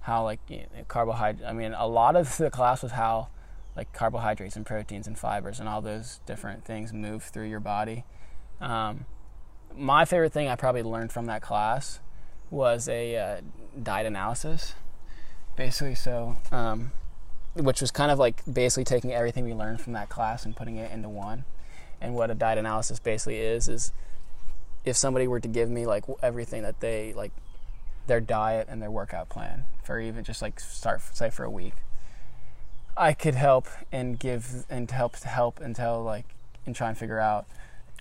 [0.00, 1.48] how like you know, carbohydrate.
[1.48, 3.28] I mean, a lot of the class was how
[3.74, 8.04] like carbohydrates and proteins and fibers and all those different things move through your body.
[8.60, 9.06] Um,
[9.74, 12.00] my favorite thing I probably learned from that class
[12.50, 13.40] was a uh,
[13.82, 14.74] diet analysis.
[15.56, 16.92] Basically, so um,
[17.54, 20.76] which was kind of like basically taking everything we learned from that class and putting
[20.76, 21.44] it into one.
[21.98, 23.92] And what a diet analysis basically is is
[24.86, 27.32] if somebody were to give me like everything that they like
[28.06, 31.74] their diet and their workout plan for even just like start say for a week
[32.96, 36.24] i could help and give and help to help and tell like
[36.64, 37.46] and try and figure out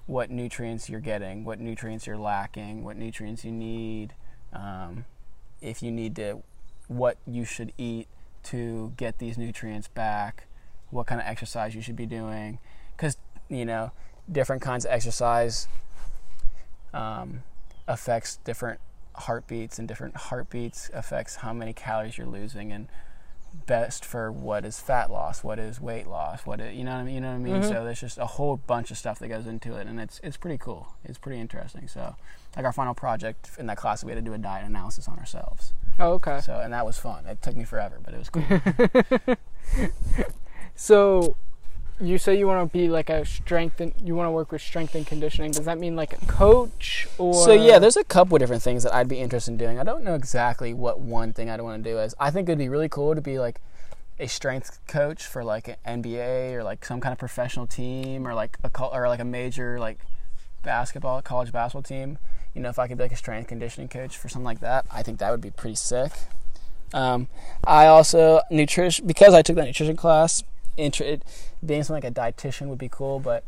[0.05, 4.13] what nutrients you're getting what nutrients you're lacking what nutrients you need
[4.53, 5.03] um,
[5.61, 6.41] if you need to
[6.87, 8.07] what you should eat
[8.43, 10.45] to get these nutrients back
[10.91, 12.59] what kind of exercise you should be doing
[12.95, 13.17] because
[13.49, 13.91] you know
[14.31, 15.67] different kinds of exercise
[16.95, 17.43] um,
[17.87, 18.79] affects different
[19.15, 22.87] heartbeats and different heartbeats affects how many calories you're losing and
[23.65, 26.97] best for what is fat loss what is weight loss what is, you know what
[26.99, 27.61] I mean you know what I mean?
[27.61, 27.67] Mhm.
[27.69, 30.35] so there's just a whole bunch of stuff that goes into it and it's it's
[30.35, 30.87] pretty cool.
[31.05, 31.87] It's pretty interesting.
[31.87, 32.15] So
[32.57, 35.17] like our final project in that class we had to do a diet analysis on
[35.19, 35.71] ourselves.
[35.99, 36.41] Oh, okay.
[36.41, 37.25] so and that was fun.
[37.27, 38.43] It took me forever but it was cool.
[40.75, 41.35] So,
[41.99, 44.61] you say you want to be like a strength and you want to work with
[44.61, 45.51] strength and conditioning.
[45.51, 47.33] Does that mean like a coach or?
[47.33, 49.79] So yeah, there's a couple of different things that I'd be interested in doing.
[49.79, 52.13] I don't know exactly what one thing I'd want to do is.
[52.19, 53.61] I think it'd be really cool to be like
[54.19, 58.33] a strength coach for like an NBA or like some kind of professional team or
[58.33, 59.99] like a or like a major like
[60.63, 62.17] basketball college basketball team.
[62.53, 64.85] You know, if I could be like a strength conditioning coach for something like that,
[64.91, 66.11] I think that would be pretty sick.
[66.93, 67.27] Um,
[67.65, 70.43] I also nutrition because I took that nutrition class.
[70.77, 73.43] Being something like a dietitian would be cool, but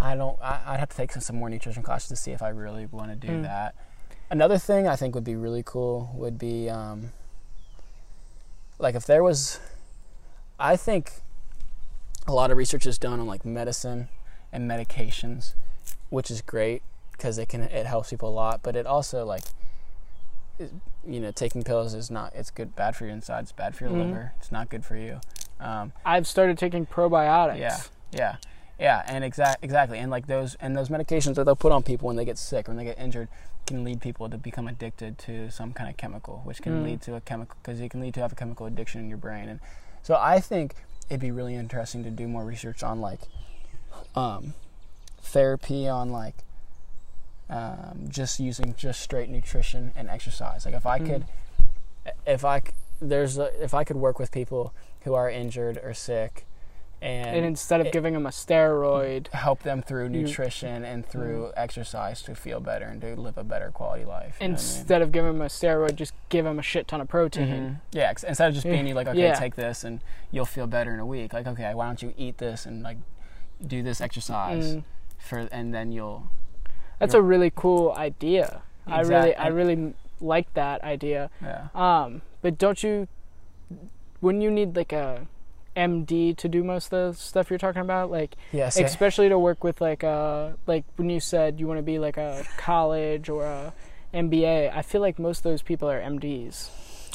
[0.00, 0.38] I don't.
[0.40, 2.86] I, I'd have to take some, some more nutrition classes to see if I really
[2.86, 3.42] want to do Mm.
[3.42, 3.74] that.
[4.30, 7.12] Another thing I think would be really cool would be um,
[8.78, 9.58] like if there was.
[10.60, 11.12] I think
[12.26, 14.08] a lot of research is done on like medicine
[14.52, 15.54] and medications,
[16.10, 16.82] which is great
[17.12, 18.62] because it can it helps people a lot.
[18.62, 19.44] But it also like
[21.06, 22.34] you know, taking pills is not.
[22.34, 23.42] It's good, bad for your inside.
[23.44, 23.98] It's bad for your Mhm.
[24.06, 24.32] liver.
[24.38, 25.20] It's not good for you.
[25.60, 27.58] Um, I've started taking probiotics.
[27.58, 27.80] yeah,
[28.12, 28.36] yeah,
[28.78, 32.06] yeah, and exact exactly, and like those and those medications that they'll put on people
[32.06, 33.28] when they get sick, or when they get injured,
[33.66, 36.84] can lead people to become addicted to some kind of chemical, which can Mm.
[36.84, 39.18] lead to a chemical because it can lead to have a chemical addiction in your
[39.18, 39.48] brain.
[39.48, 39.60] And
[40.02, 40.74] so I think
[41.10, 43.20] it'd be really interesting to do more research on like
[44.14, 44.54] um,
[45.20, 46.34] therapy on like
[47.50, 50.64] um, just using just straight nutrition and exercise.
[50.66, 51.06] Like if I Mm.
[51.06, 51.24] could,
[52.26, 52.62] if I
[53.00, 54.72] there's a, if I could work with people
[55.08, 56.44] who are injured or sick,
[57.00, 61.06] and, And instead of it- giving them a steroid, help them through You- nutrition and
[61.06, 64.36] through exercise to feel better and to live a better quality life.
[64.38, 64.50] what I mean?
[64.52, 67.48] instead of giving them a steroid, just give them a shit ton of protein.
[67.48, 67.80] Mhm.
[67.92, 69.34] Yeah, instead of just being like, okay, Yeah.
[69.34, 71.32] take this and you'll feel better in a week.
[71.32, 72.98] Like, okay, why don't you eat this and like
[73.64, 74.82] do this exercise Mm.
[75.18, 76.24] for, and then you'll.
[76.98, 78.62] That's a really cool idea.
[78.86, 81.30] I really, I really like that idea.
[81.40, 81.68] Yeah.
[81.74, 83.06] Um, but don't you?
[84.20, 85.26] Wouldn't you need like a
[85.76, 88.10] MD to do most of the stuff you're talking about?
[88.10, 88.76] Like, Yes.
[88.78, 92.16] especially to work with like uh like when you said you want to be like
[92.16, 93.72] a college or a
[94.12, 94.74] NBA.
[94.74, 96.70] I feel like most of those people are MDs.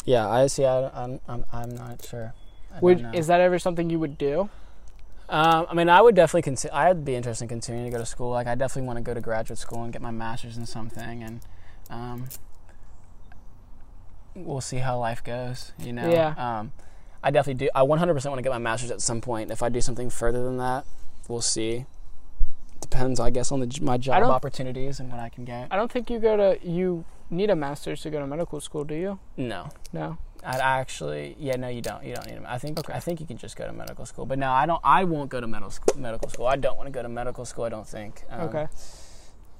[0.05, 0.29] yeah.
[0.29, 0.63] I see.
[0.65, 1.43] I, I'm, I'm.
[1.51, 2.33] I'm not sure.
[2.73, 4.49] I Would is that ever something you would do?
[5.29, 6.73] Um, I mean, I would definitely consider.
[6.75, 8.29] I'd be interested in continuing to go to school.
[8.29, 11.23] Like, I definitely want to go to graduate school and get my master's in something,
[11.23, 11.39] and
[11.89, 12.25] um,
[14.35, 15.71] we'll see how life goes.
[15.79, 16.09] You know.
[16.09, 16.33] Yeah.
[16.37, 16.71] Um,
[17.23, 17.69] I definitely do.
[17.73, 19.49] I 100% want to get my master's at some point.
[19.51, 20.85] If I do something further than that,
[21.27, 21.85] we'll see.
[22.81, 25.69] Depends, I guess, on the, my job opportunities and what I can get.
[25.71, 28.83] I don't think you go to you need a master's to go to medical school,
[28.83, 29.19] do you?
[29.37, 29.69] No.
[29.93, 30.17] No.
[30.45, 32.03] I'd actually, yeah, no, you don't.
[32.03, 32.45] You don't need them.
[32.45, 32.91] I think, Okay.
[32.91, 34.25] I think you can just go to medical school.
[34.25, 34.81] But no, I don't.
[34.83, 35.97] I won't go to medical school.
[36.01, 36.47] Medical school.
[36.47, 37.63] I don't want to go to medical school.
[37.63, 38.23] I don't think.
[38.29, 38.67] Um, Okay.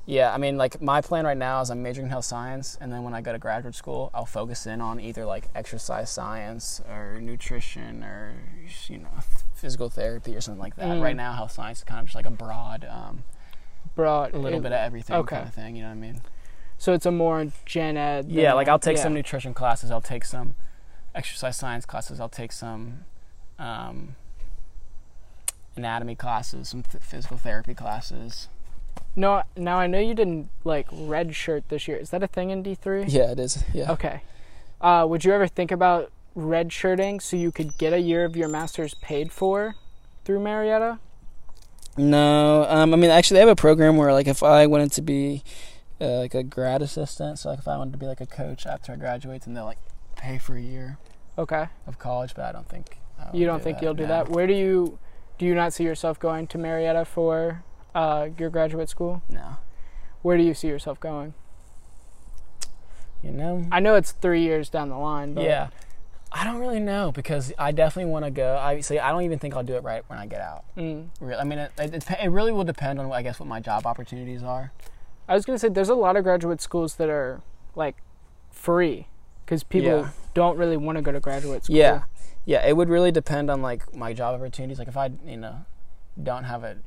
[0.06, 2.92] Yeah, I mean, like my plan right now is I'm majoring in health science, and
[2.92, 6.82] then when I go to graduate school, I'll focus in on either like exercise science
[6.90, 8.34] or nutrition or
[8.88, 9.10] you know
[9.54, 10.88] physical therapy or something like that.
[10.88, 11.02] Mm.
[11.02, 13.24] Right now, health science is kind of just like a broad, um,
[13.96, 15.38] Broad a little it- bit of everything okay.
[15.38, 15.76] kind of thing.
[15.78, 16.22] You know what I mean?
[16.78, 18.30] So it's a more gen ed.
[18.30, 19.04] Yeah, like I'll take yeah.
[19.04, 19.90] some nutrition classes.
[19.90, 20.56] I'll take some
[21.16, 22.20] exercise science classes.
[22.20, 23.06] I'll take some
[23.58, 24.16] um,
[25.78, 28.50] anatomy classes, some th- physical therapy classes.
[29.16, 31.98] No, now I know you didn't like red shirt this year.
[31.98, 33.04] Is that a thing in D three?
[33.04, 33.64] Yeah, it is.
[33.74, 33.92] Yeah.
[33.92, 34.22] Okay.
[34.82, 38.36] Uh, would you ever think about red shirting so you could get a year of
[38.36, 39.76] your master's paid for
[40.26, 41.00] through Marietta?
[41.96, 45.02] No, um, I mean actually they have a program where like if I wanted to
[45.04, 45.44] be
[46.02, 48.66] uh, like a grad assistant, so like if I wanted to be like a coach
[48.66, 49.78] after I graduate, then they'll like
[50.16, 50.98] pay for a year
[51.38, 51.68] Okay.
[51.86, 52.34] of college.
[52.36, 54.10] But I don't think I You don't think you'll do no.
[54.10, 54.30] that?
[54.30, 54.98] Where do you
[55.38, 57.64] do you not see yourself going to Marietta for
[57.96, 59.22] uh, your graduate school?
[59.30, 59.58] No,
[60.22, 61.34] Where do you see yourself going?
[63.22, 63.66] you know.
[63.72, 65.70] I know it's three years down the line, but yeah,
[66.32, 68.58] I don't really know because I definitely want to go.
[68.58, 69.00] I see.
[69.00, 70.66] I don't even think I'll do it right when I get out.
[70.78, 71.08] Mm.
[71.22, 73.86] Really, I mean, it, it, it really will depend on I guess what my job
[73.86, 74.72] opportunities are.
[75.28, 77.42] I was gonna say there's a lot of graduate schools that are
[77.76, 77.96] like
[78.52, 79.08] free
[79.46, 80.10] because people Yeah.
[80.34, 81.78] don't really want to go to graduate school.
[81.78, 82.04] Yeah,
[82.46, 82.66] yeah.
[82.66, 84.80] It would really depend on like my job opportunities.
[84.80, 85.66] Like if I, you know,
[86.22, 86.78] don't have a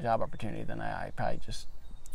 [0.00, 1.66] job opportunity, then I, I probably just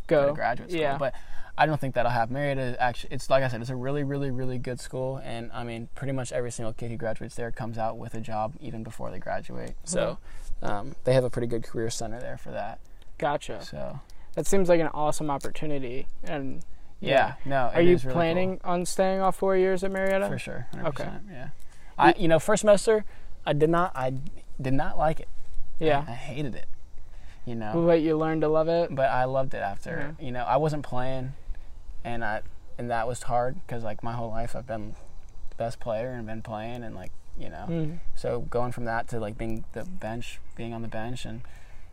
[0.07, 0.81] go, go to graduate school.
[0.81, 0.97] Yeah.
[0.97, 1.13] But
[1.57, 2.33] I don't think that'll happen.
[2.35, 5.63] Marietta actually, it's like I said, it's a really, really, really good school, and I
[5.63, 8.83] mean, pretty much every single kid who graduates there comes out with a job even
[8.83, 9.73] before they graduate.
[9.83, 10.19] So
[10.61, 12.79] um, they have a pretty good career center there for that.
[13.17, 13.63] Gotcha.
[13.63, 13.99] So
[14.35, 16.07] That seems like an awesome opportunity.
[16.23, 16.63] And
[16.99, 17.71] yeah, no.
[17.73, 18.21] are it you is really cool.
[18.21, 20.27] planning on staying off four years at Marietta?
[20.27, 20.67] for sure?
[20.73, 21.09] 100%, Okay.
[21.31, 21.49] Yeah.
[21.97, 23.03] I, you know, first semester,
[23.45, 24.13] I did not, I
[24.61, 25.29] did not like it.
[25.79, 26.05] Yeah.
[26.07, 26.67] I, I hated it.
[27.47, 27.85] You know.
[27.85, 28.93] But you learned to love it.
[28.93, 30.15] but I loved it after.
[30.19, 30.25] Yeah.
[30.25, 31.31] You know, I wasn't playing,
[32.03, 32.41] and I
[32.77, 34.95] and that was hard because like my whole life I've been
[35.49, 37.65] the best player and been playing and like you know.
[37.69, 37.99] Mm.
[38.15, 41.41] So going from that to like being the bench, being on the bench, and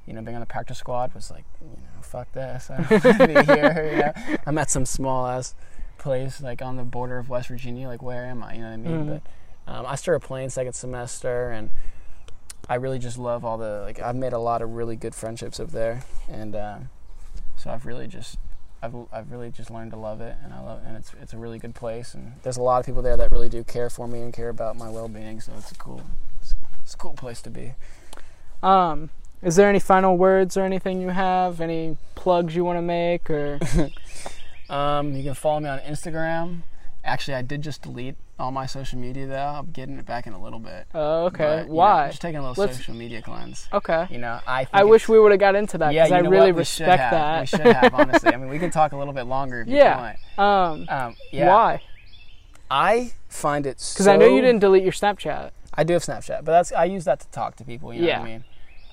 [0.06, 2.68] you know being on the practice squad was like you know fuck this.
[2.70, 4.12] I don't want to be here.
[4.26, 4.36] You know?
[4.46, 5.54] I'm at some small ass
[5.98, 7.86] place like on the border of West Virginia.
[7.86, 8.54] Like where am I?
[8.54, 9.06] You know what I mean?
[9.06, 9.20] Mhm.
[9.66, 11.70] But um, I started playing second semester and.
[12.68, 14.00] I really just love all the like.
[14.00, 16.88] I've made a lot of really good friendships up there, and um,
[17.56, 18.38] so I've really just
[18.82, 21.38] I've, I've really just learned to love it, and I love and it's it's a
[21.38, 24.08] really good place, and there's a lot of people there that really do care for
[24.08, 25.40] me and care about my well being.
[25.40, 26.02] So it's a cool
[26.40, 27.74] it's, it's a cool place to be.
[28.62, 29.10] Um,
[29.42, 31.60] is there any final words or anything you have?
[31.60, 33.58] Any plugs you want to make or?
[34.68, 36.62] Um, you can follow me on Instagram.
[37.04, 39.36] Actually, I did just delete all my social media though.
[39.36, 40.86] I'm getting it back in a little bit.
[40.94, 41.44] Oh, okay.
[41.44, 42.08] But, you know, Why?
[42.08, 43.68] just taking a little Let's- social media cleanse.
[43.72, 44.06] okay.
[44.10, 46.20] You know, I think I wish we would have got into that yeah, because I
[46.22, 46.52] know really?
[46.52, 47.10] We should respect have.
[47.12, 47.40] that.
[47.42, 48.34] We should have, honestly.
[48.34, 50.16] I mean, we can talk a little bit longer if you want.
[50.38, 51.48] um, Um, yeah.
[51.48, 51.82] why?
[52.70, 55.50] I find it Because I know you didn't delete your Snapchat.
[55.74, 57.92] I do have Snapchat, but that's I use that to talk to people.
[57.92, 58.18] You know Yeah.
[58.20, 58.44] what I mean?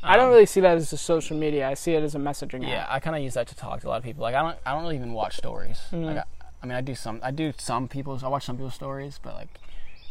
[0.04, 1.68] I don't Um, really see that as a social media.
[1.70, 2.88] I see it as a messaging Yeah, app.
[2.92, 4.24] I kind of use that to talk to a lot of people.
[4.24, 5.80] Like I don't, I don't really even watch stories.
[5.92, 6.06] Mm.
[6.06, 6.24] Like I,
[6.62, 9.34] I mean, I do some, I do some people's, I watch some people's stories, but
[9.34, 9.50] like,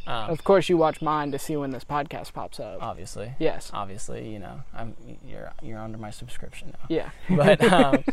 [0.06, 2.82] um, Of course, you watch mine to see when this podcast pops up.
[2.82, 3.70] obviously, yes.
[3.72, 6.86] obviously, you know, I'm you're you're under my subscription now.
[6.88, 7.10] Yeah.
[7.36, 8.04] But um,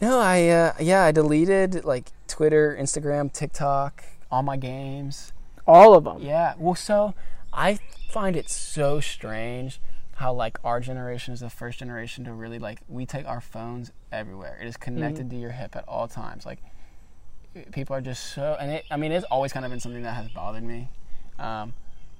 [0.00, 5.32] no, I uh, yeah, I deleted like Twitter, Instagram, TikTok, all my games.
[5.66, 6.22] All of them.
[6.22, 6.54] Yeah.
[6.56, 7.14] Well, so
[7.52, 7.78] I
[8.10, 9.80] find it so strange
[10.16, 13.90] how like our generation is the first generation to really like we take our phones
[14.12, 14.58] everywhere.
[14.62, 16.46] It is connected to your hip at all times.
[16.46, 16.60] Like
[17.72, 20.14] people are just so and it I mean it's always kind of been something that
[20.14, 20.88] has bothered me.
[21.38, 21.74] Um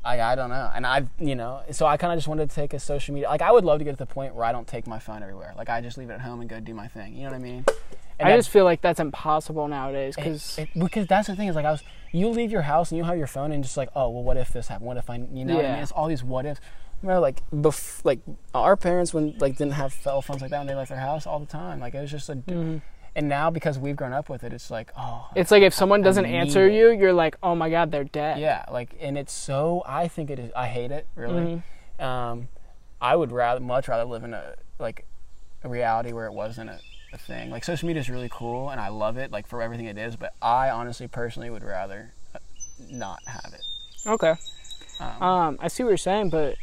[0.04, 0.70] I, I don't know.
[0.72, 3.28] And I, you know, so I kind of just wanted to take a social media.
[3.28, 5.20] Like, I would love to get to the point where I don't take my phone
[5.20, 5.52] everywhere.
[5.56, 7.16] Like, I just leave it at home and go do my thing.
[7.16, 7.64] You know what I mean?
[8.20, 11.66] And I just feel like that's impossible nowadays because because that's the thing is like
[11.66, 11.82] I was
[12.12, 14.36] you leave your house and you have your phone and just like oh well what
[14.36, 16.46] if this happened what if I you know what I mean it's all these what
[16.46, 16.60] ifs
[17.02, 18.20] remember like bef- like
[18.54, 21.26] our parents when like didn't have cell phones like that when they left their house
[21.26, 22.80] all the time like it was just a Mhm.
[23.16, 26.02] And now because we've grown up with it it's like oh it's like if someone
[26.02, 26.74] doesn't answer it.
[26.74, 28.38] you, you're like, oh my god, they're dead.
[28.38, 31.62] yeah like and it's so I think it is I hate it really
[31.98, 32.04] Mhm.
[32.04, 32.48] um
[33.00, 35.06] I would rather much rather live in a like
[35.64, 36.78] a reality where it wasn't a,
[37.12, 39.86] a thing like social media is really cool and I love it like for everything
[39.86, 42.38] it is but I honestly personally would rather uh,
[42.90, 43.62] not have it
[44.06, 44.34] Okay.
[45.00, 46.54] um, Um, I see what you're saying, but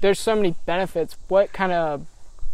[0.00, 1.16] there's so many benefits.
[1.28, 2.06] What kind of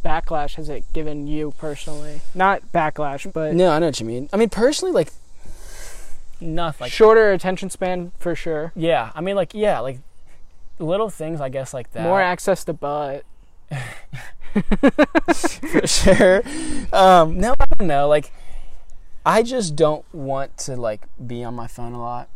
[0.04, 2.20] backlash has it given you personally?
[2.34, 4.28] Not backlash, but No, I know what you mean.
[4.32, 5.12] I mean, personally, like,
[6.40, 6.84] nothing.
[6.86, 8.72] Like, shorter attention span for sure.
[8.74, 10.00] yeah, I mean, like, yeah, like,
[10.78, 12.02] little things, I guess, like that.
[12.04, 13.24] More access to butt.
[14.52, 16.42] for sure.
[16.92, 18.08] Um, no, I don't know.
[18.08, 18.32] Like,
[19.24, 22.28] I just don't want to like be on my phone a lot,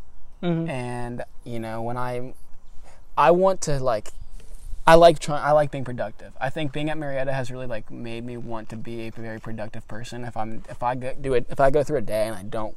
[0.43, 0.69] Mhm.
[0.69, 2.35] and you know, when I'm,
[3.19, 4.13] I want to like.
[4.87, 5.43] I like trying.
[5.43, 6.33] I like being productive.
[6.41, 9.41] I think being at Marietta has really like made me want to be a very
[9.41, 10.25] productive person.
[10.25, 12.45] If I'm, if I go, do it, if I go through a day and I
[12.45, 12.77] don't,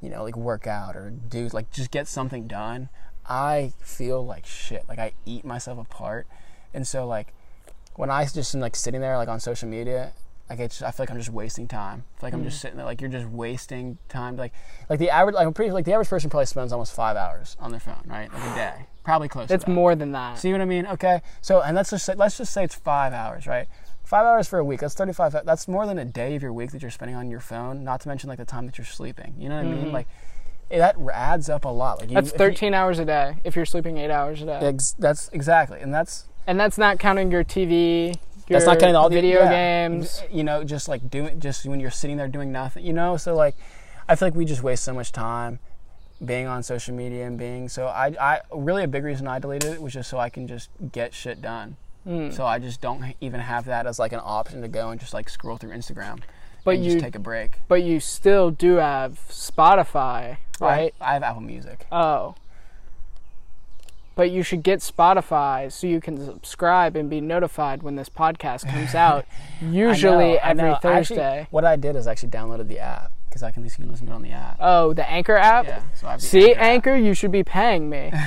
[0.00, 2.88] you know, like work out or do like just get something done,
[3.26, 4.84] I feel like shit.
[4.88, 6.26] Like I eat myself apart,
[6.72, 7.34] and so like
[7.96, 10.12] when I just am like sitting there like on social media,
[10.48, 12.04] like it's I feel like I'm just wasting time.
[12.16, 12.62] I feel like I'm just mm.
[12.62, 14.36] sitting there like you're just wasting time.
[14.36, 14.52] Like
[14.90, 17.56] like the average like I'm pretty like the average person probably spends almost five hours
[17.58, 18.32] on their phone, right?
[18.32, 19.50] Like a day, probably close.
[19.50, 19.74] It's to that.
[19.74, 20.38] more than that.
[20.38, 20.86] See what I mean?
[20.86, 21.22] Okay.
[21.40, 23.68] So and let's just say let's just say it's five hours, right?
[24.04, 24.80] Five hours for a week.
[24.80, 25.34] That's thirty-five.
[25.44, 27.82] That's more than a day of your week that you're spending on your phone.
[27.82, 29.34] Not to mention like the time that you're sleeping.
[29.38, 29.84] You know what I mean?
[29.84, 29.94] Mm-hmm.
[29.94, 30.08] Like
[30.70, 32.00] it, that adds up a lot.
[32.00, 34.46] Like you, That's if you- 13 hours a day if you're sleeping eight hours a
[34.46, 34.58] day.
[34.62, 38.16] Ex- that's exactly, and that's And that's not counting your TV,
[38.48, 39.88] that's not counting all the video yeah.
[39.88, 40.22] games.
[40.30, 42.84] You know, just like doing, just when you're sitting there doing nothing.
[42.84, 43.54] You know, so like,
[44.08, 45.58] I feel like we just waste so much time
[46.24, 47.86] being on social media and being so.
[47.86, 50.70] I, I really a big reason I deleted it was just so I can just
[50.92, 51.76] get shit done.
[52.06, 52.34] Mm.
[52.34, 55.14] So I just don't even have that as like an option to go and just
[55.14, 56.20] like scroll through Instagram.
[56.64, 57.60] But and you- just take a break.
[57.68, 60.94] But you still do have Spotify, right?
[61.00, 61.86] I, I have Apple Music.
[61.90, 62.34] Oh.
[64.16, 68.68] But you should get Spotify so you can subscribe and be notified when this podcast
[68.70, 69.26] comes out.
[69.60, 70.90] Usually I know, I every know.
[70.94, 71.46] I actually- Thursday.
[71.50, 73.90] what I did is actually downloaded the app because I can at least you can
[73.90, 74.56] listen to it on the app.
[74.60, 75.66] Oh, the Anchor app?
[75.66, 75.82] Yeah.
[75.94, 76.62] So I have the See, app.
[76.62, 78.12] Anchor, you should be paying me.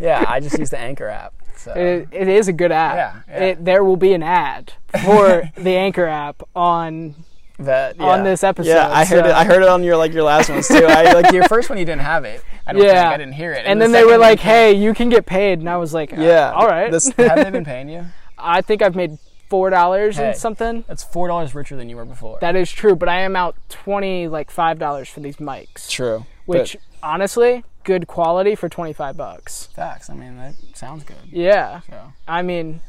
[0.00, 1.34] Yeah, I just use the Anchor app.
[1.56, 1.72] So.
[1.72, 2.94] it, it is a good app.
[2.96, 3.44] Yeah, yeah.
[3.50, 4.72] It, there will be an ad
[5.04, 7.14] for the Anchor app on
[7.58, 8.02] that yeah.
[8.04, 9.34] on this episode, Yeah, I heard so- it.
[9.34, 10.84] I heard it on your like your last ones too.
[10.86, 12.42] I like your first one you didn't have it.
[12.66, 12.92] I don't Yeah.
[13.02, 13.64] think I didn't hear it.
[13.66, 16.12] and the then they were like, "Hey, you can get paid," and I was like,
[16.16, 18.06] uh, yeah, all right." This, have they been paying you?
[18.38, 19.18] I think I've made
[19.48, 20.28] four dollars Hey.
[20.28, 20.84] and something.
[20.88, 22.38] That's four dollars richer than you were before.
[22.40, 26.24] That is true, but I am out twenty, like five dollars for these mics, true.
[26.46, 29.68] which honestly, good quality for twenty five bucks.
[29.74, 30.08] facts.
[30.08, 31.16] I mean, that sounds good.
[31.30, 32.80] Yeah, So I mean,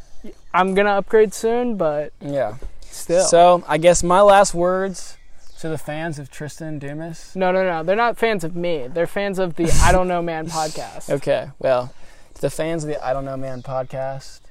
[0.53, 2.55] I'm gonna upgrade soon, but yeah.
[2.81, 3.23] still.
[3.25, 5.17] So I guess my last words
[5.63, 7.33] to the fans of Tristan Dumas.
[7.37, 7.83] no, no, no.
[7.83, 8.89] They're not fans of me.
[8.89, 11.09] They're fans of the I Don't Know Man podcast.
[11.09, 11.93] Okay, well,
[12.33, 14.41] to the fans of the I Don't Know Man podcast,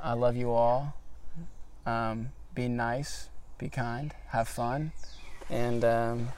[0.00, 0.94] I love you all.
[1.84, 4.92] Um, be nice, be kind, have fun,
[5.50, 6.28] and um,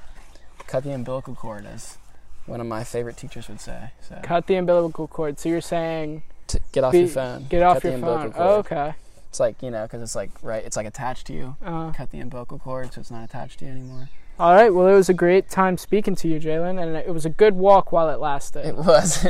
[0.67, 1.99] cut the umbilical cord, as
[2.47, 3.91] one of my favorite teachers would say.
[4.01, 5.39] So Cut the umbilical cord.
[5.39, 7.47] So you're saying t- get off be- your phone.
[7.51, 8.43] get off cut your umbilical phone.
[8.43, 8.95] Oh, okay.
[9.37, 11.57] It's like you know, because it's like right, it's like attached to you.
[11.63, 14.09] Uh, Cut the umbilical cord, so it's not attached to you anymore.
[14.41, 14.73] all right.
[14.73, 17.55] Well, it was a great time speaking to you, Jalen, and it was a good
[17.55, 18.65] walk while it lasted.
[18.65, 19.27] It was.